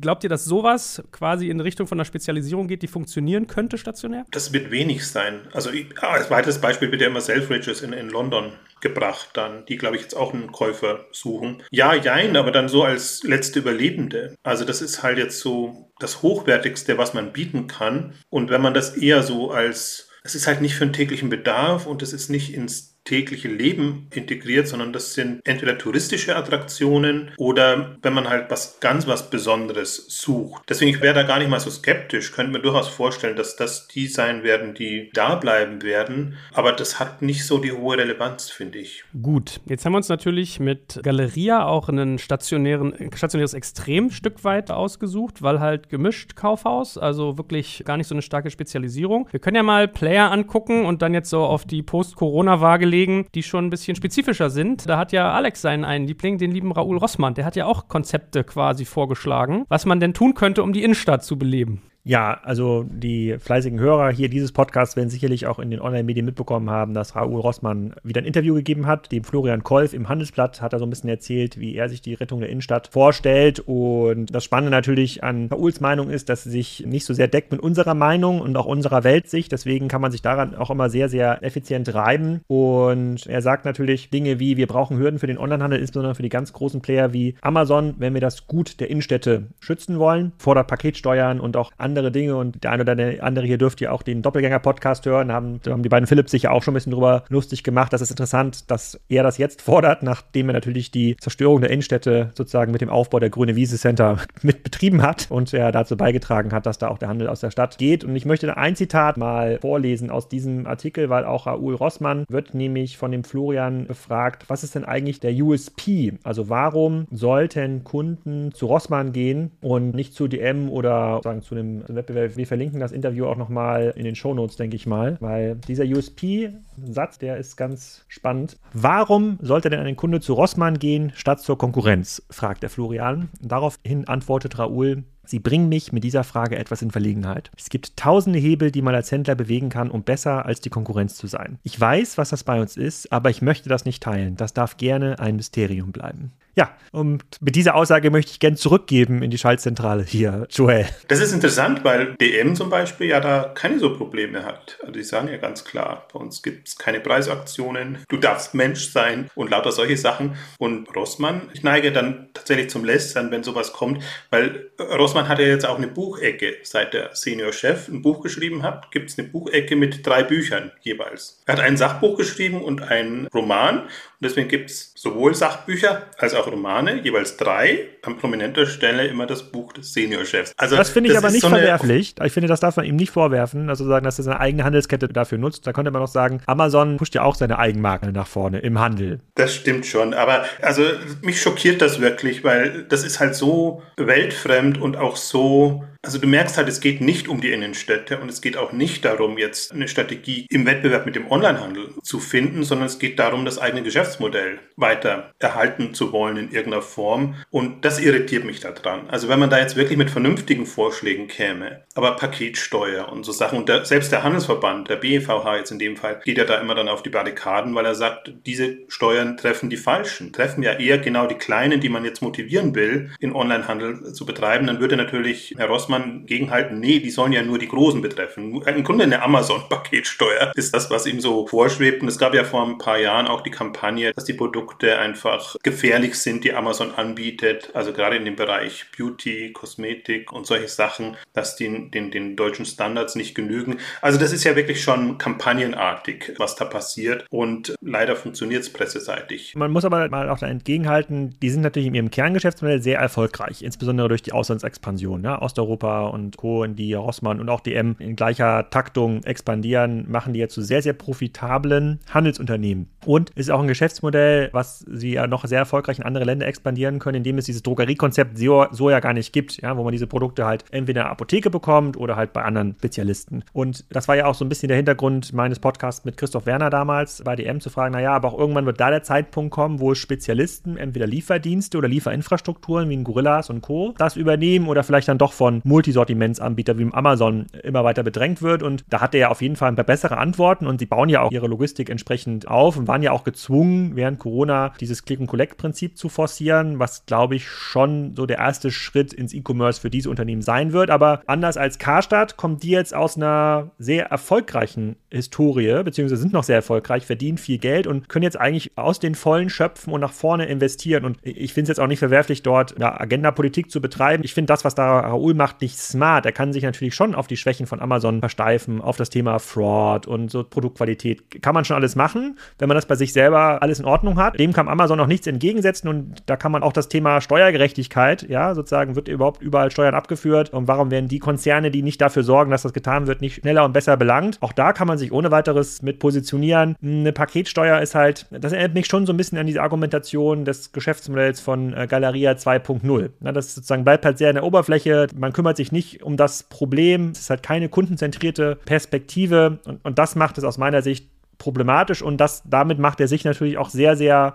Glaubt 0.00 0.24
ihr, 0.24 0.30
dass 0.30 0.44
sowas 0.44 1.02
quasi 1.12 1.48
in 1.48 1.60
Richtung 1.60 1.86
von 1.86 1.98
einer 1.98 2.04
Spezialisierung 2.04 2.68
geht, 2.68 2.82
die 2.82 2.88
funktionieren 2.88 3.46
könnte 3.46 3.78
stationär? 3.78 4.24
Das 4.30 4.52
wird 4.52 4.70
wenig 4.70 5.06
sein. 5.06 5.40
Also 5.52 5.70
ah, 6.00 6.08
als 6.08 6.30
weiteres 6.30 6.60
Beispiel 6.60 6.90
wird 6.90 7.00
ja 7.00 7.08
immer 7.08 7.20
Selfridges 7.20 7.82
in, 7.82 7.92
in 7.92 8.08
London 8.08 8.52
gebracht, 8.80 9.30
dann, 9.34 9.64
die, 9.66 9.76
glaube 9.76 9.96
ich, 9.96 10.02
jetzt 10.02 10.14
auch 10.14 10.34
einen 10.34 10.52
Käufer 10.52 11.06
suchen. 11.12 11.62
Ja, 11.70 11.94
jein, 11.94 12.36
aber 12.36 12.50
dann 12.50 12.68
so 12.68 12.82
als 12.82 13.22
letzte 13.22 13.60
Überlebende. 13.60 14.36
Also 14.42 14.64
das 14.64 14.82
ist 14.82 15.02
halt 15.02 15.18
jetzt 15.18 15.38
so 15.38 15.90
das 15.98 16.22
Hochwertigste, 16.22 16.98
was 16.98 17.14
man 17.14 17.32
bieten 17.32 17.68
kann. 17.68 18.14
Und 18.28 18.50
wenn 18.50 18.60
man 18.60 18.74
das 18.74 18.96
eher 18.96 19.22
so 19.22 19.50
als, 19.50 20.10
es 20.24 20.34
ist 20.34 20.46
halt 20.46 20.60
nicht 20.60 20.74
für 20.74 20.84
den 20.84 20.92
täglichen 20.92 21.30
Bedarf 21.30 21.86
und 21.86 22.02
es 22.02 22.12
ist 22.12 22.28
nicht 22.28 22.52
ins 22.54 22.91
tägliche 23.04 23.48
Leben 23.48 24.08
integriert, 24.14 24.68
sondern 24.68 24.92
das 24.92 25.14
sind 25.14 25.40
entweder 25.44 25.76
touristische 25.76 26.36
Attraktionen 26.36 27.30
oder 27.36 27.96
wenn 28.02 28.14
man 28.14 28.28
halt 28.28 28.50
was 28.50 28.78
ganz 28.80 29.06
was 29.06 29.30
Besonderes 29.30 30.06
sucht. 30.08 30.62
Deswegen, 30.68 30.90
ich 30.90 31.00
wäre 31.00 31.14
da 31.14 31.22
gar 31.24 31.38
nicht 31.38 31.50
mal 31.50 31.60
so 31.60 31.70
skeptisch, 31.70 32.32
könnte 32.32 32.52
mir 32.52 32.60
durchaus 32.60 32.88
vorstellen, 32.88 33.36
dass 33.36 33.56
das 33.56 33.88
die 33.88 34.06
sein 34.06 34.44
werden, 34.44 34.74
die 34.74 35.10
da 35.14 35.34
bleiben 35.34 35.82
werden, 35.82 36.36
aber 36.52 36.72
das 36.72 37.00
hat 37.00 37.22
nicht 37.22 37.44
so 37.44 37.58
die 37.58 37.72
hohe 37.72 37.98
Relevanz, 37.98 38.50
finde 38.50 38.78
ich. 38.78 39.04
Gut, 39.20 39.60
jetzt 39.66 39.84
haben 39.84 39.92
wir 39.92 39.98
uns 39.98 40.08
natürlich 40.08 40.60
mit 40.60 41.00
Galeria 41.02 41.66
auch 41.66 41.88
einen 41.88 42.18
stationären, 42.18 43.10
stationäres 43.14 43.54
Extremstück 43.54 44.44
weit 44.44 44.70
ausgesucht, 44.70 45.42
weil 45.42 45.60
halt 45.60 45.88
gemischt 45.88 46.36
Kaufhaus, 46.36 46.98
also 46.98 47.36
wirklich 47.36 47.82
gar 47.84 47.96
nicht 47.96 48.06
so 48.06 48.14
eine 48.14 48.22
starke 48.22 48.50
Spezialisierung. 48.50 49.28
Wir 49.30 49.40
können 49.40 49.56
ja 49.56 49.62
mal 49.62 49.88
Player 49.88 50.30
angucken 50.30 50.84
und 50.84 51.02
dann 51.02 51.14
jetzt 51.14 51.30
so 51.30 51.40
auf 51.40 51.64
die 51.64 51.82
Post-Corona-Waage 51.82 52.91
legen, 52.92 53.26
die 53.34 53.42
schon 53.42 53.66
ein 53.66 53.70
bisschen 53.70 53.96
spezifischer 53.96 54.50
sind. 54.50 54.88
Da 54.88 54.98
hat 54.98 55.10
ja 55.10 55.32
Alex 55.32 55.62
seinen 55.62 55.84
einen 55.84 56.06
Liebling, 56.06 56.38
den 56.38 56.52
lieben 56.52 56.70
Raoul 56.70 56.98
Rossmann. 56.98 57.34
Der 57.34 57.44
hat 57.44 57.56
ja 57.56 57.66
auch 57.66 57.88
Konzepte 57.88 58.44
quasi 58.44 58.84
vorgeschlagen, 58.84 59.64
was 59.68 59.86
man 59.86 59.98
denn 59.98 60.14
tun 60.14 60.34
könnte, 60.34 60.62
um 60.62 60.72
die 60.72 60.84
Innenstadt 60.84 61.24
zu 61.24 61.36
beleben. 61.36 61.82
Ja, 62.04 62.40
also 62.42 62.84
die 62.88 63.36
fleißigen 63.38 63.78
Hörer 63.78 64.10
hier 64.10 64.28
dieses 64.28 64.50
Podcasts 64.50 64.96
werden 64.96 65.08
sicherlich 65.08 65.46
auch 65.46 65.60
in 65.60 65.70
den 65.70 65.80
Online-Medien 65.80 66.26
mitbekommen 66.26 66.68
haben, 66.68 66.94
dass 66.94 67.14
Raoul 67.14 67.40
Rossmann 67.40 67.94
wieder 68.02 68.20
ein 68.20 68.26
Interview 68.26 68.54
gegeben 68.54 68.88
hat. 68.88 69.12
Dem 69.12 69.22
Florian 69.22 69.62
Kolf 69.62 69.92
im 69.92 70.08
Handelsblatt 70.08 70.60
hat 70.60 70.72
er 70.72 70.80
so 70.80 70.84
ein 70.84 70.90
bisschen 70.90 71.10
erzählt, 71.10 71.60
wie 71.60 71.76
er 71.76 71.88
sich 71.88 72.00
die 72.00 72.14
Rettung 72.14 72.40
der 72.40 72.48
Innenstadt 72.48 72.88
vorstellt. 72.88 73.60
Und 73.60 74.34
das 74.34 74.42
Spannende 74.42 74.72
natürlich 74.72 75.22
an 75.22 75.46
Raouls 75.46 75.78
Meinung 75.78 76.10
ist, 76.10 76.28
dass 76.28 76.42
sie 76.42 76.50
sich 76.50 76.84
nicht 76.84 77.04
so 77.04 77.14
sehr 77.14 77.28
deckt 77.28 77.52
mit 77.52 77.60
unserer 77.60 77.94
Meinung 77.94 78.40
und 78.40 78.56
auch 78.56 78.66
unserer 78.66 79.04
Weltsicht. 79.04 79.52
Deswegen 79.52 79.86
kann 79.86 80.00
man 80.00 80.10
sich 80.10 80.22
daran 80.22 80.56
auch 80.56 80.70
immer 80.70 80.90
sehr, 80.90 81.08
sehr 81.08 81.40
effizient 81.44 81.94
reiben. 81.94 82.40
Und 82.48 83.28
er 83.28 83.42
sagt 83.42 83.64
natürlich 83.64 84.10
Dinge 84.10 84.40
wie, 84.40 84.56
wir 84.56 84.66
brauchen 84.66 84.98
Hürden 84.98 85.20
für 85.20 85.28
den 85.28 85.38
Onlinehandel, 85.38 85.78
insbesondere 85.78 86.16
für 86.16 86.24
die 86.24 86.30
ganz 86.30 86.52
großen 86.52 86.82
Player 86.82 87.12
wie 87.12 87.36
Amazon, 87.42 87.94
wenn 87.98 88.14
wir 88.14 88.20
das 88.20 88.48
Gut 88.48 88.80
der 88.80 88.90
Innenstädte 88.90 89.50
schützen 89.60 90.00
wollen, 90.00 90.32
fordert 90.38 90.66
Paketsteuern 90.66 91.38
und 91.38 91.56
auch 91.56 91.70
andere 91.78 91.91
andere 91.92 92.10
Dinge 92.10 92.36
und 92.36 92.64
der 92.64 92.72
eine 92.72 92.82
oder 92.82 92.96
der 92.96 93.22
andere 93.22 93.46
hier 93.46 93.58
dürfte 93.58 93.84
ja 93.84 93.90
auch 93.92 94.02
den 94.02 94.22
Doppelgänger-Podcast 94.22 95.04
hören. 95.04 95.30
Haben, 95.30 95.60
haben 95.68 95.82
die 95.82 95.90
beiden 95.90 96.06
Philips 96.06 96.30
sich 96.30 96.44
ja 96.44 96.50
auch 96.50 96.62
schon 96.62 96.72
ein 96.72 96.76
bisschen 96.76 96.92
drüber 96.92 97.24
lustig 97.28 97.62
gemacht. 97.62 97.92
Das 97.92 98.00
ist 98.00 98.10
interessant, 98.10 98.70
dass 98.70 98.98
er 99.08 99.22
das 99.22 99.36
jetzt 99.36 99.60
fordert, 99.60 100.02
nachdem 100.02 100.48
er 100.48 100.54
natürlich 100.54 100.90
die 100.90 101.16
Zerstörung 101.16 101.60
der 101.60 101.70
Innenstädte 101.70 102.30
sozusagen 102.34 102.72
mit 102.72 102.80
dem 102.80 102.88
Aufbau 102.88 103.18
der 103.18 103.28
Grüne 103.28 103.56
Wiese 103.56 103.76
Center 103.76 104.16
mit 104.42 104.62
betrieben 104.62 105.02
hat 105.02 105.26
und 105.30 105.52
er 105.52 105.70
dazu 105.70 105.96
beigetragen 105.96 106.52
hat, 106.52 106.64
dass 106.64 106.78
da 106.78 106.88
auch 106.88 106.98
der 106.98 107.08
Handel 107.08 107.28
aus 107.28 107.40
der 107.40 107.50
Stadt 107.50 107.76
geht. 107.76 108.04
Und 108.04 108.16
ich 108.16 108.24
möchte 108.24 108.46
da 108.46 108.54
ein 108.54 108.74
Zitat 108.74 109.18
mal 109.18 109.58
vorlesen 109.60 110.10
aus 110.10 110.30
diesem 110.30 110.66
Artikel, 110.66 111.10
weil 111.10 111.26
auch 111.26 111.46
Raoul 111.46 111.74
Rossmann 111.74 112.24
wird 112.30 112.54
nämlich 112.54 112.96
von 112.96 113.12
dem 113.12 113.24
Florian 113.24 113.86
befragt, 113.86 114.44
was 114.48 114.64
ist 114.64 114.74
denn 114.74 114.84
eigentlich 114.84 115.20
der 115.20 115.34
USP? 115.34 116.14
Also 116.22 116.48
warum 116.48 117.06
sollten 117.10 117.84
Kunden 117.84 118.52
zu 118.52 118.66
Rossmann 118.66 119.12
gehen 119.12 119.50
und 119.60 119.94
nicht 119.94 120.14
zu 120.14 120.28
DM 120.28 120.70
oder 120.70 121.20
sagen 121.22 121.42
zu 121.42 121.54
einem 121.54 121.81
Wettbewerb? 121.88 122.36
Wir 122.36 122.46
verlinken 122.46 122.80
das 122.80 122.92
Interview 122.92 123.26
auch 123.26 123.36
nochmal 123.36 123.92
in 123.96 124.04
den 124.04 124.14
Shownotes, 124.14 124.56
denke 124.56 124.76
ich 124.76 124.86
mal, 124.86 125.16
weil 125.20 125.56
dieser 125.56 125.84
USP-Satz, 125.84 127.18
der 127.18 127.36
ist 127.36 127.56
ganz 127.56 128.04
spannend. 128.08 128.58
Warum 128.72 129.38
sollte 129.40 129.70
denn 129.70 129.80
ein 129.80 129.96
Kunde 129.96 130.20
zu 130.20 130.34
Rossmann 130.34 130.78
gehen 130.78 131.12
statt 131.14 131.40
zur 131.40 131.58
Konkurrenz? 131.58 132.22
fragt 132.30 132.62
der 132.62 132.70
Florian. 132.70 133.28
Daraufhin 133.40 134.06
antwortet 134.08 134.58
Raoul, 134.58 135.04
Sie 135.24 135.38
bringen 135.38 135.68
mich 135.68 135.92
mit 135.92 136.02
dieser 136.02 136.24
Frage 136.24 136.58
etwas 136.58 136.82
in 136.82 136.90
Verlegenheit. 136.90 137.50
Es 137.56 137.70
gibt 137.70 137.96
tausende 137.96 138.38
Hebel, 138.38 138.72
die 138.72 138.82
man 138.82 138.94
als 138.94 139.12
Händler 139.12 139.34
bewegen 139.36 139.68
kann, 139.68 139.90
um 139.90 140.02
besser 140.02 140.44
als 140.46 140.60
die 140.60 140.70
Konkurrenz 140.70 141.14
zu 141.14 141.28
sein. 141.28 141.58
Ich 141.62 141.80
weiß, 141.80 142.18
was 142.18 142.30
das 142.30 142.42
bei 142.42 142.60
uns 142.60 142.76
ist, 142.76 143.12
aber 143.12 143.30
ich 143.30 143.40
möchte 143.40 143.68
das 143.68 143.84
nicht 143.84 144.02
teilen. 144.02 144.36
Das 144.36 144.52
darf 144.52 144.76
gerne 144.76 145.20
ein 145.20 145.36
Mysterium 145.36 145.92
bleiben. 145.92 146.32
Ja, 146.54 146.76
und 146.92 147.22
mit 147.40 147.56
dieser 147.56 147.74
Aussage 147.74 148.10
möchte 148.10 148.32
ich 148.32 148.38
gerne 148.38 148.56
zurückgeben 148.56 149.22
in 149.22 149.30
die 149.30 149.38
Schaltzentrale 149.38 150.02
hier, 150.02 150.46
Joel. 150.50 150.86
Das 151.08 151.20
ist 151.20 151.32
interessant, 151.32 151.82
weil 151.84 152.14
DM 152.20 152.54
zum 152.54 152.68
Beispiel 152.68 153.06
ja 153.06 153.20
da 153.20 153.50
keine 153.54 153.78
so 153.78 153.96
Probleme 153.96 154.44
hat. 154.44 154.76
Also 154.80 154.92
die 154.92 155.02
sagen 155.02 155.28
ja 155.28 155.38
ganz 155.38 155.64
klar, 155.64 156.06
bei 156.12 156.20
uns 156.20 156.42
gibt 156.42 156.68
es 156.68 156.76
keine 156.76 157.00
Preisaktionen, 157.00 157.98
du 158.08 158.18
darfst 158.18 158.54
Mensch 158.54 158.90
sein 158.90 159.30
und 159.34 159.50
lauter 159.50 159.72
solche 159.72 159.96
Sachen. 159.96 160.36
Und 160.58 160.94
Rossmann, 160.94 161.48
ich 161.54 161.62
neige 161.62 161.90
dann 161.90 162.28
tatsächlich 162.34 162.68
zum 162.68 162.84
Lästern, 162.84 163.30
wenn 163.30 163.42
sowas 163.42 163.72
kommt, 163.72 164.04
weil 164.28 164.70
Rossmann 164.78 165.28
hat 165.28 165.38
ja 165.38 165.46
jetzt 165.46 165.66
auch 165.66 165.78
eine 165.78 165.88
Buchecke, 165.88 166.56
seit 166.64 166.92
der 166.92 167.14
Senior-Chef 167.14 167.88
ein 167.88 168.02
Buch 168.02 168.22
geschrieben 168.22 168.62
hat, 168.62 168.90
gibt 168.90 169.08
es 169.08 169.18
eine 169.18 169.28
Buchecke 169.28 169.76
mit 169.76 170.06
drei 170.06 170.22
Büchern 170.22 170.72
jeweils. 170.82 171.40
Er 171.46 171.54
hat 171.54 171.60
ein 171.60 171.78
Sachbuch 171.78 172.18
geschrieben 172.18 172.60
und 172.60 172.82
einen 172.82 173.28
Roman 173.28 173.88
deswegen 174.22 174.48
gibt 174.48 174.70
es 174.70 174.92
sowohl 174.94 175.34
Sachbücher 175.34 176.06
als 176.16 176.34
auch 176.34 176.41
Romane, 176.46 177.00
jeweils 177.02 177.36
drei, 177.36 177.88
an 178.02 178.16
prominenter 178.16 178.66
Stelle 178.66 179.06
immer 179.06 179.26
das 179.26 179.42
Buch 179.42 179.72
des 179.72 179.92
Seniorchefs. 179.92 180.52
Also, 180.56 180.76
das 180.76 180.90
finde 180.90 181.10
ich 181.10 181.18
aber 181.18 181.30
nicht 181.30 181.42
so 181.42 181.48
verwerflich. 181.48 182.14
Ich 182.22 182.32
finde, 182.32 182.48
das 182.48 182.60
darf 182.60 182.76
man 182.76 182.86
ihm 182.86 182.96
nicht 182.96 183.10
vorwerfen, 183.10 183.68
also 183.68 183.84
sagen, 183.86 184.04
dass 184.04 184.18
er 184.18 184.24
seine 184.24 184.40
eigene 184.40 184.64
Handelskette 184.64 185.08
dafür 185.08 185.38
nutzt. 185.38 185.66
Da 185.66 185.72
könnte 185.72 185.90
man 185.90 186.02
auch 186.02 186.08
sagen, 186.08 186.40
Amazon 186.46 186.96
pusht 186.96 187.14
ja 187.14 187.22
auch 187.22 187.34
seine 187.34 187.58
Eigenmarke 187.58 188.12
nach 188.12 188.26
vorne 188.26 188.60
im 188.60 188.78
Handel. 188.78 189.20
Das 189.34 189.54
stimmt 189.54 189.86
schon, 189.86 190.14
aber 190.14 190.44
also 190.60 190.82
mich 191.22 191.40
schockiert 191.40 191.82
das 191.82 192.00
wirklich, 192.00 192.44
weil 192.44 192.84
das 192.84 193.04
ist 193.04 193.20
halt 193.20 193.34
so 193.34 193.82
weltfremd 193.96 194.80
und 194.80 194.96
auch 194.96 195.16
so 195.16 195.84
also 196.04 196.18
du 196.18 196.26
merkst 196.26 196.56
halt, 196.56 196.68
es 196.68 196.80
geht 196.80 197.00
nicht 197.00 197.28
um 197.28 197.40
die 197.40 197.52
Innenstädte 197.52 198.18
und 198.18 198.28
es 198.28 198.40
geht 198.40 198.56
auch 198.56 198.72
nicht 198.72 199.04
darum, 199.04 199.38
jetzt 199.38 199.72
eine 199.72 199.86
Strategie 199.86 200.46
im 200.50 200.66
Wettbewerb 200.66 201.06
mit 201.06 201.14
dem 201.14 201.30
Onlinehandel 201.30 201.90
zu 202.02 202.18
finden, 202.18 202.64
sondern 202.64 202.86
es 202.86 202.98
geht 202.98 203.20
darum, 203.20 203.44
das 203.44 203.58
eigene 203.58 203.84
Geschäftsmodell 203.84 204.58
weiter 204.76 205.32
erhalten 205.38 205.94
zu 205.94 206.12
wollen 206.12 206.36
in 206.36 206.50
irgendeiner 206.50 206.82
Form. 206.82 207.36
Und 207.50 207.84
das 207.84 208.00
irritiert 208.00 208.44
mich 208.44 208.58
daran. 208.58 209.08
Also 209.10 209.28
wenn 209.28 209.38
man 209.38 209.50
da 209.50 209.60
jetzt 209.60 209.76
wirklich 209.76 209.96
mit 209.96 210.10
vernünftigen 210.10 210.66
Vorschlägen 210.66 211.28
käme, 211.28 211.84
aber 211.94 212.16
Paketsteuer 212.16 213.08
und 213.08 213.24
so 213.24 213.30
Sachen, 213.30 213.58
und 213.58 213.68
der, 213.68 213.84
selbst 213.84 214.10
der 214.10 214.24
Handelsverband, 214.24 214.90
der 214.90 214.96
BEVH 214.96 215.56
jetzt 215.56 215.70
in 215.70 215.78
dem 215.78 215.96
Fall, 215.96 216.20
geht 216.24 216.38
ja 216.38 216.44
da 216.44 216.58
immer 216.58 216.74
dann 216.74 216.88
auf 216.88 217.04
die 217.04 217.10
Barrikaden, 217.10 217.76
weil 217.76 217.86
er 217.86 217.94
sagt, 217.94 218.32
diese 218.44 218.78
Steuern 218.88 219.36
treffen 219.36 219.70
die 219.70 219.76
Falschen, 219.76 220.32
treffen 220.32 220.64
ja 220.64 220.72
eher 220.72 220.98
genau 220.98 221.28
die 221.28 221.36
Kleinen, 221.36 221.80
die 221.80 221.88
man 221.88 222.04
jetzt 222.04 222.22
motivieren 222.22 222.74
will, 222.74 223.10
in 223.20 223.32
Onlinehandel 223.32 224.12
zu 224.12 224.26
betreiben. 224.26 224.66
Dann 224.66 224.80
würde 224.80 224.96
natürlich 224.96 225.54
Herr 225.56 225.68
Rossmann 225.68 225.91
man 225.92 226.26
gegenhalten, 226.26 226.80
nee, 226.80 226.98
die 226.98 227.10
sollen 227.10 227.32
ja 227.32 227.42
nur 227.42 227.58
die 227.58 227.68
Großen 227.68 228.02
betreffen. 228.02 228.60
Im 228.62 228.84
Grunde 228.84 229.04
eine 229.04 229.22
Amazon-Paketsteuer 229.22 230.52
ist 230.56 230.74
das, 230.74 230.90
was 230.90 231.06
ihm 231.06 231.20
so 231.20 231.46
vorschwebt. 231.46 232.02
Und 232.02 232.08
es 232.08 232.18
gab 232.18 232.34
ja 232.34 232.44
vor 232.44 232.66
ein 232.66 232.78
paar 232.78 232.98
Jahren 232.98 233.28
auch 233.28 233.42
die 233.42 233.50
Kampagne, 233.50 234.12
dass 234.12 234.24
die 234.24 234.32
Produkte 234.32 234.98
einfach 234.98 235.56
gefährlich 235.62 236.16
sind, 236.16 236.44
die 236.44 236.54
Amazon 236.54 236.92
anbietet. 236.94 237.70
Also 237.74 237.92
gerade 237.92 238.16
in 238.16 238.24
dem 238.24 238.36
Bereich 238.36 238.86
Beauty, 238.96 239.52
Kosmetik 239.52 240.32
und 240.32 240.46
solche 240.46 240.68
Sachen, 240.68 241.16
dass 241.32 241.56
die 241.56 241.90
den, 241.90 242.10
den 242.10 242.36
deutschen 242.36 242.64
Standards 242.64 243.14
nicht 243.14 243.34
genügen. 243.34 243.78
Also 244.00 244.18
das 244.18 244.32
ist 244.32 244.44
ja 244.44 244.56
wirklich 244.56 244.82
schon 244.82 245.18
kampagnenartig, 245.18 246.34
was 246.38 246.56
da 246.56 246.64
passiert. 246.64 247.26
Und 247.30 247.74
leider 247.80 248.16
funktioniert 248.16 248.62
es 248.62 248.72
presseseitig. 248.72 249.54
Man 249.54 249.70
muss 249.70 249.84
aber 249.84 250.08
mal 250.08 250.28
auch 250.28 250.38
da 250.38 250.46
entgegenhalten, 250.46 251.36
die 251.40 251.50
sind 251.50 251.62
natürlich 251.62 251.88
in 251.88 251.94
ihrem 251.94 252.10
Kerngeschäftsmodell 252.10 252.82
sehr 252.82 252.98
erfolgreich, 252.98 253.62
insbesondere 253.62 254.08
durch 254.08 254.22
die 254.22 254.32
Auslandsexpansion. 254.32 255.22
Ja? 255.24 255.40
Osteuropa 255.40 255.81
Europa 255.82 256.08
und 256.08 256.36
Co., 256.36 256.64
in 256.64 256.76
die 256.76 256.94
Rossmann 256.94 257.40
und 257.40 257.48
auch 257.48 257.60
DM 257.60 257.96
in 257.98 258.16
gleicher 258.16 258.70
Taktung 258.70 259.22
expandieren, 259.24 260.10
machen 260.10 260.32
die 260.32 260.40
ja 260.40 260.48
zu 260.48 260.62
sehr, 260.62 260.82
sehr 260.82 260.92
profitablen 260.92 262.00
Handelsunternehmen. 262.12 262.88
Und 263.04 263.30
ist 263.30 263.50
auch 263.50 263.60
ein 263.60 263.68
Geschäftsmodell, 263.68 264.50
was 264.52 264.80
sie 264.80 265.14
ja 265.14 265.26
noch 265.26 265.44
sehr 265.44 265.58
erfolgreich 265.58 265.98
in 265.98 266.04
andere 266.04 266.24
Länder 266.24 266.46
expandieren 266.46 266.98
können, 266.98 267.18
indem 267.18 267.38
es 267.38 267.46
dieses 267.46 267.62
Drogeriekonzept 267.62 268.38
so, 268.38 268.66
so 268.70 268.90
ja 268.90 269.00
gar 269.00 269.12
nicht 269.12 269.32
gibt, 269.32 269.60
ja, 269.60 269.76
wo 269.76 269.82
man 269.82 269.92
diese 269.92 270.06
Produkte 270.06 270.46
halt 270.46 270.64
entweder 270.70 271.02
in 271.02 271.04
der 271.04 271.10
Apotheke 271.10 271.50
bekommt 271.50 271.96
oder 271.96 272.16
halt 272.16 272.32
bei 272.32 272.42
anderen 272.42 272.74
Spezialisten. 272.78 273.44
Und 273.52 273.84
das 273.90 274.08
war 274.08 274.16
ja 274.16 274.26
auch 274.26 274.34
so 274.34 274.44
ein 274.44 274.48
bisschen 274.48 274.68
der 274.68 274.76
Hintergrund 274.76 275.32
meines 275.32 275.58
Podcasts 275.58 276.04
mit 276.04 276.16
Christoph 276.16 276.46
Werner 276.46 276.70
damals 276.70 277.22
bei 277.24 277.36
DM 277.36 277.60
zu 277.60 277.70
fragen, 277.70 277.92
naja, 277.92 278.12
aber 278.12 278.28
auch 278.28 278.38
irgendwann 278.38 278.66
wird 278.66 278.80
da 278.80 278.90
der 278.90 279.02
Zeitpunkt 279.02 279.52
kommen, 279.52 279.80
wo 279.80 279.94
Spezialisten 279.94 280.76
entweder 280.76 281.06
Lieferdienste 281.06 281.78
oder 281.78 281.88
Lieferinfrastrukturen 281.88 282.88
wie 282.88 282.96
ein 282.96 283.04
Gorillas 283.04 283.50
und 283.50 283.62
Co. 283.62 283.94
das 283.98 284.16
übernehmen 284.16 284.68
oder 284.68 284.82
vielleicht 284.84 285.08
dann 285.08 285.18
doch 285.18 285.32
von 285.32 285.60
Multisortimentsanbieter 285.64 286.78
wie 286.78 286.88
Amazon 286.92 287.46
immer 287.62 287.84
weiter 287.84 288.02
bedrängt 288.02 288.42
wird. 288.42 288.62
Und 288.62 288.84
da 288.88 289.00
hat 289.00 289.14
er 289.14 289.20
ja 289.20 289.28
auf 289.30 289.42
jeden 289.42 289.56
Fall 289.56 289.68
ein 289.68 289.76
paar 289.76 289.84
bessere 289.84 290.18
Antworten 290.18 290.66
und 290.66 290.78
sie 290.78 290.86
bauen 290.86 291.08
ja 291.08 291.22
auch 291.22 291.30
ihre 291.30 291.46
Logistik 291.46 291.90
entsprechend 291.90 292.48
auf 292.48 292.76
und 292.76 292.88
waren 292.92 293.00
ja 293.00 293.12
auch 293.12 293.24
gezwungen, 293.24 293.96
während 293.96 294.18
Corona 294.18 294.74
dieses 294.78 295.06
Click-and-Collect-Prinzip 295.06 295.96
zu 295.96 296.10
forcieren, 296.10 296.78
was 296.78 297.06
glaube 297.06 297.36
ich 297.36 297.48
schon 297.48 298.14
so 298.14 298.26
der 298.26 298.36
erste 298.36 298.70
Schritt 298.70 299.14
ins 299.14 299.32
E-Commerce 299.32 299.80
für 299.80 299.88
diese 299.88 300.10
Unternehmen 300.10 300.42
sein 300.42 300.74
wird. 300.74 300.90
Aber 300.90 301.22
anders 301.26 301.56
als 301.56 301.78
Karstadt 301.78 302.36
kommen 302.36 302.58
die 302.58 302.68
jetzt 302.68 302.94
aus 302.94 303.16
einer 303.16 303.70
sehr 303.78 304.08
erfolgreichen 304.08 304.96
Historie, 305.10 305.82
beziehungsweise 305.82 306.20
sind 306.20 306.34
noch 306.34 306.42
sehr 306.42 306.56
erfolgreich, 306.56 307.06
verdienen 307.06 307.38
viel 307.38 307.56
Geld 307.56 307.86
und 307.86 308.10
können 308.10 308.24
jetzt 308.24 308.38
eigentlich 308.38 308.76
aus 308.76 309.00
den 309.00 309.14
Vollen 309.14 309.48
schöpfen 309.48 309.90
und 309.94 310.02
nach 310.02 310.12
vorne 310.12 310.44
investieren. 310.44 311.06
Und 311.06 311.16
ich 311.22 311.54
finde 311.54 311.72
es 311.72 311.78
jetzt 311.78 311.80
auch 311.80 311.86
nicht 311.86 312.00
verwerflich, 312.00 312.42
dort 312.42 312.78
ja, 312.78 313.00
Agenda-Politik 313.00 313.70
zu 313.70 313.80
betreiben. 313.80 314.22
Ich 314.22 314.34
finde 314.34 314.52
das, 314.52 314.66
was 314.66 314.74
da 314.74 315.00
Raoul 315.00 315.32
macht, 315.32 315.62
nicht 315.62 315.78
smart. 315.78 316.26
Er 316.26 316.32
kann 316.32 316.52
sich 316.52 316.62
natürlich 316.62 316.94
schon 316.94 317.14
auf 317.14 317.26
die 317.26 317.38
Schwächen 317.38 317.66
von 317.66 317.80
Amazon 317.80 318.20
versteifen, 318.20 318.82
auf 318.82 318.98
das 318.98 319.08
Thema 319.08 319.38
Fraud 319.38 320.06
und 320.06 320.30
so 320.30 320.44
Produktqualität. 320.44 321.40
Kann 321.40 321.54
man 321.54 321.64
schon 321.64 321.76
alles 321.76 321.96
machen, 321.96 322.36
wenn 322.58 322.68
man 322.68 322.81
das 322.81 322.81
bei 322.86 322.94
sich 322.94 323.12
selber 323.12 323.62
alles 323.62 323.80
in 323.80 323.84
Ordnung 323.84 324.16
hat. 324.16 324.38
Dem 324.38 324.52
kann 324.52 324.68
Amazon 324.68 324.98
noch 324.98 325.06
nichts 325.06 325.26
entgegensetzen 325.26 325.88
und 325.88 326.22
da 326.26 326.36
kann 326.36 326.52
man 326.52 326.62
auch 326.62 326.72
das 326.72 326.88
Thema 326.88 327.20
Steuergerechtigkeit, 327.20 328.28
ja, 328.28 328.54
sozusagen, 328.54 328.96
wird 328.96 329.08
überhaupt 329.08 329.42
überall 329.42 329.70
Steuern 329.70 329.94
abgeführt 329.94 330.50
und 330.52 330.68
warum 330.68 330.90
werden 330.90 331.08
die 331.08 331.18
Konzerne, 331.18 331.70
die 331.70 331.82
nicht 331.82 332.00
dafür 332.00 332.22
sorgen, 332.22 332.50
dass 332.50 332.62
das 332.62 332.72
getan 332.72 333.06
wird, 333.06 333.20
nicht 333.20 333.36
schneller 333.36 333.64
und 333.64 333.72
besser 333.72 333.96
belangt? 333.96 334.38
Auch 334.40 334.52
da 334.52 334.72
kann 334.72 334.88
man 334.88 334.98
sich 334.98 335.12
ohne 335.12 335.30
weiteres 335.30 335.82
mit 335.82 335.98
positionieren. 335.98 336.76
Eine 336.82 337.12
Paketsteuer 337.12 337.80
ist 337.80 337.94
halt, 337.94 338.26
das 338.30 338.52
erinnert 338.52 338.74
mich 338.74 338.86
schon 338.86 339.06
so 339.06 339.12
ein 339.12 339.16
bisschen 339.16 339.38
an 339.38 339.46
diese 339.46 339.62
Argumentation 339.62 340.44
des 340.44 340.72
Geschäftsmodells 340.72 341.40
von 341.40 341.74
äh, 341.74 341.86
Galeria 341.86 342.32
2.0. 342.32 343.10
das 343.32 343.54
sozusagen 343.54 343.84
bleibt 343.84 344.04
halt 344.04 344.18
sehr 344.18 344.30
in 344.30 344.36
der 344.36 344.44
Oberfläche. 344.44 345.06
Man 345.14 345.32
kümmert 345.32 345.56
sich 345.56 345.72
nicht 345.72 346.02
um 346.02 346.16
das 346.16 346.44
Problem. 346.44 347.10
Es 347.10 347.20
ist 347.20 347.30
halt 347.30 347.42
keine 347.42 347.68
kundenzentrierte 347.68 348.58
Perspektive 348.64 349.58
und, 349.66 349.84
und 349.84 349.98
das 349.98 350.16
macht 350.16 350.38
es 350.38 350.44
aus 350.44 350.58
meiner 350.58 350.82
Sicht 350.82 351.11
problematisch 351.42 352.02
und 352.02 352.18
das, 352.18 352.42
damit 352.46 352.78
macht 352.78 353.00
er 353.00 353.08
sich 353.08 353.24
natürlich 353.24 353.58
auch 353.58 353.68
sehr, 353.68 353.96
sehr 353.96 354.34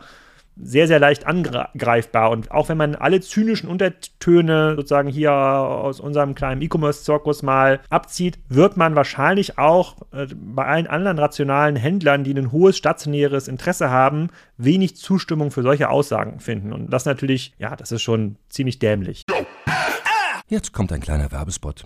sehr, 0.60 0.88
sehr 0.88 1.00
leicht 1.00 1.26
angreifbar. 1.28 2.32
Und 2.32 2.52
auch 2.52 2.70
wenn 2.70 2.78
man 2.78 2.96
alle 2.96 3.22
zynischen 3.22 3.70
Untertöne 3.70 4.76
sozusagen 4.76 5.10
hier 5.10 5.32
aus 5.32 6.00
unserem 6.00 6.36
kleinen 6.36 6.62
E-Commerce-Zirkus 6.62 7.44
mal 7.44 7.80
abzieht, 7.90 8.40
wird 8.50 8.78
man 8.78 8.96
wahrscheinlich 8.96 9.58
auch 9.58 9.98
äh, 10.12 10.28
bei 10.34 10.66
allen 10.66 10.88
anderen 10.88 11.20
rationalen 11.20 11.76
Händlern, 11.76 12.24
die 12.24 12.34
ein 12.34 12.52
hohes 12.52 12.78
stationäres 12.78 13.48
Interesse 13.48 13.90
haben, 13.90 14.30
wenig 14.58 14.96
Zustimmung 14.96 15.52
für 15.52 15.62
solche 15.62 15.90
Aussagen 15.90 16.40
finden. 16.40 16.74
Und 16.74 16.90
das 16.92 17.06
natürlich, 17.06 17.54
ja, 17.60 17.76
das 17.76 17.92
ist 17.92 18.02
schon 18.02 18.38
ziemlich 18.50 18.80
dämlich. 18.80 19.24
Jetzt 20.48 20.72
kommt 20.74 20.92
ein 20.92 21.02
kleiner 21.02 21.32
Werbespot. 21.32 21.86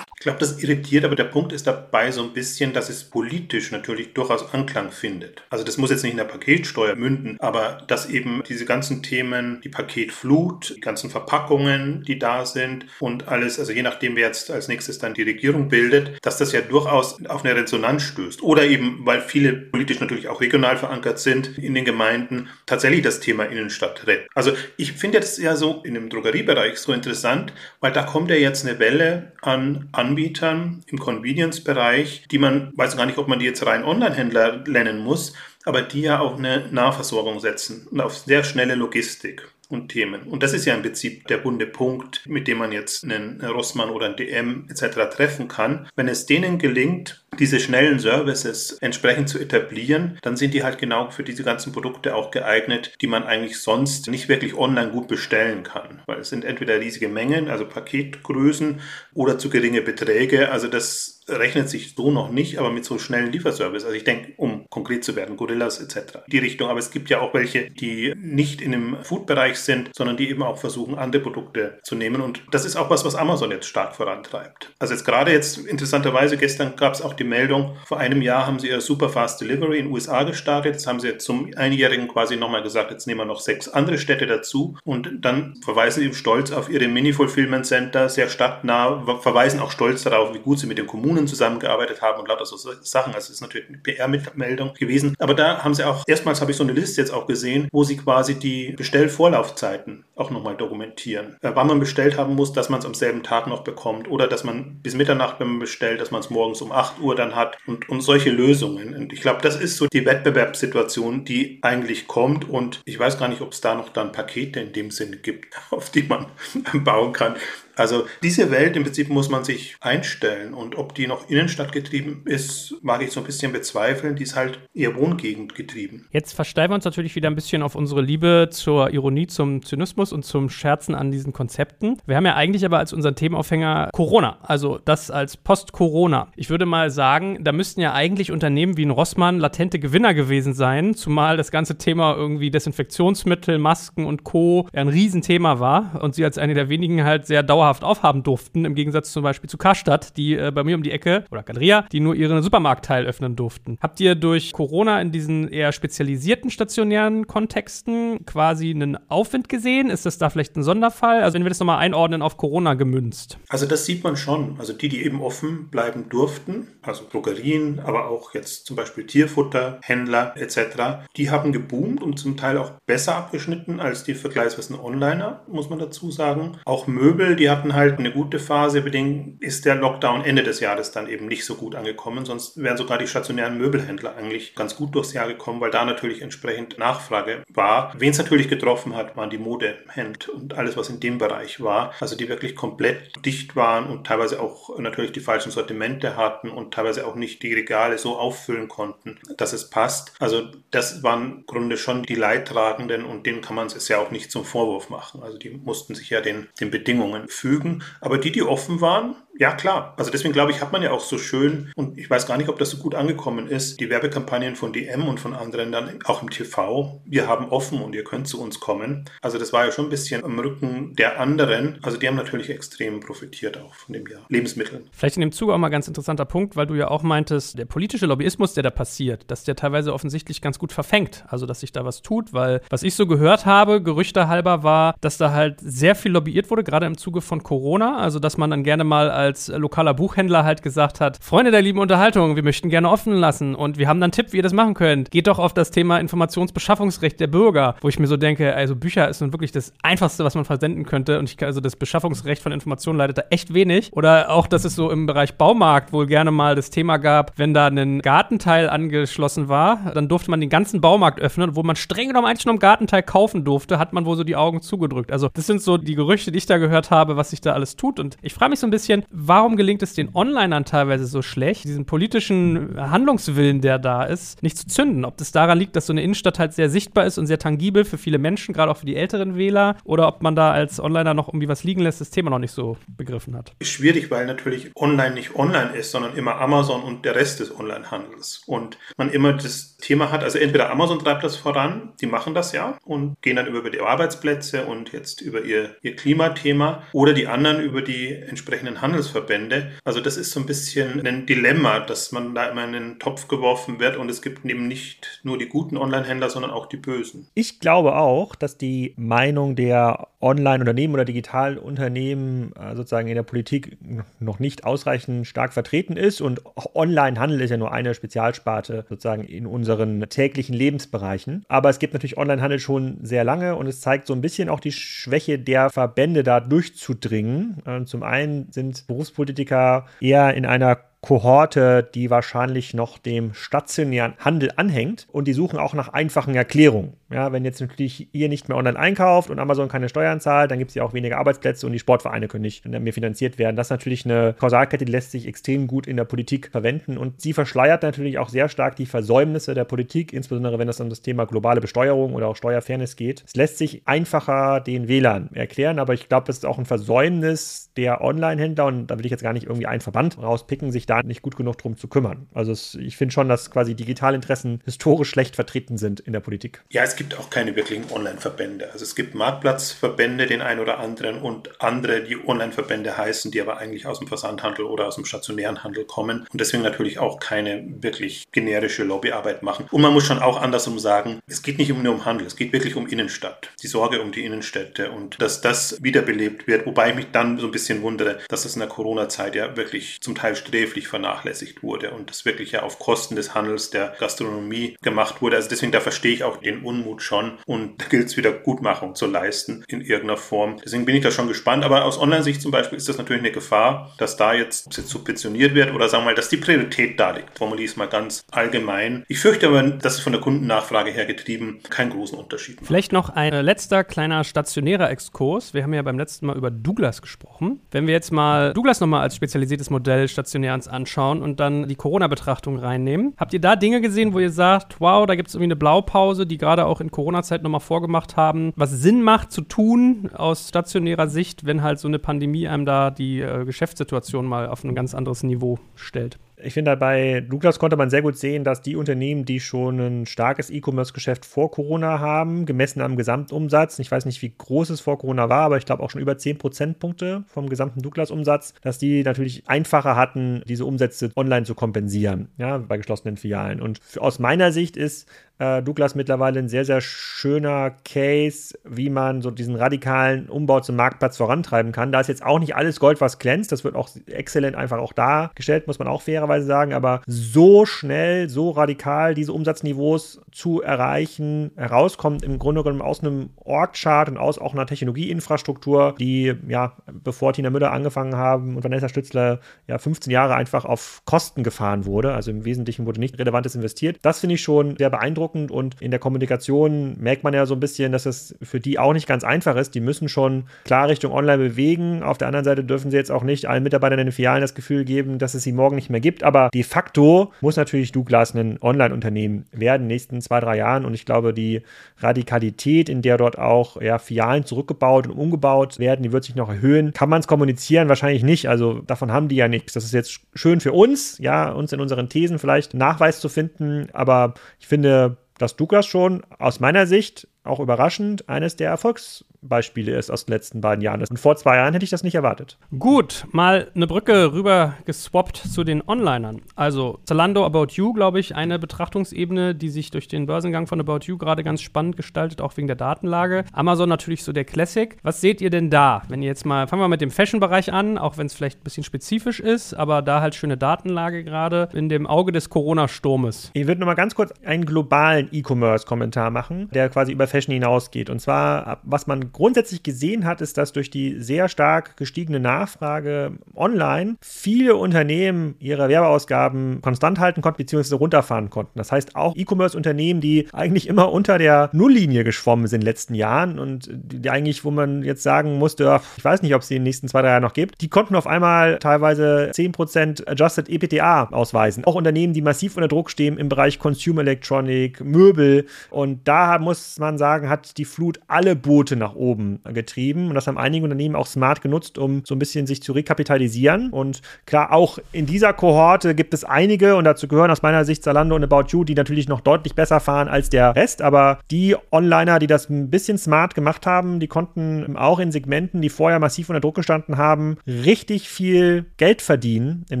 Ich 0.24 0.26
glaube, 0.26 0.40
das 0.40 0.62
irritiert, 0.62 1.04
aber 1.04 1.16
der 1.16 1.24
Punkt 1.24 1.52
ist 1.52 1.66
dabei 1.66 2.10
so 2.10 2.22
ein 2.22 2.32
bisschen, 2.32 2.72
dass 2.72 2.88
es 2.88 3.04
politisch 3.04 3.70
natürlich 3.72 4.14
durchaus 4.14 4.54
Anklang 4.54 4.90
findet. 4.90 5.42
Also 5.50 5.66
das 5.66 5.76
muss 5.76 5.90
jetzt 5.90 6.02
nicht 6.02 6.12
in 6.12 6.16
der 6.16 6.24
Paketsteuer 6.24 6.96
münden, 6.96 7.36
aber 7.40 7.82
dass 7.88 8.08
eben 8.08 8.42
diese 8.48 8.64
ganzen 8.64 9.02
Themen, 9.02 9.60
die 9.62 9.68
Paketflut, 9.68 10.76
die 10.76 10.80
ganzen 10.80 11.10
Verpackungen, 11.10 12.04
die 12.04 12.18
da 12.18 12.46
sind 12.46 12.86
und 13.00 13.28
alles, 13.28 13.58
also 13.58 13.72
je 13.72 13.82
nachdem, 13.82 14.16
wer 14.16 14.28
jetzt 14.28 14.50
als 14.50 14.66
nächstes 14.66 14.98
dann 14.98 15.12
die 15.12 15.24
Regierung 15.24 15.68
bildet, 15.68 16.12
dass 16.22 16.38
das 16.38 16.52
ja 16.52 16.62
durchaus 16.62 17.22
auf 17.26 17.44
eine 17.44 17.54
Resonanz 17.54 18.04
stößt. 18.04 18.42
Oder 18.42 18.64
eben, 18.64 19.00
weil 19.04 19.20
viele 19.20 19.52
politisch 19.52 20.00
natürlich 20.00 20.28
auch 20.28 20.40
regional 20.40 20.78
verankert 20.78 21.18
sind 21.18 21.58
in 21.58 21.74
den 21.74 21.84
Gemeinden, 21.84 22.48
tatsächlich 22.64 23.02
das 23.02 23.20
Thema 23.20 23.44
Innenstadt 23.44 24.06
retten. 24.06 24.26
Also 24.34 24.52
ich 24.78 24.92
finde 24.92 25.20
das 25.20 25.36
ja 25.36 25.54
so 25.54 25.82
in 25.84 25.92
dem 25.92 26.08
Drogeriebereich 26.08 26.78
so 26.78 26.94
interessant, 26.94 27.52
weil 27.80 27.92
da 27.92 28.04
kommt 28.04 28.30
ja 28.30 28.36
jetzt 28.36 28.66
eine 28.66 28.78
Welle 28.78 29.32
an, 29.42 29.90
an 29.92 30.13
Anbietern 30.14 30.84
im 30.86 30.98
Convenience-Bereich, 31.00 32.26
die 32.30 32.38
man, 32.38 32.72
weiß 32.76 32.96
gar 32.96 33.04
nicht, 33.04 33.18
ob 33.18 33.26
man 33.26 33.40
die 33.40 33.46
jetzt 33.46 33.66
rein 33.66 33.82
Online-Händler 33.82 34.62
nennen 34.68 35.00
muss, 35.00 35.34
aber 35.64 35.82
die 35.82 36.02
ja 36.02 36.20
auf 36.20 36.38
eine 36.38 36.68
Nahversorgung 36.70 37.40
setzen 37.40 37.88
und 37.90 38.00
auf 38.00 38.16
sehr 38.16 38.44
schnelle 38.44 38.76
Logistik 38.76 39.48
und 39.68 39.88
Themen. 39.88 40.22
Und 40.22 40.44
das 40.44 40.52
ist 40.52 40.66
ja 40.66 40.74
im 40.74 40.82
Prinzip 40.82 41.26
der 41.26 41.38
bunte 41.38 41.66
Punkt, 41.66 42.22
mit 42.26 42.46
dem 42.46 42.58
man 42.58 42.70
jetzt 42.70 43.02
einen 43.02 43.40
Rossmann 43.40 43.90
oder 43.90 44.06
einen 44.06 44.16
DM 44.16 44.68
etc. 44.70 45.10
treffen 45.12 45.48
kann. 45.48 45.88
Wenn 45.96 46.06
es 46.06 46.26
denen 46.26 46.58
gelingt, 46.58 47.23
diese 47.40 47.60
schnellen 47.60 47.98
Services 47.98 48.78
entsprechend 48.80 49.28
zu 49.28 49.38
etablieren, 49.38 50.18
dann 50.22 50.36
sind 50.36 50.54
die 50.54 50.62
halt 50.64 50.78
genau 50.78 51.10
für 51.10 51.22
diese 51.22 51.42
ganzen 51.44 51.72
Produkte 51.72 52.14
auch 52.14 52.30
geeignet, 52.30 52.92
die 53.00 53.06
man 53.06 53.24
eigentlich 53.24 53.58
sonst 53.58 54.08
nicht 54.08 54.28
wirklich 54.28 54.54
online 54.56 54.90
gut 54.90 55.08
bestellen 55.08 55.62
kann. 55.62 56.02
Weil 56.06 56.20
es 56.20 56.28
sind 56.28 56.44
entweder 56.44 56.80
riesige 56.80 57.08
Mengen, 57.08 57.48
also 57.48 57.66
Paketgrößen 57.66 58.80
oder 59.14 59.38
zu 59.38 59.50
geringe 59.50 59.82
Beträge. 59.82 60.50
Also 60.50 60.68
das 60.68 61.14
rechnet 61.28 61.70
sich 61.70 61.94
so 61.96 62.10
noch 62.10 62.30
nicht, 62.30 62.58
aber 62.58 62.70
mit 62.70 62.84
so 62.84 62.98
schnellen 62.98 63.32
Lieferservice. 63.32 63.84
Also 63.84 63.96
ich 63.96 64.04
denke, 64.04 64.32
um 64.36 64.66
konkret 64.68 65.04
zu 65.04 65.16
werden, 65.16 65.36
Gorillas 65.36 65.80
etc. 65.80 66.18
Die 66.26 66.38
Richtung. 66.38 66.68
Aber 66.68 66.78
es 66.78 66.90
gibt 66.90 67.10
ja 67.10 67.20
auch 67.20 67.34
welche, 67.34 67.70
die 67.70 68.14
nicht 68.16 68.60
in 68.60 68.72
dem 68.72 68.96
Food-Bereich 69.02 69.58
sind, 69.58 69.90
sondern 69.94 70.16
die 70.16 70.28
eben 70.28 70.42
auch 70.42 70.58
versuchen, 70.58 70.96
andere 70.96 71.22
Produkte 71.22 71.78
zu 71.82 71.94
nehmen. 71.94 72.20
Und 72.20 72.42
das 72.50 72.64
ist 72.64 72.76
auch 72.76 72.90
was, 72.90 73.04
was 73.04 73.14
Amazon 73.14 73.50
jetzt 73.50 73.66
stark 73.66 73.94
vorantreibt. 73.96 74.72
Also 74.78 74.94
jetzt 74.94 75.04
gerade 75.04 75.32
jetzt 75.32 75.58
interessanterweise, 75.58 76.36
gestern 76.36 76.76
gab 76.76 76.94
es 76.94 77.02
auch 77.02 77.14
die 77.14 77.23
Meldung, 77.24 77.76
vor 77.86 77.98
einem 77.98 78.22
Jahr 78.22 78.46
haben 78.46 78.58
sie 78.58 78.68
ihr 78.68 78.80
Superfast 78.80 79.40
Delivery 79.40 79.78
in 79.78 79.86
den 79.86 79.92
USA 79.92 80.22
gestartet. 80.24 80.74
Jetzt 80.74 80.86
haben 80.86 81.00
sie 81.00 81.18
zum 81.18 81.50
Einjährigen 81.56 82.08
quasi 82.08 82.36
nochmal 82.36 82.62
gesagt, 82.62 82.90
jetzt 82.90 83.06
nehmen 83.06 83.20
wir 83.20 83.24
noch 83.24 83.40
sechs 83.40 83.68
andere 83.68 83.98
Städte 83.98 84.26
dazu. 84.26 84.76
Und 84.84 85.24
dann 85.24 85.56
verweisen 85.64 86.02
sie 86.02 86.12
stolz 86.14 86.50
auf 86.52 86.68
ihre 86.68 86.88
Mini-Fulfillment 86.88 87.66
Center, 87.66 88.08
sehr 88.08 88.28
stadtnah, 88.28 89.18
verweisen 89.20 89.60
auch 89.60 89.70
stolz 89.70 90.02
darauf, 90.02 90.34
wie 90.34 90.38
gut 90.38 90.58
sie 90.58 90.66
mit 90.66 90.78
den 90.78 90.86
Kommunen 90.86 91.14
Kommunen 91.14 91.28
zusammengearbeitet 91.28 92.02
haben 92.02 92.20
und 92.20 92.28
lauter 92.28 92.46
so 92.46 92.56
Sachen. 92.56 93.14
Also 93.14 93.26
es 93.26 93.30
ist 93.30 93.40
natürlich 93.40 93.68
eine 93.68 93.78
PR-Meldung 93.78 94.74
gewesen. 94.74 95.14
Aber 95.18 95.34
da 95.34 95.62
haben 95.62 95.74
sie 95.74 95.84
auch, 95.84 96.02
erstmals 96.06 96.40
habe 96.40 96.50
ich 96.50 96.56
so 96.56 96.64
eine 96.64 96.72
Liste 96.72 97.00
jetzt 97.00 97.12
auch 97.12 97.26
gesehen, 97.26 97.68
wo 97.72 97.84
sie 97.84 97.96
quasi 97.96 98.38
die 98.38 98.72
Bestellvorlaufzeiten 98.72 100.04
auch 100.16 100.30
nochmal 100.30 100.56
dokumentieren. 100.56 101.36
Äh, 101.42 101.52
wann 101.54 101.66
man 101.66 101.80
bestellt 101.80 102.16
haben 102.16 102.34
muss, 102.34 102.52
dass 102.52 102.68
man 102.68 102.80
es 102.80 102.86
am 102.86 102.94
selben 102.94 103.22
Tag 103.22 103.46
noch 103.46 103.64
bekommt 103.64 104.08
oder 104.08 104.26
dass 104.26 104.44
man 104.44 104.80
bis 104.82 104.94
Mitternacht, 104.94 105.40
wenn 105.40 105.48
man 105.48 105.58
bestellt, 105.58 106.00
dass 106.00 106.10
man 106.10 106.20
es 106.20 106.30
morgens 106.30 106.62
um 106.62 106.72
8 106.72 107.00
Uhr 107.00 107.13
dann 107.14 107.34
hat 107.34 107.58
und, 107.66 107.88
und 107.88 108.00
solche 108.00 108.30
Lösungen. 108.30 108.94
Und 108.94 109.12
ich 109.12 109.20
glaube, 109.20 109.42
das 109.42 109.56
ist 109.56 109.76
so 109.76 109.86
die 109.86 110.04
Wettbewerbssituation, 110.04 111.24
die 111.24 111.58
eigentlich 111.62 112.06
kommt 112.06 112.48
und 112.48 112.80
ich 112.84 112.98
weiß 112.98 113.18
gar 113.18 113.28
nicht, 113.28 113.40
ob 113.40 113.52
es 113.52 113.60
da 113.60 113.74
noch 113.74 113.88
dann 113.88 114.12
Pakete 114.12 114.60
in 114.60 114.72
dem 114.72 114.90
Sinne 114.90 115.16
gibt, 115.16 115.54
auf 115.70 115.90
die 115.90 116.02
man 116.02 116.26
bauen 116.84 117.12
kann. 117.12 117.36
Also 117.76 118.06
diese 118.22 118.50
Welt 118.50 118.76
im 118.76 118.84
Prinzip 118.84 119.08
muss 119.08 119.28
man 119.28 119.44
sich 119.44 119.76
einstellen 119.80 120.54
und 120.54 120.76
ob 120.76 120.94
die 120.94 121.06
noch 121.06 121.28
Innenstadt 121.28 121.72
getrieben 121.72 122.22
ist, 122.24 122.74
mag 122.82 123.02
ich 123.02 123.10
so 123.10 123.20
ein 123.20 123.26
bisschen 123.26 123.52
bezweifeln. 123.52 124.16
Die 124.16 124.22
ist 124.22 124.36
halt 124.36 124.60
eher 124.72 124.96
Wohngegend 124.96 125.54
getrieben. 125.54 126.06
Jetzt 126.10 126.34
versteifen 126.34 126.70
wir 126.70 126.76
uns 126.76 126.84
natürlich 126.84 127.16
wieder 127.16 127.28
ein 127.28 127.34
bisschen 127.34 127.62
auf 127.62 127.74
unsere 127.74 128.00
Liebe 128.00 128.48
zur 128.50 128.92
Ironie, 128.92 129.26
zum 129.26 129.62
Zynismus 129.64 130.12
und 130.12 130.24
zum 130.24 130.48
Scherzen 130.50 130.94
an 130.94 131.10
diesen 131.10 131.32
Konzepten. 131.32 131.98
Wir 132.06 132.16
haben 132.16 132.26
ja 132.26 132.34
eigentlich 132.34 132.64
aber 132.64 132.78
als 132.78 132.92
unseren 132.92 133.16
Themenaufhänger 133.16 133.90
Corona, 133.92 134.38
also 134.42 134.78
das 134.84 135.10
als 135.10 135.36
Post-Corona. 135.36 136.28
Ich 136.36 136.50
würde 136.50 136.66
mal 136.66 136.90
sagen, 136.90 137.42
da 137.42 137.52
müssten 137.52 137.80
ja 137.80 137.92
eigentlich 137.92 138.30
Unternehmen 138.30 138.76
wie 138.76 138.84
ein 138.84 138.90
Rossmann 138.90 139.38
latente 139.38 139.78
Gewinner 139.78 140.14
gewesen 140.14 140.54
sein, 140.54 140.94
zumal 140.94 141.36
das 141.36 141.50
ganze 141.50 141.76
Thema 141.78 142.14
irgendwie 142.14 142.50
Desinfektionsmittel, 142.50 143.58
Masken 143.58 144.06
und 144.06 144.24
Co. 144.24 144.68
ein 144.72 144.88
Riesenthema 144.88 145.60
war 145.60 146.00
und 146.02 146.14
sie 146.14 146.24
als 146.24 146.38
eine 146.38 146.54
der 146.54 146.68
wenigen 146.68 147.04
halt 147.04 147.26
sehr 147.26 147.42
dauerhaft 147.42 147.63
dauerhaft 147.64 147.84
aufhaben 147.84 148.22
durften, 148.22 148.64
im 148.64 148.74
Gegensatz 148.74 149.12
zum 149.12 149.22
Beispiel 149.22 149.48
zu 149.48 149.56
Karstadt, 149.56 150.16
die 150.16 150.34
äh, 150.34 150.52
bei 150.54 150.64
mir 150.64 150.76
um 150.76 150.82
die 150.82 150.90
Ecke, 150.90 151.24
oder 151.30 151.42
Galeria, 151.42 151.86
die 151.92 152.00
nur 152.00 152.14
ihren 152.14 152.42
Supermarktteil 152.42 153.06
öffnen 153.06 153.36
durften. 153.36 153.78
Habt 153.80 154.00
ihr 154.00 154.14
durch 154.14 154.52
Corona 154.52 155.00
in 155.00 155.12
diesen 155.12 155.48
eher 155.48 155.72
spezialisierten 155.72 156.50
stationären 156.50 157.26
Kontexten 157.26 158.26
quasi 158.26 158.70
einen 158.70 158.98
Aufwind 159.08 159.48
gesehen? 159.48 159.88
Ist 159.88 160.04
das 160.04 160.18
da 160.18 160.28
vielleicht 160.28 160.56
ein 160.56 160.62
Sonderfall? 160.62 161.22
Also 161.22 161.34
wenn 161.34 161.44
wir 161.44 161.48
das 161.48 161.60
nochmal 161.60 161.78
einordnen 161.78 162.22
auf 162.22 162.36
Corona 162.36 162.74
gemünzt. 162.74 163.38
Also 163.48 163.66
das 163.66 163.86
sieht 163.86 164.04
man 164.04 164.16
schon. 164.16 164.56
Also 164.58 164.72
die, 164.72 164.88
die 164.88 165.04
eben 165.04 165.22
offen 165.22 165.68
bleiben 165.70 166.08
durften, 166.08 166.68
also 166.82 167.04
Drogerien, 167.10 167.80
aber 167.80 168.08
auch 168.08 168.34
jetzt 168.34 168.66
zum 168.66 168.76
Beispiel 168.76 169.06
Tierfutter, 169.06 169.78
Händler 169.82 170.34
etc., 170.36 171.06
die 171.16 171.30
haben 171.30 171.52
geboomt 171.52 172.02
und 172.02 172.18
zum 172.18 172.36
Teil 172.36 172.58
auch 172.58 172.72
besser 172.86 173.16
abgeschnitten 173.16 173.80
als 173.80 174.04
die 174.04 174.14
vergleichsweise 174.14 174.82
Onliner, 174.82 175.42
muss 175.48 175.70
man 175.70 175.78
dazu 175.78 176.10
sagen. 176.10 176.58
Auch 176.64 176.86
Möbel, 176.86 177.36
die 177.36 177.48
hatten 177.54 177.74
halt 177.74 177.98
eine 177.98 178.10
gute 178.10 178.40
Phase, 178.40 178.80
bedingt 178.80 179.40
ist 179.42 179.64
der 179.64 179.76
Lockdown 179.76 180.24
Ende 180.24 180.42
des 180.42 180.58
Jahres 180.58 180.90
dann 180.90 181.08
eben 181.08 181.26
nicht 181.26 181.44
so 181.44 181.54
gut 181.54 181.76
angekommen, 181.76 182.24
sonst 182.24 182.60
wären 182.60 182.76
sogar 182.76 182.98
die 182.98 183.06
stationären 183.06 183.56
Möbelhändler 183.56 184.16
eigentlich 184.16 184.56
ganz 184.56 184.74
gut 184.74 184.94
durchs 184.94 185.12
Jahr 185.12 185.28
gekommen, 185.28 185.60
weil 185.60 185.70
da 185.70 185.84
natürlich 185.84 186.20
entsprechend 186.20 186.78
Nachfrage 186.78 187.44
war. 187.48 187.94
Wen 187.96 188.10
es 188.10 188.18
natürlich 188.18 188.48
getroffen 188.48 188.96
hat, 188.96 189.16
waren 189.16 189.30
die 189.30 189.38
Modehändler 189.38 190.34
und 190.34 190.54
alles, 190.54 190.76
was 190.76 190.88
in 190.88 190.98
dem 190.98 191.18
Bereich 191.18 191.60
war, 191.60 191.92
also 192.00 192.16
die 192.16 192.28
wirklich 192.28 192.56
komplett 192.56 193.24
dicht 193.24 193.54
waren 193.54 193.86
und 193.86 194.06
teilweise 194.06 194.40
auch 194.40 194.76
natürlich 194.78 195.12
die 195.12 195.20
falschen 195.20 195.52
Sortimente 195.52 196.16
hatten 196.16 196.50
und 196.50 196.74
teilweise 196.74 197.06
auch 197.06 197.14
nicht 197.14 197.42
die 197.42 197.54
Regale 197.54 197.98
so 197.98 198.18
auffüllen 198.18 198.68
konnten, 198.68 199.20
dass 199.36 199.52
es 199.52 199.70
passt. 199.70 200.12
Also 200.18 200.48
das 200.72 201.02
waren 201.02 201.24
im 201.24 201.46
Grunde 201.46 201.76
schon 201.76 202.02
die 202.02 202.14
Leidtragenden 202.14 203.04
und 203.04 203.26
denen 203.26 203.40
kann 203.40 203.56
man 203.56 203.68
es 203.68 203.88
ja 203.88 203.98
auch 203.98 204.10
nicht 204.10 204.30
zum 204.30 204.44
Vorwurf 204.44 204.90
machen. 204.90 205.22
Also 205.22 205.38
die 205.38 205.50
mussten 205.50 205.94
sich 205.94 206.10
ja 206.10 206.20
den, 206.20 206.48
den 206.60 206.70
Bedingungen 206.70 207.28
fügen. 207.44 207.82
Aber 208.00 208.16
die, 208.16 208.32
die 208.32 208.42
offen 208.42 208.80
waren, 208.80 209.16
ja, 209.36 209.52
klar. 209.52 209.94
Also 209.96 210.10
deswegen 210.10 210.32
glaube 210.32 210.52
ich, 210.52 210.60
hat 210.60 210.72
man 210.72 210.82
ja 210.82 210.92
auch 210.92 211.00
so 211.00 211.18
schön, 211.18 211.72
und 211.74 211.98
ich 211.98 212.08
weiß 212.08 212.26
gar 212.26 212.36
nicht, 212.36 212.48
ob 212.48 212.58
das 212.58 212.70
so 212.70 212.76
gut 212.76 212.94
angekommen 212.94 213.48
ist, 213.48 213.80
die 213.80 213.90
Werbekampagnen 213.90 214.54
von 214.54 214.72
DM 214.72 215.06
und 215.08 215.18
von 215.18 215.34
anderen 215.34 215.72
dann 215.72 215.98
auch 216.04 216.22
im 216.22 216.30
TV. 216.30 217.00
Wir 217.04 217.26
haben 217.26 217.48
offen 217.48 217.82
und 217.82 217.94
ihr 217.94 218.04
könnt 218.04 218.28
zu 218.28 218.40
uns 218.40 218.60
kommen. 218.60 219.06
Also 219.22 219.38
das 219.38 219.52
war 219.52 219.64
ja 219.64 219.72
schon 219.72 219.86
ein 219.86 219.90
bisschen 219.90 220.24
am 220.24 220.38
Rücken 220.38 220.94
der 220.94 221.20
anderen. 221.20 221.78
Also 221.82 221.98
die 221.98 222.06
haben 222.06 222.16
natürlich 222.16 222.48
extrem 222.50 223.00
profitiert 223.00 223.58
auch 223.58 223.74
von 223.74 223.92
dem 223.92 224.06
Jahr. 224.06 224.22
Lebensmitteln. 224.28 224.88
Vielleicht 224.92 225.16
in 225.16 225.22
dem 225.22 225.32
Zuge 225.32 225.52
auch 225.52 225.58
mal 225.58 225.68
ganz 225.68 225.88
interessanter 225.88 226.24
Punkt, 226.24 226.56
weil 226.56 226.66
du 226.66 226.74
ja 226.74 226.88
auch 226.88 227.02
meintest, 227.02 227.58
der 227.58 227.64
politische 227.64 228.06
Lobbyismus, 228.06 228.54
der 228.54 228.62
da 228.62 228.70
passiert, 228.70 229.30
dass 229.30 229.44
der 229.44 229.56
teilweise 229.56 229.92
offensichtlich 229.92 230.42
ganz 230.42 230.58
gut 230.58 230.72
verfängt. 230.72 231.24
Also 231.28 231.46
dass 231.46 231.60
sich 231.60 231.72
da 231.72 231.84
was 231.84 232.02
tut, 232.02 232.32
weil 232.32 232.60
was 232.70 232.82
ich 232.82 232.94
so 232.94 233.06
gehört 233.06 233.46
habe, 233.46 233.82
Gerüchte 233.82 234.28
halber 234.28 234.62
war, 234.62 234.94
dass 235.00 235.18
da 235.18 235.32
halt 235.32 235.58
sehr 235.60 235.96
viel 235.96 236.12
lobbyiert 236.12 236.50
wurde, 236.50 236.62
gerade 236.62 236.86
im 236.86 236.96
Zuge 236.96 237.20
von 237.20 237.42
Corona. 237.42 237.98
Also 237.98 238.20
dass 238.20 238.36
man 238.36 238.50
dann 238.50 238.62
gerne 238.62 238.84
mal 238.84 239.23
als 239.24 239.48
lokaler 239.48 239.94
Buchhändler 239.94 240.44
halt 240.44 240.62
gesagt 240.62 241.00
hat, 241.00 241.18
Freunde 241.20 241.50
der 241.50 241.62
lieben 241.62 241.78
Unterhaltung, 241.78 242.36
wir 242.36 242.42
möchten 242.42 242.68
gerne 242.68 242.90
offen 242.90 243.14
lassen 243.14 243.54
und 243.54 243.78
wir 243.78 243.88
haben 243.88 244.00
dann 244.00 244.04
einen 244.04 244.12
Tipp, 244.12 244.32
wie 244.32 244.38
ihr 244.38 244.42
das 244.42 244.52
machen 244.52 244.74
könnt. 244.74 245.10
Geht 245.10 245.26
doch 245.26 245.38
auf 245.38 245.54
das 245.54 245.70
Thema 245.70 245.98
Informationsbeschaffungsrecht 245.98 247.18
der 247.18 247.26
Bürger, 247.26 247.76
wo 247.80 247.88
ich 247.88 247.98
mir 247.98 248.06
so 248.06 248.16
denke, 248.16 248.54
also 248.54 248.76
Bücher 248.76 249.08
ist 249.08 249.20
nun 249.20 249.32
wirklich 249.32 249.52
das 249.52 249.72
Einfachste, 249.82 250.24
was 250.24 250.34
man 250.34 250.44
versenden 250.44 250.84
könnte 250.84 251.18
und 251.18 251.30
ich, 251.30 251.42
also 251.42 251.60
das 251.60 251.76
Beschaffungsrecht 251.76 252.42
von 252.42 252.52
Informationen 252.52 252.98
leidet 252.98 253.18
da 253.18 253.22
echt 253.30 253.54
wenig. 253.54 253.92
Oder 253.92 254.30
auch, 254.30 254.46
dass 254.46 254.64
es 254.64 254.74
so 254.74 254.90
im 254.90 255.06
Bereich 255.06 255.34
Baumarkt 255.34 255.92
wohl 255.92 256.06
gerne 256.06 256.30
mal 256.30 256.54
das 256.54 256.70
Thema 256.70 256.98
gab, 256.98 257.32
wenn 257.38 257.54
da 257.54 257.66
ein 257.66 258.02
Gartenteil 258.02 258.68
angeschlossen 258.68 259.48
war, 259.48 259.92
dann 259.94 260.08
durfte 260.08 260.30
man 260.30 260.40
den 260.40 260.50
ganzen 260.50 260.80
Baumarkt 260.80 261.20
öffnen, 261.20 261.56
wo 261.56 261.62
man 261.62 261.76
streng 261.76 262.08
genommen 262.08 262.26
eigentlich 262.26 262.46
nur 262.46 262.52
einen 262.52 262.58
Gartenteil 262.58 263.02
kaufen 263.02 263.44
durfte, 263.44 263.78
hat 263.78 263.92
man 263.92 264.04
wohl 264.04 264.16
so 264.16 264.24
die 264.24 264.36
Augen 264.36 264.60
zugedrückt. 264.60 265.10
Also 265.10 265.28
das 265.32 265.46
sind 265.46 265.62
so 265.62 265.78
die 265.78 265.94
Gerüchte, 265.94 266.32
die 266.32 266.38
ich 266.38 266.46
da 266.46 266.58
gehört 266.58 266.90
habe, 266.90 267.16
was 267.16 267.30
sich 267.30 267.40
da 267.40 267.52
alles 267.52 267.76
tut. 267.76 267.98
Und 267.98 268.16
ich 268.22 268.34
frage 268.34 268.50
mich 268.50 268.60
so 268.60 268.66
ein 268.66 268.70
bisschen, 268.70 269.04
warum 269.14 269.56
gelingt 269.56 269.82
es 269.82 269.94
den 269.94 270.10
Onlinern 270.12 270.64
teilweise 270.64 271.06
so 271.06 271.22
schlecht, 271.22 271.64
diesen 271.64 271.86
politischen 271.86 272.76
Handlungswillen, 272.78 273.60
der 273.60 273.78
da 273.78 274.04
ist, 274.04 274.42
nicht 274.42 274.58
zu 274.58 274.66
zünden? 274.66 275.04
Ob 275.04 275.16
das 275.16 275.32
daran 275.32 275.58
liegt, 275.58 275.76
dass 275.76 275.86
so 275.86 275.92
eine 275.92 276.02
Innenstadt 276.02 276.38
halt 276.38 276.52
sehr 276.52 276.68
sichtbar 276.68 277.06
ist 277.06 277.18
und 277.18 277.26
sehr 277.26 277.38
tangibel 277.38 277.84
für 277.84 277.98
viele 277.98 278.18
Menschen, 278.18 278.52
gerade 278.52 278.70
auch 278.70 278.76
für 278.76 278.86
die 278.86 278.96
älteren 278.96 279.36
Wähler, 279.36 279.76
oder 279.84 280.08
ob 280.08 280.22
man 280.22 280.34
da 280.34 280.52
als 280.52 280.80
Onliner 280.80 281.14
noch 281.14 281.28
irgendwie 281.28 281.48
was 281.48 281.64
liegen 281.64 281.80
lässt, 281.80 282.00
das 282.00 282.10
Thema 282.10 282.30
noch 282.30 282.38
nicht 282.38 282.52
so 282.52 282.76
begriffen 282.88 283.36
hat. 283.36 283.52
Schwierig, 283.62 284.10
weil 284.10 284.26
natürlich 284.26 284.72
online 284.76 285.14
nicht 285.14 285.36
online 285.36 285.74
ist, 285.76 285.90
sondern 285.90 286.16
immer 286.16 286.40
Amazon 286.40 286.82
und 286.82 287.04
der 287.04 287.14
Rest 287.14 287.40
des 287.40 287.58
Onlinehandels. 287.58 288.42
Und 288.46 288.78
man 288.96 289.10
immer 289.10 289.32
das 289.32 289.76
Thema 289.76 290.10
hat, 290.10 290.24
also 290.24 290.38
entweder 290.38 290.70
Amazon 290.70 290.98
treibt 290.98 291.24
das 291.24 291.36
voran, 291.36 291.92
die 292.00 292.06
machen 292.06 292.34
das 292.34 292.52
ja 292.52 292.78
und 292.84 293.20
gehen 293.22 293.36
dann 293.36 293.46
über 293.46 293.70
die 293.70 293.80
Arbeitsplätze 293.80 294.64
und 294.66 294.92
jetzt 294.92 295.20
über 295.20 295.42
ihr, 295.42 295.76
ihr 295.82 295.94
Klimathema 295.94 296.82
oder 296.92 297.12
die 297.12 297.26
anderen 297.26 297.62
über 297.62 297.82
die 297.82 298.12
entsprechenden 298.12 298.80
Handelsverbände. 299.04 299.72
Also 299.84 300.00
das 300.00 300.16
ist 300.16 300.30
so 300.30 300.40
ein 300.40 300.46
bisschen 300.46 301.06
ein 301.06 301.26
Dilemma, 301.26 301.80
dass 301.80 302.12
man 302.12 302.34
da 302.34 302.48
immer 302.48 302.64
in 302.64 302.72
den 302.72 302.98
Topf 302.98 303.28
geworfen 303.28 303.78
wird 303.78 303.96
und 303.96 304.10
es 304.10 304.22
gibt 304.22 304.44
eben 304.44 304.68
nicht 304.68 305.20
nur 305.22 305.38
die 305.38 305.48
guten 305.48 305.76
Online-Händler, 305.76 306.30
sondern 306.30 306.50
auch 306.50 306.66
die 306.66 306.76
bösen. 306.76 307.28
Ich 307.34 307.60
glaube 307.60 307.96
auch, 307.96 308.34
dass 308.34 308.56
die 308.56 308.94
Meinung 308.96 309.56
der 309.56 310.08
Online-Unternehmen 310.20 310.94
oder 310.94 311.04
Digitalunternehmen 311.04 312.54
äh, 312.56 312.74
sozusagen 312.74 313.08
in 313.08 313.14
der 313.14 313.22
Politik 313.22 313.76
noch 314.20 314.38
nicht 314.38 314.64
ausreichend 314.64 315.26
stark 315.26 315.52
vertreten 315.52 315.96
ist 315.96 316.20
und 316.20 316.40
Online-Handel 316.74 317.40
ist 317.42 317.50
ja 317.50 317.58
nur 317.58 317.72
eine 317.72 317.94
Spezialsparte 317.94 318.86
sozusagen 318.88 319.24
in 319.24 319.46
unseren 319.46 320.08
täglichen 320.08 320.54
Lebensbereichen. 320.54 321.44
Aber 321.48 321.68
es 321.68 321.78
gibt 321.78 321.92
natürlich 321.92 322.16
Online-Handel 322.16 322.58
schon 322.58 322.98
sehr 323.02 323.24
lange 323.24 323.56
und 323.56 323.66
es 323.66 323.80
zeigt 323.80 324.06
so 324.06 324.14
ein 324.14 324.22
bisschen 324.22 324.48
auch 324.48 324.60
die 324.60 324.72
Schwäche 324.72 325.38
der 325.38 325.68
Verbände 325.68 326.22
da 326.22 326.40
durchzudringen. 326.40 327.62
Äh, 327.66 327.84
zum 327.84 328.02
einen 328.02 328.50
sind 328.50 328.84
Berufspolitiker 328.94 329.86
eher 330.00 330.34
in 330.34 330.46
einer 330.46 330.78
Kohorte, 331.04 331.86
die 331.94 332.08
wahrscheinlich 332.08 332.72
noch 332.72 332.96
dem 332.96 333.34
stationären 333.34 334.14
Handel 334.18 334.50
anhängt 334.56 335.06
und 335.12 335.28
die 335.28 335.34
suchen 335.34 335.58
auch 335.58 335.74
nach 335.74 335.88
einfachen 335.88 336.34
Erklärungen. 336.34 336.94
Ja, 337.14 337.32
wenn 337.32 337.44
jetzt 337.44 337.60
natürlich 337.60 338.08
ihr 338.12 338.28
nicht 338.28 338.48
mehr 338.48 338.56
online 338.56 338.78
einkauft 338.78 339.30
und 339.30 339.38
Amazon 339.38 339.68
keine 339.68 339.88
Steuern 339.88 340.20
zahlt, 340.20 340.50
dann 340.50 340.58
gibt 340.58 340.70
es 340.70 340.74
ja 340.74 340.82
auch 340.82 340.94
weniger 340.94 341.18
Arbeitsplätze 341.18 341.66
und 341.66 341.72
die 341.72 341.78
Sportvereine 341.78 342.28
können 342.28 342.42
nicht 342.42 342.66
mehr 342.66 342.92
finanziert 342.92 343.38
werden. 343.38 343.56
Das 343.56 343.66
ist 343.66 343.70
natürlich 343.70 344.04
eine 344.04 344.34
Kausalkette, 344.38 344.84
die 344.84 344.92
lässt 344.92 345.10
sich 345.10 345.26
extrem 345.26 345.66
gut 345.66 345.86
in 345.86 345.96
der 345.96 346.04
Politik 346.04 346.48
verwenden 346.50 346.96
und 346.96 347.20
sie 347.20 347.32
verschleiert 347.32 347.82
natürlich 347.82 348.18
auch 348.18 348.30
sehr 348.30 348.48
stark 348.48 348.76
die 348.76 348.86
Versäumnisse 348.86 349.54
der 349.54 349.64
Politik, 349.64 350.12
insbesondere 350.12 350.58
wenn 350.58 350.68
es 350.68 350.80
um 350.80 350.88
das 350.88 351.02
Thema 351.02 351.26
globale 351.26 351.60
Besteuerung 351.60 352.14
oder 352.14 352.28
auch 352.28 352.36
Steuerfairness 352.36 352.96
geht. 352.96 353.24
Es 353.26 353.36
lässt 353.36 353.58
sich 353.58 353.82
einfacher 353.84 354.60
den 354.60 354.88
Wählern 354.88 355.30
erklären, 355.34 355.78
aber 355.78 355.92
ich 355.92 356.08
glaube, 356.08 356.26
das 356.26 356.38
ist 356.38 356.46
auch 356.46 356.58
ein 356.58 356.66
Versäumnis 356.66 357.70
der 357.76 358.00
Online-Händler 358.00 358.66
und 358.66 358.86
da 358.86 358.98
will 358.98 359.04
ich 359.04 359.10
jetzt 359.10 359.22
gar 359.22 359.32
nicht 359.32 359.44
irgendwie 359.44 359.66
einen 359.66 359.80
Verband 359.80 360.18
rauspicken, 360.20 360.72
sich 360.72 360.86
da 360.86 360.94
da 360.94 361.06
nicht 361.06 361.22
gut 361.22 361.36
genug 361.36 361.58
drum 361.58 361.76
zu 361.76 361.88
kümmern. 361.88 362.26
Also 362.34 362.52
es, 362.52 362.74
ich 362.74 362.96
finde 362.96 363.12
schon, 363.12 363.28
dass 363.28 363.50
quasi 363.50 363.74
Digitalinteressen 363.74 364.60
historisch 364.64 365.10
schlecht 365.10 365.34
vertreten 365.34 365.76
sind 365.76 366.00
in 366.00 366.12
der 366.12 366.20
Politik. 366.20 366.64
Ja, 366.70 366.82
es 366.82 366.96
gibt 366.96 367.03
auch 367.18 367.30
keine 367.30 367.56
wirklichen 367.56 367.90
Online-Verbände. 367.90 368.70
Also 368.72 368.84
es 368.84 368.94
gibt 368.94 369.14
Marktplatzverbände, 369.14 370.26
den 370.26 370.40
einen 370.40 370.60
oder 370.60 370.78
anderen 370.78 371.20
und 371.20 371.60
andere, 371.60 372.02
die 372.02 372.16
Online-Verbände 372.26 372.96
heißen, 372.96 373.30
die 373.30 373.40
aber 373.40 373.58
eigentlich 373.58 373.86
aus 373.86 373.98
dem 373.98 374.08
Versandhandel 374.08 374.64
oder 374.64 374.86
aus 374.86 374.94
dem 374.94 375.04
stationären 375.04 375.62
Handel 375.62 375.84
kommen 375.84 376.26
und 376.32 376.40
deswegen 376.40 376.62
natürlich 376.62 376.98
auch 376.98 377.20
keine 377.20 377.64
wirklich 377.82 378.24
generische 378.32 378.84
Lobbyarbeit 378.84 379.42
machen. 379.42 379.66
Und 379.70 379.82
man 379.82 379.92
muss 379.92 380.06
schon 380.06 380.18
auch 380.18 380.40
andersrum 380.40 380.78
sagen, 380.78 381.20
es 381.26 381.42
geht 381.42 381.58
nicht 381.58 381.74
nur 381.74 381.92
um 381.92 382.04
Handel, 382.04 382.26
es 382.26 382.36
geht 382.36 382.52
wirklich 382.52 382.76
um 382.76 382.86
Innenstadt. 382.86 383.50
Die 383.62 383.66
Sorge 383.66 384.00
um 384.00 384.12
die 384.12 384.24
Innenstädte 384.24 384.90
und 384.90 385.20
dass 385.20 385.40
das 385.40 385.82
wiederbelebt 385.82 386.46
wird, 386.46 386.66
wobei 386.66 386.90
ich 386.90 386.94
mich 386.94 387.06
dann 387.12 387.38
so 387.38 387.46
ein 387.46 387.52
bisschen 387.52 387.82
wundere, 387.82 388.20
dass 388.28 388.44
das 388.44 388.54
in 388.54 388.60
der 388.60 388.68
Corona-Zeit 388.68 389.34
ja 389.34 389.56
wirklich 389.56 389.98
zum 390.00 390.14
Teil 390.14 390.36
sträflich 390.36 390.88
vernachlässigt 390.88 391.62
wurde 391.62 391.90
und 391.90 392.10
das 392.10 392.24
wirklich 392.24 392.52
ja 392.52 392.62
auf 392.62 392.78
Kosten 392.78 393.16
des 393.16 393.34
Handels 393.34 393.70
der 393.70 393.94
Gastronomie 393.98 394.76
gemacht 394.82 395.22
wurde. 395.22 395.36
Also 395.36 395.48
deswegen, 395.48 395.72
da 395.72 395.80
verstehe 395.80 396.12
ich 396.12 396.24
auch 396.24 396.38
den 396.38 396.62
Unmut 396.62 396.93
schon 397.02 397.38
und 397.46 397.80
da 397.80 397.86
gilt 397.86 398.06
es 398.06 398.16
wieder 398.16 398.32
Gutmachung 398.32 398.94
zu 398.94 399.06
leisten 399.06 399.64
in 399.68 399.80
irgendeiner 399.80 400.16
Form. 400.16 400.56
Deswegen 400.64 400.84
bin 400.84 400.96
ich 400.96 401.02
da 401.02 401.10
schon 401.10 401.28
gespannt, 401.28 401.64
aber 401.64 401.84
aus 401.84 401.98
Online-Sicht 401.98 402.42
zum 402.42 402.50
Beispiel 402.50 402.76
ist 402.78 402.88
das 402.88 402.98
natürlich 402.98 403.22
eine 403.22 403.32
Gefahr, 403.32 403.92
dass 403.98 404.16
da 404.16 404.34
jetzt, 404.34 404.76
jetzt 404.76 404.88
subventioniert 404.88 405.54
wird 405.54 405.74
oder 405.74 405.88
sagen 405.88 406.02
wir 406.02 406.10
mal, 406.10 406.14
dass 406.14 406.28
die 406.28 406.36
Priorität 406.36 406.98
da 406.98 407.10
liegt. 407.10 407.36
Formuliere 407.38 407.68
es 407.68 407.76
mal 407.76 407.88
ganz 407.88 408.24
allgemein. 408.30 409.04
Ich 409.08 409.18
fürchte 409.18 409.48
aber, 409.48 409.62
dass 409.62 409.94
es 409.94 410.00
von 410.00 410.12
der 410.12 410.20
Kundennachfrage 410.20 410.90
her 410.90 411.06
getrieben 411.06 411.60
keinen 411.70 411.90
großen 411.90 412.18
Unterschied 412.18 412.56
macht. 412.56 412.66
Vielleicht 412.66 412.92
noch 412.92 413.10
ein 413.10 413.32
letzter 413.44 413.84
kleiner 413.84 414.24
stationärer 414.24 414.90
Exkurs. 414.90 415.54
Wir 415.54 415.62
haben 415.62 415.74
ja 415.74 415.82
beim 415.82 415.98
letzten 415.98 416.26
Mal 416.26 416.36
über 416.36 416.50
Douglas 416.50 417.02
gesprochen. 417.02 417.60
Wenn 417.70 417.86
wir 417.86 417.94
jetzt 417.94 418.12
mal 418.12 418.52
Douglas 418.52 418.80
nochmal 418.80 419.02
als 419.02 419.16
spezialisiertes 419.16 419.70
Modell 419.70 420.08
stationär 420.08 420.52
ans 420.52 420.68
anschauen 420.68 421.22
und 421.22 421.40
dann 421.40 421.68
die 421.68 421.76
Corona-Betrachtung 421.76 422.58
reinnehmen. 422.58 423.14
Habt 423.16 423.32
ihr 423.32 423.40
da 423.40 423.56
Dinge 423.56 423.80
gesehen, 423.80 424.12
wo 424.12 424.18
ihr 424.18 424.30
sagt, 424.30 424.80
wow, 424.80 425.06
da 425.06 425.14
gibt 425.14 425.28
es 425.28 425.34
irgendwie 425.34 425.46
eine 425.46 425.56
Blaupause, 425.56 426.26
die 426.26 426.38
gerade 426.38 426.66
auch 426.66 426.73
in 426.80 426.90
Corona-Zeit 426.90 427.42
nochmal 427.42 427.60
vorgemacht 427.60 428.16
haben, 428.16 428.52
was 428.56 428.70
Sinn 428.70 429.02
macht 429.02 429.32
zu 429.32 429.42
tun 429.42 430.10
aus 430.14 430.48
stationärer 430.48 431.08
Sicht, 431.08 431.46
wenn 431.46 431.62
halt 431.62 431.78
so 431.78 431.88
eine 431.88 431.98
Pandemie 431.98 432.48
einem 432.48 432.66
da 432.66 432.90
die 432.90 433.20
äh, 433.20 433.44
Geschäftssituation 433.44 434.26
mal 434.26 434.48
auf 434.48 434.64
ein 434.64 434.74
ganz 434.74 434.94
anderes 434.94 435.22
Niveau 435.22 435.58
stellt? 435.74 436.18
Ich 436.44 436.52
finde, 436.52 436.76
bei 436.76 437.20
Douglas 437.20 437.58
konnte 437.58 437.76
man 437.76 437.90
sehr 437.90 438.02
gut 438.02 438.18
sehen, 438.18 438.44
dass 438.44 438.60
die 438.60 438.76
Unternehmen, 438.76 439.24
die 439.24 439.40
schon 439.40 439.78
ein 439.78 440.06
starkes 440.06 440.50
E-Commerce-Geschäft 440.50 441.24
vor 441.24 441.50
Corona 441.50 442.00
haben, 442.00 442.44
gemessen 442.44 442.82
am 442.82 442.96
Gesamtumsatz, 442.96 443.78
ich 443.78 443.90
weiß 443.90 444.04
nicht, 444.04 444.20
wie 444.20 444.34
groß 444.36 444.70
es 444.70 444.80
vor 444.80 444.98
Corona 444.98 445.28
war, 445.28 445.42
aber 445.42 445.58
ich 445.58 445.64
glaube 445.64 445.82
auch 445.82 445.90
schon 445.90 446.00
über 446.00 446.18
10 446.18 446.38
Prozentpunkte 446.38 447.24
vom 447.28 447.48
gesamten 447.48 447.82
Douglas-Umsatz, 447.82 448.54
dass 448.62 448.78
die 448.78 449.04
natürlich 449.04 449.48
einfacher 449.48 449.96
hatten, 449.96 450.42
diese 450.46 450.66
Umsätze 450.66 451.12
online 451.14 451.46
zu 451.46 451.54
kompensieren, 451.54 452.28
ja, 452.36 452.58
bei 452.58 452.76
geschlossenen 452.76 453.16
Filialen. 453.16 453.62
Und 453.62 453.80
aus 453.98 454.18
meiner 454.18 454.50
Sicht 454.50 454.76
ist 454.76 455.08
äh, 455.38 455.62
Douglas 455.62 455.94
mittlerweile 455.94 456.38
ein 456.38 456.48
sehr, 456.48 456.64
sehr 456.64 456.80
schöner 456.80 457.72
Case, 457.84 458.56
wie 458.64 458.90
man 458.90 459.20
so 459.20 459.30
diesen 459.30 459.56
radikalen 459.56 460.28
Umbau 460.28 460.60
zum 460.60 460.76
Marktplatz 460.76 461.16
vorantreiben 461.16 461.72
kann. 461.72 461.90
Da 461.90 462.00
ist 462.00 462.08
jetzt 462.08 462.24
auch 462.24 462.38
nicht 462.38 462.54
alles 462.54 462.78
Gold, 462.78 463.00
was 463.00 463.18
glänzt. 463.18 463.50
Das 463.50 463.64
wird 463.64 463.74
auch 463.74 463.88
exzellent 464.06 464.56
einfach 464.56 464.78
auch 464.78 464.92
dargestellt, 464.92 465.66
muss 465.66 465.78
man 465.78 465.88
auch 465.88 466.02
fairerweise 466.02 466.46
sagen. 466.46 466.72
Aber 466.72 467.02
so 467.06 467.66
schnell, 467.66 468.28
so 468.28 468.50
radikal 468.50 469.14
diese 469.14 469.32
Umsatzniveaus 469.32 470.20
zu 470.30 470.62
erreichen, 470.62 471.50
herauskommt 471.56 472.22
im 472.22 472.38
Grunde 472.38 472.62
genommen 472.62 472.82
aus 472.82 473.00
einem 473.00 473.30
Org-Chart 473.36 474.08
und 474.08 474.18
aus 474.18 474.38
auch 474.38 474.52
einer 474.52 474.66
Technologieinfrastruktur, 474.66 475.96
die 475.98 476.34
ja, 476.48 476.76
bevor 476.92 477.32
Tina 477.32 477.50
Müller 477.50 477.72
angefangen 477.72 478.16
haben 478.16 478.56
und 478.56 478.62
Vanessa 478.62 478.88
Stützler 478.88 479.40
ja 479.66 479.78
15 479.78 480.12
Jahre 480.12 480.36
einfach 480.36 480.64
auf 480.64 481.02
Kosten 481.04 481.42
gefahren 481.42 481.86
wurde. 481.86 482.14
Also 482.14 482.30
im 482.30 482.44
Wesentlichen 482.44 482.86
wurde 482.86 483.00
nicht 483.00 483.18
Relevantes 483.18 483.56
investiert. 483.56 483.98
Das 484.02 484.20
finde 484.20 484.36
ich 484.36 484.42
schon 484.42 484.76
sehr 484.76 484.90
beeindruckend 484.90 485.23
beeindruckend 485.24 485.50
und 485.50 485.80
in 485.80 485.90
der 485.90 486.00
Kommunikation 486.00 486.96
merkt 486.98 487.24
man 487.24 487.34
ja 487.34 487.46
so 487.46 487.54
ein 487.54 487.60
bisschen, 487.60 487.92
dass 487.92 488.06
es 488.06 488.34
für 488.42 488.60
die 488.60 488.78
auch 488.78 488.92
nicht 488.92 489.06
ganz 489.06 489.24
einfach 489.24 489.56
ist. 489.56 489.74
Die 489.74 489.80
müssen 489.80 490.08
schon 490.08 490.44
klar 490.64 490.88
Richtung 490.88 491.12
Online 491.12 491.38
bewegen. 491.38 492.02
Auf 492.02 492.18
der 492.18 492.28
anderen 492.28 492.44
Seite 492.44 492.64
dürfen 492.64 492.90
sie 492.90 492.96
jetzt 492.96 493.10
auch 493.10 493.22
nicht 493.22 493.46
allen 493.46 493.62
Mitarbeitern 493.62 493.98
in 493.98 494.06
den 494.06 494.12
Filialen 494.12 494.40
das 494.40 494.54
Gefühl 494.54 494.84
geben, 494.84 495.18
dass 495.18 495.34
es 495.34 495.42
sie 495.42 495.52
morgen 495.52 495.76
nicht 495.76 495.90
mehr 495.90 496.00
gibt. 496.00 496.22
Aber 496.22 496.50
de 496.52 496.62
facto 496.62 497.32
muss 497.40 497.56
natürlich 497.56 497.92
Douglas 497.92 498.34
ein 498.34 498.58
Online-Unternehmen 498.60 499.46
werden 499.52 499.82
in 499.82 499.88
den 499.88 499.94
nächsten 499.94 500.20
zwei, 500.20 500.40
drei 500.40 500.56
Jahren. 500.56 500.84
Und 500.84 500.94
ich 500.94 501.06
glaube, 501.06 501.32
die 501.32 501.62
Radikalität, 501.98 502.88
in 502.88 503.02
der 503.02 503.16
dort 503.16 503.38
auch 503.38 503.80
ja, 503.80 503.98
Filialen 503.98 504.44
zurückgebaut 504.44 505.06
und 505.06 505.12
umgebaut 505.12 505.78
werden, 505.78 506.02
die 506.02 506.12
wird 506.12 506.24
sich 506.24 506.34
noch 506.34 506.48
erhöhen. 506.48 506.92
Kann 506.92 507.08
man 507.08 507.20
es 507.20 507.26
kommunizieren? 507.26 507.88
Wahrscheinlich 507.88 508.22
nicht. 508.22 508.48
Also 508.48 508.80
davon 508.80 509.12
haben 509.12 509.28
die 509.28 509.36
ja 509.36 509.48
nichts. 509.48 509.72
Das 509.72 509.84
ist 509.84 509.92
jetzt 509.92 510.20
schön 510.34 510.60
für 510.60 510.72
uns, 510.72 511.18
ja, 511.18 511.50
uns 511.50 511.72
in 511.72 511.80
unseren 511.80 512.08
Thesen 512.08 512.38
vielleicht 512.38 512.74
Nachweis 512.74 513.20
zu 513.20 513.28
finden. 513.28 513.88
Aber 513.92 514.34
ich 514.60 514.66
finde, 514.66 515.13
dass 515.38 515.56
Douglas 515.56 515.86
schon 515.86 516.22
aus 516.38 516.60
meiner 516.60 516.86
Sicht 516.86 517.28
auch 517.44 517.60
überraschend 517.60 518.28
eines 518.28 518.56
der 518.56 518.70
Erfolgsbeispiele 518.70 519.96
ist 519.96 520.10
aus 520.10 520.24
den 520.24 520.32
letzten 520.32 520.60
beiden 520.60 520.82
Jahren. 520.82 521.04
Und 521.08 521.18
vor 521.18 521.36
zwei 521.36 521.56
Jahren 521.56 521.72
hätte 521.74 521.84
ich 521.84 521.90
das 521.90 522.02
nicht 522.02 522.14
erwartet. 522.14 522.58
Gut, 522.78 523.26
mal 523.32 523.68
eine 523.74 523.86
Brücke 523.86 524.32
rüber 524.32 524.74
geswappt 524.86 525.36
zu 525.36 525.62
den 525.64 525.82
Onlinern. 525.86 526.40
Also 526.56 526.98
Zalando 527.04 527.44
About 527.44 527.68
You, 527.72 527.92
glaube 527.92 528.18
ich, 528.18 528.34
eine 528.34 528.58
Betrachtungsebene, 528.58 529.54
die 529.54 529.68
sich 529.68 529.90
durch 529.90 530.08
den 530.08 530.26
Börsengang 530.26 530.66
von 530.66 530.80
About 530.80 531.00
You 531.02 531.18
gerade 531.18 531.44
ganz 531.44 531.60
spannend 531.60 531.96
gestaltet, 531.96 532.40
auch 532.40 532.56
wegen 532.56 532.66
der 532.66 532.76
Datenlage. 532.76 533.44
Amazon 533.52 533.88
natürlich 533.88 534.24
so 534.24 534.32
der 534.32 534.44
Classic. 534.44 534.96
Was 535.02 535.20
seht 535.20 535.40
ihr 535.40 535.50
denn 535.50 535.70
da? 535.70 536.02
Wenn 536.08 536.22
ihr 536.22 536.28
jetzt 536.28 536.46
mal, 536.46 536.66
fangen 536.66 536.82
wir 536.82 536.88
mit 536.88 537.00
dem 537.00 537.10
Fashion-Bereich 537.10 537.72
an, 537.72 537.98
auch 537.98 538.16
wenn 538.16 538.26
es 538.26 538.34
vielleicht 538.34 538.60
ein 538.60 538.64
bisschen 538.64 538.84
spezifisch 538.84 539.40
ist, 539.40 539.74
aber 539.74 540.00
da 540.02 540.20
halt 540.20 540.34
schöne 540.34 540.56
Datenlage 540.56 541.24
gerade 541.24 541.68
in 541.74 541.88
dem 541.88 542.06
Auge 542.06 542.32
des 542.32 542.48
Corona-Sturmes. 542.48 543.50
Ich 543.52 543.66
würde 543.66 543.80
nochmal 543.80 543.96
ganz 543.96 544.14
kurz 544.14 544.32
einen 544.44 544.64
globalen 544.64 545.28
E-Commerce-Kommentar 545.30 546.30
machen, 546.30 546.70
der 546.72 546.88
quasi 546.88 547.12
über 547.12 547.26
Fashion 547.34 547.52
hinausgeht. 547.52 548.10
Und 548.10 548.20
zwar, 548.20 548.78
was 548.84 549.08
man 549.08 549.32
grundsätzlich 549.32 549.82
gesehen 549.82 550.24
hat, 550.24 550.40
ist, 550.40 550.56
dass 550.56 550.72
durch 550.72 550.88
die 550.88 551.20
sehr 551.20 551.48
stark 551.48 551.96
gestiegene 551.96 552.38
Nachfrage 552.38 553.32
online 553.56 554.16
viele 554.20 554.76
Unternehmen 554.76 555.56
ihre 555.58 555.88
Werbeausgaben 555.88 556.80
konstant 556.80 557.18
halten 557.18 557.42
konnten 557.42 557.58
bzw. 557.58 557.96
runterfahren 557.96 558.50
konnten. 558.50 558.78
Das 558.78 558.92
heißt, 558.92 559.16
auch 559.16 559.34
E-Commerce-Unternehmen, 559.36 560.20
die 560.20 560.46
eigentlich 560.52 560.86
immer 560.86 561.10
unter 561.10 561.38
der 561.38 561.70
Nulllinie 561.72 562.22
geschwommen 562.22 562.68
sind 562.68 562.74
in 562.74 562.80
den 562.82 562.86
letzten 562.86 563.14
Jahren 563.14 563.58
und 563.58 563.88
die 563.92 564.30
eigentlich, 564.30 564.64
wo 564.64 564.70
man 564.70 565.02
jetzt 565.02 565.22
sagen 565.22 565.58
musste, 565.58 566.00
ich 566.16 566.24
weiß 566.24 566.42
nicht, 566.42 566.54
ob 566.54 566.62
es 566.62 566.68
die 566.68 566.76
in 566.76 566.80
den 566.80 566.84
nächsten 566.84 567.08
zwei, 567.08 567.22
drei 567.22 567.30
Jahren 567.30 567.42
noch 567.42 567.52
gibt, 567.52 567.80
die 567.80 567.88
konnten 567.88 568.14
auf 568.14 568.26
einmal 568.26 568.78
teilweise 568.78 569.50
10% 569.52 570.28
Adjusted 570.28 570.68
EPTA 570.68 571.30
ausweisen. 571.30 571.84
Auch 571.84 571.94
Unternehmen, 571.94 572.32
die 572.32 572.42
massiv 572.42 572.76
unter 572.76 572.88
Druck 572.88 573.10
stehen 573.10 573.38
im 573.38 573.48
Bereich 573.48 573.78
Consumer 573.78 574.20
Electronic, 574.20 575.00
Möbel. 575.04 575.66
Und 575.90 576.26
da 576.28 576.58
muss 576.58 576.98
man 576.98 577.18
sagen, 577.18 577.23
hat 577.24 577.78
die 577.78 577.84
Flut 577.84 578.20
alle 578.28 578.56
Boote 578.56 578.96
nach 578.96 579.14
oben 579.14 579.60
getrieben. 579.72 580.28
Und 580.28 580.34
das 580.34 580.46
haben 580.46 580.58
einige 580.58 580.84
Unternehmen 580.84 581.16
auch 581.16 581.26
smart 581.26 581.62
genutzt, 581.62 581.98
um 581.98 582.22
so 582.24 582.34
ein 582.34 582.38
bisschen 582.38 582.66
sich 582.66 582.82
zu 582.82 582.92
rekapitalisieren. 582.92 583.90
Und 583.90 584.20
klar, 584.46 584.72
auch 584.72 584.98
in 585.12 585.26
dieser 585.26 585.52
Kohorte 585.52 586.14
gibt 586.14 586.34
es 586.34 586.44
einige, 586.44 586.96
und 586.96 587.04
dazu 587.04 587.28
gehören 587.28 587.50
aus 587.50 587.62
meiner 587.62 587.84
Sicht 587.84 588.02
Zalando 588.02 588.36
und 588.36 588.44
About 588.44 588.68
You, 588.68 588.84
die 588.84 588.94
natürlich 588.94 589.28
noch 589.28 589.40
deutlich 589.40 589.74
besser 589.74 590.00
fahren 590.00 590.28
als 590.28 590.50
der 590.50 590.76
Rest. 590.76 591.02
Aber 591.02 591.38
die 591.50 591.76
Onliner, 591.90 592.38
die 592.38 592.46
das 592.46 592.68
ein 592.68 592.90
bisschen 592.90 593.18
smart 593.18 593.54
gemacht 593.54 593.86
haben, 593.86 594.20
die 594.20 594.28
konnten 594.28 594.96
auch 594.96 595.18
in 595.18 595.32
Segmenten, 595.32 595.80
die 595.80 595.88
vorher 595.88 596.18
massiv 596.18 596.48
unter 596.48 596.60
Druck 596.60 596.74
gestanden 596.74 597.16
haben, 597.16 597.56
richtig 597.66 598.28
viel 598.28 598.86
Geld 598.96 599.22
verdienen 599.22 599.86
im 599.90 600.00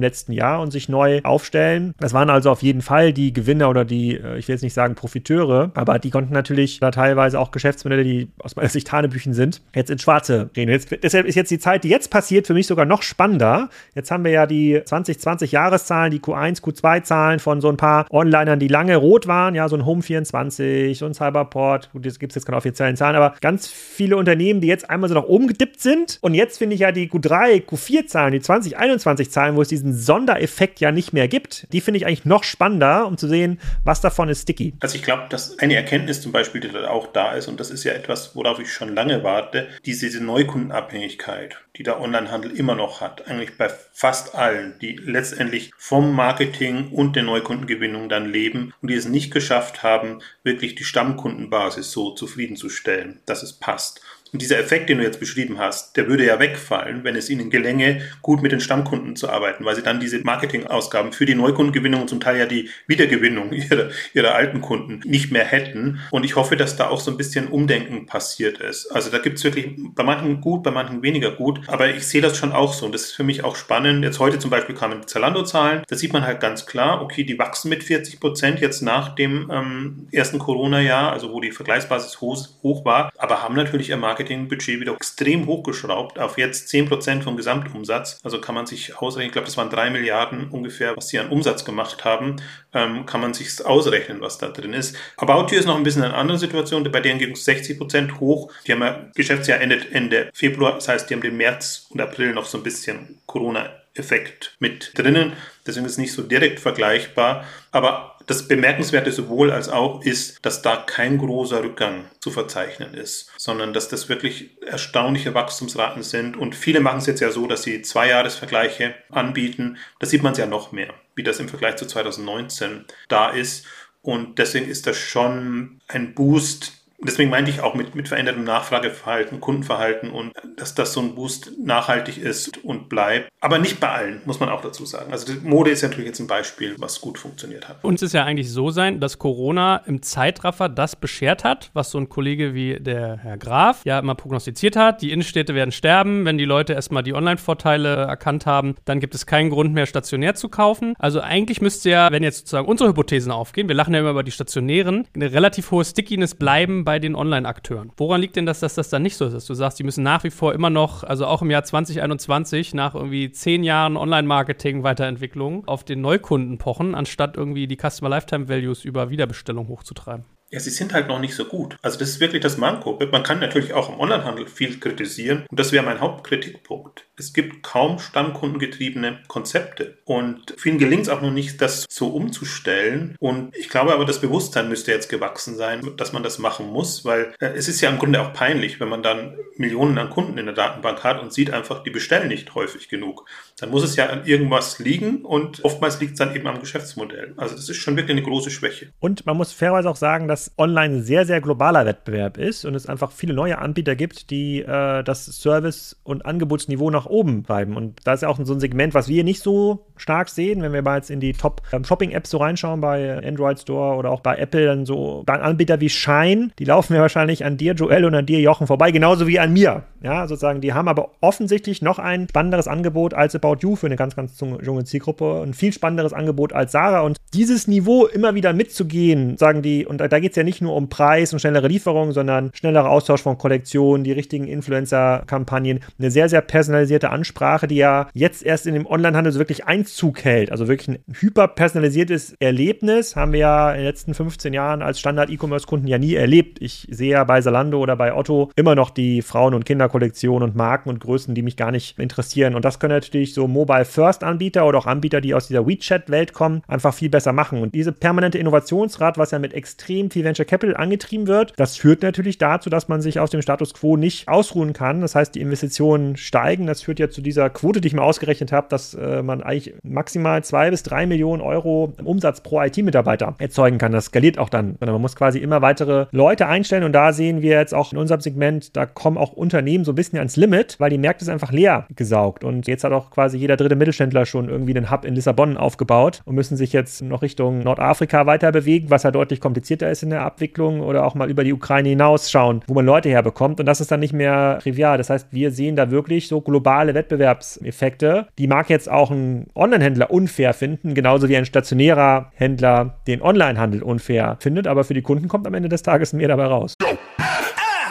letzten 0.00 0.32
Jahr 0.32 0.60
und 0.60 0.70
sich 0.70 0.88
neu 0.88 1.20
aufstellen. 1.22 1.94
Das 1.98 2.12
waren 2.12 2.30
also 2.30 2.50
auf 2.50 2.62
jeden 2.62 2.82
Fall 2.82 3.12
die 3.12 3.32
Gewinner 3.32 3.70
oder 3.70 3.84
die, 3.84 4.16
äh, 4.16 4.38
ich 4.38 4.48
will 4.48 4.54
jetzt 4.54 4.62
nicht 4.62 4.74
sagen 4.74 4.94
Profiteure, 4.94 5.70
aber 5.74 5.98
die 5.98 6.10
konnten 6.10 6.32
natürlich 6.32 6.80
da 6.80 6.90
teilweise 6.90 7.13
auch 7.16 7.50
Geschäftsmodelle, 7.50 8.04
die 8.04 8.28
aus 8.38 8.56
meiner 8.56 8.68
Sicht 8.68 8.90
Hanebüchen 8.92 9.34
sind, 9.34 9.60
jetzt 9.74 9.90
ins 9.90 10.02
Schwarze 10.02 10.50
drehen. 10.54 10.68
Jetzt, 10.68 10.90
deshalb 11.02 11.26
ist 11.26 11.34
jetzt 11.34 11.50
die 11.50 11.58
Zeit, 11.58 11.84
die 11.84 11.88
jetzt 11.88 12.10
passiert, 12.10 12.46
für 12.46 12.54
mich 12.54 12.66
sogar 12.66 12.84
noch 12.84 13.02
spannender. 13.02 13.68
Jetzt 13.94 14.10
haben 14.10 14.24
wir 14.24 14.30
ja 14.30 14.46
die 14.46 14.80
2020 14.84 15.52
Jahreszahlen, 15.52 16.10
die 16.10 16.20
Q1, 16.20 16.62
Q2-Zahlen 16.62 17.40
von 17.40 17.60
so 17.60 17.68
ein 17.68 17.76
paar 17.76 18.06
Onlinern, 18.10 18.58
die 18.58 18.68
lange 18.68 18.96
rot 18.96 19.26
waren, 19.26 19.54
ja, 19.54 19.68
so 19.68 19.76
ein 19.76 19.82
Home24, 19.82 20.94
so 20.96 21.06
ein 21.06 21.14
Cyberport, 21.14 21.90
gut, 21.92 22.04
jetzt 22.04 22.20
gibt 22.20 22.32
es 22.32 22.36
jetzt 22.36 22.46
keine 22.46 22.56
offiziellen 22.56 22.96
Zahlen, 22.96 23.16
aber 23.16 23.34
ganz 23.40 23.68
viele 23.68 24.16
Unternehmen, 24.16 24.60
die 24.60 24.68
jetzt 24.68 24.88
einmal 24.90 25.08
so 25.08 25.14
nach 25.14 25.24
oben 25.24 25.46
gedippt 25.46 25.80
sind. 25.80 26.18
Und 26.20 26.34
jetzt 26.34 26.58
finde 26.58 26.74
ich 26.74 26.80
ja 26.80 26.92
die 26.92 27.08
Q3, 27.08 27.64
Q4-Zahlen, 27.64 28.32
die 28.32 28.40
2021-Zahlen, 28.40 29.56
wo 29.56 29.62
es 29.62 29.68
diesen 29.68 29.94
Sondereffekt 29.94 30.80
ja 30.80 30.92
nicht 30.92 31.12
mehr 31.12 31.28
gibt, 31.28 31.72
die 31.72 31.80
finde 31.80 31.98
ich 31.98 32.06
eigentlich 32.06 32.24
noch 32.24 32.44
spannender, 32.44 33.06
um 33.06 33.16
zu 33.16 33.28
sehen, 33.28 33.60
was 33.84 34.00
davon 34.00 34.28
ist 34.28 34.42
sticky. 34.42 34.74
Also 34.80 34.96
ich 34.96 35.02
glaube, 35.02 35.24
dass 35.28 35.58
eine 35.58 35.74
Erkenntnis 35.74 36.20
zum 36.20 36.32
Beispiel, 36.32 36.60
die 36.60 36.68
da 36.68 36.90
auch 37.04 37.12
da 37.12 37.32
ist, 37.32 37.48
und 37.48 37.60
das 37.60 37.70
ist 37.70 37.84
ja 37.84 37.92
etwas, 37.92 38.34
worauf 38.34 38.58
ich 38.58 38.72
schon 38.72 38.94
lange 38.94 39.22
warte, 39.22 39.68
diese, 39.84 40.06
diese 40.06 40.24
Neukundenabhängigkeit, 40.24 41.56
die 41.76 41.82
der 41.82 42.00
Onlinehandel 42.00 42.50
immer 42.52 42.74
noch 42.74 43.00
hat, 43.00 43.28
eigentlich 43.28 43.56
bei 43.58 43.68
fast 43.92 44.34
allen, 44.34 44.78
die 44.80 44.96
letztendlich 44.96 45.72
vom 45.76 46.14
Marketing 46.14 46.90
und 46.90 47.16
der 47.16 47.22
Neukundengewinnung 47.22 48.08
dann 48.08 48.30
leben 48.30 48.72
und 48.80 48.90
die 48.90 48.94
es 48.94 49.06
nicht 49.06 49.32
geschafft 49.32 49.82
haben, 49.82 50.20
wirklich 50.42 50.74
die 50.74 50.84
Stammkundenbasis 50.84 51.90
so 51.90 52.12
zufriedenzustellen, 52.12 53.20
dass 53.26 53.42
es 53.42 53.52
passt. 53.52 54.00
Und 54.34 54.42
dieser 54.42 54.58
Effekt, 54.58 54.88
den 54.88 54.98
du 54.98 55.04
jetzt 55.04 55.20
beschrieben 55.20 55.60
hast, 55.60 55.96
der 55.96 56.08
würde 56.08 56.26
ja 56.26 56.40
wegfallen, 56.40 57.04
wenn 57.04 57.14
es 57.14 57.30
ihnen 57.30 57.50
gelänge, 57.50 58.02
gut 58.20 58.42
mit 58.42 58.50
den 58.50 58.58
Stammkunden 58.58 59.14
zu 59.14 59.30
arbeiten, 59.30 59.64
weil 59.64 59.76
sie 59.76 59.82
dann 59.82 60.00
diese 60.00 60.18
Marketingausgaben 60.24 61.12
für 61.12 61.24
die 61.24 61.36
Neukundengewinnung 61.36 62.00
und 62.00 62.08
zum 62.08 62.18
Teil 62.18 62.38
ja 62.38 62.46
die 62.46 62.68
Wiedergewinnung 62.88 63.52
ihrer, 63.52 63.90
ihrer 64.12 64.34
alten 64.34 64.60
Kunden 64.60 65.08
nicht 65.08 65.30
mehr 65.30 65.44
hätten. 65.44 66.00
Und 66.10 66.24
ich 66.24 66.34
hoffe, 66.34 66.56
dass 66.56 66.74
da 66.74 66.88
auch 66.88 66.98
so 66.98 67.12
ein 67.12 67.16
bisschen 67.16 67.46
Umdenken 67.46 68.06
passiert 68.06 68.58
ist. 68.58 68.90
Also 68.90 69.08
da 69.08 69.18
gibt 69.18 69.38
es 69.38 69.44
wirklich 69.44 69.68
bei 69.94 70.02
manchen 70.02 70.40
gut, 70.40 70.64
bei 70.64 70.72
manchen 70.72 71.04
weniger 71.04 71.30
gut. 71.30 71.60
Aber 71.68 71.88
ich 71.94 72.04
sehe 72.04 72.20
das 72.20 72.36
schon 72.36 72.50
auch 72.50 72.74
so. 72.74 72.86
Und 72.86 72.92
das 72.92 73.02
ist 73.02 73.12
für 73.12 73.22
mich 73.22 73.44
auch 73.44 73.54
spannend. 73.54 74.02
Jetzt 74.02 74.18
heute 74.18 74.40
zum 74.40 74.50
Beispiel 74.50 74.74
kamen 74.74 75.02
die 75.02 75.06
Zalando-Zahlen. 75.06 75.84
Da 75.86 75.94
sieht 75.94 76.12
man 76.12 76.24
halt 76.24 76.40
ganz 76.40 76.66
klar, 76.66 77.02
okay, 77.02 77.22
die 77.22 77.38
wachsen 77.38 77.68
mit 77.68 77.84
40 77.84 78.18
Prozent 78.18 78.58
jetzt 78.58 78.82
nach 78.82 79.14
dem 79.14 79.48
ähm, 79.52 80.08
ersten 80.10 80.40
Corona-Jahr, 80.40 81.12
also 81.12 81.32
wo 81.32 81.40
die 81.40 81.52
Vergleichsbasis 81.52 82.20
hoch, 82.20 82.48
hoch 82.64 82.84
war, 82.84 83.12
aber 83.16 83.40
haben 83.40 83.54
natürlich 83.54 83.90
ihr 83.90 83.96
Marketing 83.96 84.23
Marketingbudget 84.24 84.80
wieder 84.80 84.94
extrem 84.94 85.46
hochgeschraubt 85.46 86.18
auf 86.18 86.38
jetzt 86.38 86.72
10% 86.72 87.22
vom 87.22 87.36
Gesamtumsatz. 87.36 88.18
Also 88.22 88.40
kann 88.40 88.54
man 88.54 88.66
sich 88.66 88.96
ausrechnen, 88.96 89.26
ich 89.26 89.32
glaube, 89.32 89.46
das 89.46 89.56
waren 89.56 89.70
3 89.70 89.90
Milliarden 89.90 90.48
ungefähr, 90.48 90.96
was 90.96 91.08
sie 91.08 91.18
an 91.18 91.28
Umsatz 91.28 91.64
gemacht 91.64 92.04
haben, 92.04 92.36
ähm, 92.72 93.06
kann 93.06 93.20
man 93.20 93.34
sich 93.34 93.64
ausrechnen, 93.64 94.20
was 94.20 94.38
da 94.38 94.48
drin 94.48 94.72
ist. 94.72 94.96
About 95.16 95.52
You 95.52 95.58
ist 95.58 95.66
noch 95.66 95.76
ein 95.76 95.82
bisschen 95.82 96.02
eine 96.02 96.14
andere 96.14 96.38
Situation, 96.38 96.84
bei 96.90 97.00
denen 97.00 97.18
ging 97.18 97.32
es 97.32 97.46
60% 97.46 98.20
hoch. 98.20 98.50
Die 98.66 98.72
haben 98.72 98.82
ja 98.82 99.10
Geschäftsjahr 99.14 99.60
endet 99.60 99.92
Ende 99.92 100.30
Februar, 100.32 100.74
das 100.74 100.88
heißt, 100.88 101.10
die 101.10 101.14
haben 101.14 101.22
den 101.22 101.36
März 101.36 101.86
und 101.90 102.00
April 102.00 102.32
noch 102.32 102.46
so 102.46 102.58
ein 102.58 102.64
bisschen 102.64 103.18
Corona 103.26 103.70
Effekt 103.94 104.56
mit 104.58 104.92
drinnen. 104.96 105.34
Deswegen 105.66 105.86
ist 105.86 105.92
es 105.92 105.98
nicht 105.98 106.12
so 106.12 106.22
direkt 106.22 106.60
vergleichbar. 106.60 107.44
Aber 107.70 108.18
das 108.26 108.48
Bemerkenswerte 108.48 109.12
sowohl 109.12 109.50
als 109.50 109.68
auch 109.68 110.02
ist, 110.02 110.44
dass 110.44 110.62
da 110.62 110.76
kein 110.76 111.18
großer 111.18 111.62
Rückgang 111.62 112.06
zu 112.20 112.30
verzeichnen 112.30 112.94
ist, 112.94 113.30
sondern 113.36 113.72
dass 113.72 113.88
das 113.88 114.08
wirklich 114.08 114.50
erstaunliche 114.62 115.34
Wachstumsraten 115.34 116.02
sind. 116.02 116.36
Und 116.36 116.54
viele 116.54 116.80
machen 116.80 116.98
es 116.98 117.06
jetzt 117.06 117.20
ja 117.20 117.30
so, 117.30 117.46
dass 117.46 117.62
sie 117.62 117.82
Zweijahresvergleiche 117.82 118.94
anbieten. 119.10 119.78
Da 120.00 120.06
sieht 120.06 120.22
man 120.22 120.32
es 120.32 120.38
ja 120.38 120.46
noch 120.46 120.72
mehr, 120.72 120.92
wie 121.14 121.22
das 121.22 121.40
im 121.40 121.48
Vergleich 121.48 121.76
zu 121.76 121.86
2019 121.86 122.84
da 123.08 123.30
ist. 123.30 123.66
Und 124.02 124.38
deswegen 124.38 124.68
ist 124.68 124.86
das 124.86 124.98
schon 124.98 125.80
ein 125.88 126.14
Boost, 126.14 126.83
deswegen 127.04 127.30
meinte 127.30 127.50
ich 127.50 127.60
auch 127.60 127.74
mit, 127.74 127.94
mit 127.94 128.08
verändertem 128.08 128.44
Nachfrageverhalten, 128.44 129.40
Kundenverhalten 129.40 130.10
und 130.10 130.32
dass 130.56 130.74
das 130.74 130.92
so 130.92 131.00
ein 131.00 131.14
Boost 131.14 131.52
nachhaltig 131.58 132.18
ist 132.18 132.64
und 132.64 132.88
bleibt. 132.88 133.28
Aber 133.40 133.58
nicht 133.58 133.80
bei 133.80 133.88
allen, 133.88 134.22
muss 134.24 134.40
man 134.40 134.48
auch 134.48 134.62
dazu 134.62 134.86
sagen. 134.86 135.12
Also 135.12 135.32
Mode 135.42 135.70
ist 135.70 135.82
ja 135.82 135.88
natürlich 135.88 136.08
jetzt 136.08 136.20
ein 136.20 136.26
Beispiel, 136.26 136.76
was 136.78 137.00
gut 137.00 137.18
funktioniert 137.18 137.68
hat. 137.68 137.84
Uns 137.84 138.02
ist 138.02 138.14
ja 138.14 138.24
eigentlich 138.24 138.50
so 138.50 138.70
sein, 138.70 139.00
dass 139.00 139.18
Corona 139.18 139.82
im 139.86 140.02
Zeitraffer 140.02 140.68
das 140.68 140.96
beschert 140.96 141.44
hat, 141.44 141.70
was 141.74 141.90
so 141.90 141.98
ein 141.98 142.08
Kollege 142.08 142.54
wie 142.54 142.78
der 142.80 143.18
Herr 143.18 143.36
Graf 143.36 143.82
ja 143.84 143.98
immer 143.98 144.14
prognostiziert 144.14 144.76
hat. 144.76 145.02
Die 145.02 145.12
Innenstädte 145.12 145.54
werden 145.54 145.72
sterben, 145.72 146.24
wenn 146.24 146.38
die 146.38 146.44
Leute 146.44 146.72
erstmal 146.72 147.02
die 147.02 147.14
Online-Vorteile 147.14 147.94
erkannt 147.94 148.46
haben, 148.46 148.76
dann 148.84 149.00
gibt 149.00 149.14
es 149.14 149.26
keinen 149.26 149.50
Grund 149.50 149.74
mehr 149.74 149.86
stationär 149.86 150.34
zu 150.34 150.48
kaufen. 150.48 150.94
Also 150.98 151.20
eigentlich 151.20 151.60
müsste 151.60 151.90
ja, 151.90 152.10
wenn 152.10 152.22
jetzt 152.22 152.38
sozusagen 152.38 152.66
unsere 152.66 152.90
Hypothesen 152.90 153.30
aufgehen, 153.30 153.68
wir 153.68 153.74
lachen 153.74 153.92
ja 153.94 154.00
immer 154.00 154.10
über 154.10 154.22
die 154.22 154.30
stationären, 154.30 155.06
eine 155.14 155.32
relativ 155.32 155.70
hohe 155.70 155.84
Stickiness 155.84 156.34
bleiben 156.34 156.84
bei 156.84 156.93
bei 156.94 157.00
den 157.00 157.16
Online-Akteuren. 157.16 157.90
Woran 157.96 158.20
liegt 158.20 158.36
denn, 158.36 158.46
dass, 158.46 158.60
dass 158.60 158.76
das 158.76 158.88
dann 158.88 159.02
nicht 159.02 159.16
so 159.16 159.24
ist? 159.24 159.34
Dass 159.34 159.46
du 159.46 159.54
sagst, 159.54 159.80
die 159.80 159.82
müssen 159.82 160.04
nach 160.04 160.22
wie 160.22 160.30
vor 160.30 160.54
immer 160.54 160.70
noch, 160.70 161.02
also 161.02 161.26
auch 161.26 161.42
im 161.42 161.50
Jahr 161.50 161.64
2021, 161.64 162.72
nach 162.72 162.94
irgendwie 162.94 163.32
zehn 163.32 163.64
Jahren 163.64 163.96
Online-Marketing-Weiterentwicklung, 163.96 165.66
auf 165.66 165.82
den 165.82 166.00
Neukunden 166.00 166.56
pochen, 166.58 166.94
anstatt 166.94 167.36
irgendwie 167.36 167.66
die 167.66 167.76
Customer 167.76 168.10
Lifetime 168.10 168.48
Values 168.48 168.84
über 168.84 169.10
Wiederbestellung 169.10 169.66
hochzutreiben? 169.66 170.24
Ja, 170.52 170.60
sie 170.60 170.70
sind 170.70 170.94
halt 170.94 171.08
noch 171.08 171.18
nicht 171.18 171.34
so 171.34 171.46
gut. 171.46 171.76
Also 171.82 171.98
das 171.98 172.10
ist 172.10 172.20
wirklich 172.20 172.40
das 172.40 172.58
Manko. 172.58 172.96
Man 173.10 173.24
kann 173.24 173.40
natürlich 173.40 173.72
auch 173.72 173.88
im 173.88 173.98
Onlinehandel 173.98 174.46
viel 174.46 174.78
kritisieren 174.78 175.46
und 175.50 175.58
das 175.58 175.72
wäre 175.72 175.84
mein 175.84 175.98
Hauptkritikpunkt. 175.98 177.06
Es 177.16 177.32
gibt 177.32 177.62
kaum 177.62 177.98
stammkundengetriebene 177.98 179.20
Konzepte 179.28 179.98
und 180.04 180.54
vielen 180.56 180.78
gelingt 180.78 181.02
es 181.02 181.08
auch 181.08 181.22
noch 181.22 181.30
nicht, 181.30 181.60
das 181.60 181.86
so 181.88 182.08
umzustellen. 182.08 183.16
Und 183.20 183.56
ich 183.56 183.68
glaube 183.68 183.92
aber, 183.92 184.04
das 184.04 184.20
Bewusstsein 184.20 184.68
müsste 184.68 184.90
jetzt 184.90 185.08
gewachsen 185.08 185.56
sein, 185.56 185.80
dass 185.96 186.12
man 186.12 186.22
das 186.22 186.38
machen 186.38 186.66
muss, 186.66 187.04
weil 187.04 187.32
äh, 187.40 187.52
es 187.54 187.68
ist 187.68 187.80
ja 187.80 187.90
im 187.90 187.98
Grunde 187.98 188.20
auch 188.20 188.32
peinlich, 188.32 188.80
wenn 188.80 188.88
man 188.88 189.02
dann 189.02 189.36
Millionen 189.56 189.96
an 189.98 190.10
Kunden 190.10 190.38
in 190.38 190.46
der 190.46 190.54
Datenbank 190.54 191.04
hat 191.04 191.22
und 191.22 191.32
sieht 191.32 191.52
einfach, 191.52 191.82
die 191.82 191.90
bestellen 191.90 192.28
nicht 192.28 192.54
häufig 192.54 192.88
genug. 192.88 193.26
Dann 193.58 193.70
muss 193.70 193.84
es 193.84 193.96
ja 193.96 194.06
an 194.06 194.26
irgendwas 194.26 194.78
liegen 194.78 195.24
und 195.24 195.64
oftmals 195.64 196.00
liegt 196.00 196.12
es 196.12 196.18
dann 196.18 196.34
eben 196.34 196.46
am 196.48 196.60
Geschäftsmodell. 196.60 197.34
Also 197.36 197.54
das 197.54 197.68
ist 197.68 197.76
schon 197.76 197.96
wirklich 197.96 198.16
eine 198.16 198.26
große 198.26 198.50
Schwäche. 198.50 198.88
Und 198.98 199.24
man 199.26 199.36
muss 199.36 199.52
fairerweise 199.52 199.88
auch 199.88 199.96
sagen, 199.96 200.26
dass 200.26 200.52
online 200.58 200.96
ein 200.96 201.02
sehr, 201.02 201.26
sehr 201.26 201.40
globaler 201.40 201.86
Wettbewerb 201.86 202.38
ist 202.38 202.64
und 202.64 202.74
es 202.74 202.86
einfach 202.86 203.12
viele 203.12 203.34
neue 203.34 203.58
Anbieter 203.58 203.94
gibt, 203.94 204.30
die 204.30 204.60
äh, 204.60 205.02
das 205.04 205.26
Service- 205.26 205.96
und 206.02 206.26
Angebotsniveau 206.26 206.90
nach 207.04 207.10
oben 207.10 207.44
treiben. 207.44 207.76
Und 207.76 208.00
da 208.04 208.14
ist 208.14 208.22
ja 208.22 208.28
auch 208.28 208.38
so 208.42 208.52
ein 208.52 208.60
Segment, 208.60 208.94
was 208.94 209.08
wir 209.08 209.24
nicht 209.24 209.40
so 209.40 209.86
stark 209.96 210.28
sehen, 210.28 210.62
wenn 210.62 210.72
wir 210.72 210.82
mal 210.82 210.96
jetzt 210.96 211.10
in 211.10 211.20
die 211.20 211.32
Top-Shopping-Apps 211.32 212.30
so 212.30 212.38
reinschauen 212.38 212.80
bei 212.80 213.22
Android 213.24 213.60
Store 213.60 213.96
oder 213.96 214.10
auch 214.10 214.20
bei 214.20 214.36
Apple, 214.36 214.66
dann 214.66 214.86
so 214.86 215.22
dann 215.26 215.40
Anbieter 215.40 215.80
wie 215.80 215.88
Shine, 215.88 216.50
die 216.58 216.64
laufen 216.64 216.94
ja 216.94 217.00
wahrscheinlich 217.00 217.44
an 217.44 217.56
dir, 217.56 217.74
Joel, 217.74 218.04
und 218.04 218.14
an 218.14 218.26
dir, 218.26 218.40
Jochen, 218.40 218.66
vorbei, 218.66 218.90
genauso 218.90 219.26
wie 219.26 219.38
an 219.38 219.52
mir. 219.52 219.84
Ja, 220.04 220.28
sozusagen, 220.28 220.60
die 220.60 220.74
haben 220.74 220.86
aber 220.86 221.12
offensichtlich 221.22 221.80
noch 221.80 221.98
ein 221.98 222.28
spannenderes 222.28 222.68
Angebot 222.68 223.14
als 223.14 223.34
About 223.34 223.56
You 223.60 223.74
für 223.74 223.86
eine 223.86 223.96
ganz, 223.96 224.14
ganz 224.14 224.38
junge 224.38 224.84
Zielgruppe. 224.84 225.42
Ein 225.42 225.54
viel 225.54 225.72
spannenderes 225.72 226.12
Angebot 226.12 226.52
als 226.52 226.72
Sarah. 226.72 227.00
Und 227.00 227.16
dieses 227.32 227.68
Niveau 227.68 228.04
immer 228.04 228.34
wieder 228.34 228.52
mitzugehen, 228.52 229.38
sagen 229.38 229.62
die, 229.62 229.86
und 229.86 230.02
da 230.02 230.18
geht 230.18 230.32
es 230.32 230.36
ja 230.36 230.42
nicht 230.42 230.60
nur 230.60 230.76
um 230.76 230.90
Preis 230.90 231.32
und 231.32 231.38
schnellere 231.38 231.68
Lieferung, 231.68 232.12
sondern 232.12 232.50
schneller 232.52 232.86
Austausch 232.88 233.22
von 233.22 233.38
Kollektionen, 233.38 234.04
die 234.04 234.12
richtigen 234.12 234.46
Influencer-Kampagnen, 234.46 235.80
eine 235.98 236.10
sehr, 236.10 236.28
sehr 236.28 236.42
personalisierte 236.42 237.08
Ansprache, 237.08 237.66
die 237.66 237.76
ja 237.76 238.08
jetzt 238.12 238.44
erst 238.44 238.66
in 238.66 238.74
dem 238.74 238.84
Onlinehandel 238.84 239.32
so 239.32 239.38
wirklich 239.38 239.64
Einzug 239.64 240.22
hält. 240.22 240.52
Also 240.52 240.68
wirklich 240.68 240.98
ein 240.98 241.14
hyperpersonalisiertes 241.18 242.34
Erlebnis 242.40 243.16
haben 243.16 243.32
wir 243.32 243.40
ja 243.40 243.70
in 243.70 243.78
den 243.78 243.86
letzten 243.86 244.12
15 244.12 244.52
Jahren 244.52 244.82
als 244.82 245.00
Standard-E-Commerce-Kunden 245.00 245.86
ja 245.86 245.96
nie 245.96 246.14
erlebt. 246.14 246.58
Ich 246.60 246.86
sehe 246.90 247.12
ja 247.12 247.24
bei 247.24 247.40
Salando 247.40 247.80
oder 247.80 247.96
bei 247.96 248.14
Otto 248.14 248.50
immer 248.54 248.74
noch 248.74 248.90
die 248.90 249.22
Frauen- 249.22 249.54
und 249.54 249.64
Kinderkollektionen 249.94 250.48
und 250.48 250.56
Marken 250.56 250.88
und 250.88 251.00
Größen, 251.00 251.34
die 251.34 251.42
mich 251.42 251.56
gar 251.56 251.70
nicht 251.70 251.98
interessieren. 251.98 252.54
Und 252.54 252.64
das 252.64 252.78
können 252.78 252.94
natürlich 252.94 253.34
so 253.34 253.46
Mobile-First-Anbieter 253.46 254.66
oder 254.66 254.78
auch 254.78 254.86
Anbieter, 254.86 255.20
die 255.20 255.34
aus 255.34 255.46
dieser 255.46 255.66
WeChat-Welt 255.66 256.32
kommen, 256.32 256.62
einfach 256.66 256.92
viel 256.92 257.08
besser 257.08 257.32
machen. 257.32 257.62
Und 257.62 257.74
diese 257.74 257.92
permanente 257.92 258.38
Innovationsrat, 258.38 259.18
was 259.18 259.30
ja 259.30 259.38
mit 259.38 259.54
extrem 259.54 260.10
viel 260.10 260.24
Venture 260.24 260.44
Capital 260.44 260.76
angetrieben 260.76 261.26
wird, 261.26 261.52
das 261.56 261.76
führt 261.76 262.02
natürlich 262.02 262.38
dazu, 262.38 262.70
dass 262.70 262.88
man 262.88 263.00
sich 263.00 263.20
aus 263.20 263.30
dem 263.30 263.42
Status 263.42 263.74
quo 263.74 263.96
nicht 263.96 264.28
ausruhen 264.28 264.72
kann. 264.72 265.00
Das 265.00 265.14
heißt, 265.14 265.34
die 265.34 265.40
Investitionen 265.40 266.16
steigen. 266.16 266.66
Das 266.66 266.82
führt 266.82 266.98
ja 266.98 267.08
zu 267.08 267.22
dieser 267.22 267.50
Quote, 267.50 267.80
die 267.80 267.88
ich 267.88 267.94
mir 267.94 268.02
ausgerechnet 268.02 268.52
habe, 268.52 268.66
dass 268.68 268.94
äh, 268.94 269.22
man 269.22 269.42
eigentlich 269.42 269.74
maximal 269.82 270.42
zwei 270.42 270.70
bis 270.70 270.82
drei 270.82 271.06
Millionen 271.06 271.42
Euro 271.42 271.92
Umsatz 272.02 272.40
pro 272.40 272.60
IT-Mitarbeiter 272.60 273.34
erzeugen 273.38 273.78
kann. 273.78 273.92
Das 273.92 274.06
skaliert 274.06 274.38
auch 274.38 274.48
dann. 274.48 274.76
Man 274.80 275.00
muss 275.00 275.16
quasi 275.16 275.38
immer 275.38 275.62
weitere 275.62 276.06
Leute 276.10 276.46
einstellen 276.46 276.84
und 276.84 276.92
da 276.92 277.12
sehen 277.12 277.42
wir 277.42 277.58
jetzt 277.58 277.74
auch 277.74 277.92
in 277.92 277.98
unserem 277.98 278.20
Segment, 278.20 278.76
da 278.76 278.86
kommen 278.86 279.16
auch 279.16 279.32
Unternehmen 279.32 279.83
so 279.84 279.92
ein 279.92 279.94
bisschen 279.94 280.18
ans 280.18 280.36
Limit, 280.36 280.76
weil 280.78 280.90
die 280.90 280.98
Märkte 280.98 281.24
sind 281.24 281.34
einfach 281.34 281.52
leer 281.52 281.86
gesaugt. 281.94 282.44
Und 282.44 282.66
jetzt 282.66 282.84
hat 282.84 282.92
auch 282.92 283.10
quasi 283.10 283.38
jeder 283.38 283.56
dritte 283.56 283.76
Mittelständler 283.76 284.26
schon 284.26 284.48
irgendwie 284.48 284.76
einen 284.76 284.90
Hub 284.90 285.04
in 285.04 285.14
Lissabon 285.14 285.56
aufgebaut 285.56 286.22
und 286.24 286.34
müssen 286.34 286.56
sich 286.56 286.72
jetzt 286.72 287.02
noch 287.02 287.22
Richtung 287.22 287.60
Nordafrika 287.60 288.26
weiter 288.26 288.52
bewegen, 288.52 288.90
was 288.90 289.02
ja 289.02 289.10
deutlich 289.10 289.40
komplizierter 289.40 289.90
ist 289.90 290.02
in 290.02 290.10
der 290.10 290.22
Abwicklung 290.22 290.80
oder 290.80 291.04
auch 291.04 291.14
mal 291.14 291.30
über 291.30 291.44
die 291.44 291.52
Ukraine 291.52 291.90
hinausschauen, 291.90 292.62
wo 292.66 292.74
man 292.74 292.86
Leute 292.86 293.08
herbekommt. 293.08 293.60
Und 293.60 293.66
das 293.66 293.80
ist 293.80 293.90
dann 293.90 294.00
nicht 294.00 294.12
mehr 294.12 294.58
trivial. 294.62 294.98
Das 294.98 295.10
heißt, 295.10 295.28
wir 295.32 295.50
sehen 295.50 295.76
da 295.76 295.90
wirklich 295.90 296.28
so 296.28 296.40
globale 296.40 296.94
Wettbewerbseffekte. 296.94 298.26
Die 298.38 298.46
mag 298.46 298.70
jetzt 298.70 298.90
auch 298.90 299.10
ein 299.10 299.46
Online-Händler 299.54 300.10
unfair 300.10 300.54
finden, 300.54 300.94
genauso 300.94 301.28
wie 301.28 301.36
ein 301.36 301.46
stationärer 301.46 302.30
Händler 302.34 302.98
den 303.06 303.22
Online-Handel 303.22 303.82
unfair 303.82 304.36
findet. 304.40 304.66
Aber 304.66 304.84
für 304.84 304.94
die 304.94 305.02
Kunden 305.02 305.28
kommt 305.28 305.46
am 305.46 305.54
Ende 305.54 305.68
des 305.68 305.82
Tages 305.82 306.12
mehr 306.12 306.28
dabei 306.28 306.46
raus. 306.46 306.74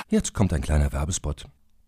Jetzt 0.09 0.33
kommt 0.33 0.53
ein 0.53 0.61
kleiner 0.61 0.93
Werbespot. 0.93 1.47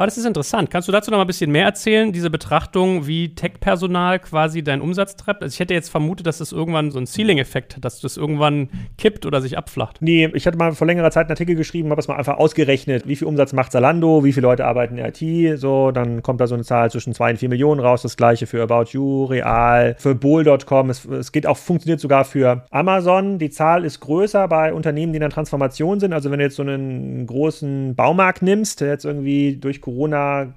Aber 0.00 0.06
das 0.06 0.16
ist 0.16 0.24
interessant. 0.24 0.70
Kannst 0.70 0.88
du 0.88 0.92
dazu 0.92 1.10
noch 1.10 1.18
mal 1.18 1.24
ein 1.24 1.26
bisschen 1.26 1.50
mehr 1.50 1.66
erzählen, 1.66 2.10
diese 2.10 2.30
Betrachtung, 2.30 3.06
wie 3.06 3.34
Tech-Personal 3.34 4.18
quasi 4.18 4.64
deinen 4.64 4.80
Umsatz 4.80 5.14
treibt? 5.14 5.42
Also 5.42 5.52
ich 5.52 5.60
hätte 5.60 5.74
jetzt 5.74 5.90
vermutet, 5.90 6.26
dass 6.26 6.38
das 6.38 6.52
irgendwann 6.52 6.90
so 6.90 6.98
ein 6.98 7.06
Ceiling-Effekt 7.06 7.76
hat, 7.76 7.84
dass 7.84 8.00
das 8.00 8.16
irgendwann 8.16 8.70
kippt 8.96 9.26
oder 9.26 9.42
sich 9.42 9.58
abflacht. 9.58 9.98
Nee, 10.00 10.30
ich 10.32 10.46
hatte 10.46 10.56
mal 10.56 10.72
vor 10.72 10.86
längerer 10.86 11.10
Zeit 11.10 11.26
einen 11.26 11.32
Artikel 11.32 11.54
geschrieben, 11.54 11.90
habe 11.90 12.00
es 12.00 12.08
mal 12.08 12.16
einfach 12.16 12.38
ausgerechnet, 12.38 13.06
wie 13.06 13.14
viel 13.14 13.28
Umsatz 13.28 13.52
macht 13.52 13.72
Zalando, 13.72 14.24
wie 14.24 14.32
viele 14.32 14.46
Leute 14.46 14.64
arbeiten 14.64 14.96
in 14.96 15.04
IT, 15.04 15.60
so, 15.60 15.90
dann 15.90 16.22
kommt 16.22 16.40
da 16.40 16.46
so 16.46 16.54
eine 16.54 16.64
Zahl 16.64 16.90
zwischen 16.90 17.12
2 17.12 17.32
und 17.32 17.36
4 17.36 17.50
Millionen 17.50 17.82
raus, 17.82 18.00
das 18.00 18.16
gleiche 18.16 18.46
für 18.46 18.62
About 18.62 18.92
You, 18.92 19.26
Real, 19.26 19.96
für 19.98 20.14
Bowl.com, 20.14 20.88
es, 20.88 21.04
es 21.04 21.30
geht 21.30 21.46
auch, 21.46 21.58
funktioniert 21.58 22.00
sogar 22.00 22.24
für 22.24 22.64
Amazon, 22.70 23.38
die 23.38 23.50
Zahl 23.50 23.84
ist 23.84 24.00
größer 24.00 24.48
bei 24.48 24.72
Unternehmen, 24.72 25.12
die 25.12 25.18
in 25.18 25.20
der 25.20 25.28
Transformation 25.28 26.00
sind, 26.00 26.14
also 26.14 26.30
wenn 26.30 26.38
du 26.38 26.46
jetzt 26.46 26.56
so 26.56 26.62
einen 26.62 27.26
großen 27.26 27.94
Baumarkt 27.94 28.40
nimmst, 28.40 28.80
der 28.80 28.88
jetzt 28.88 29.04
irgendwie 29.04 29.58
durch 29.58 29.82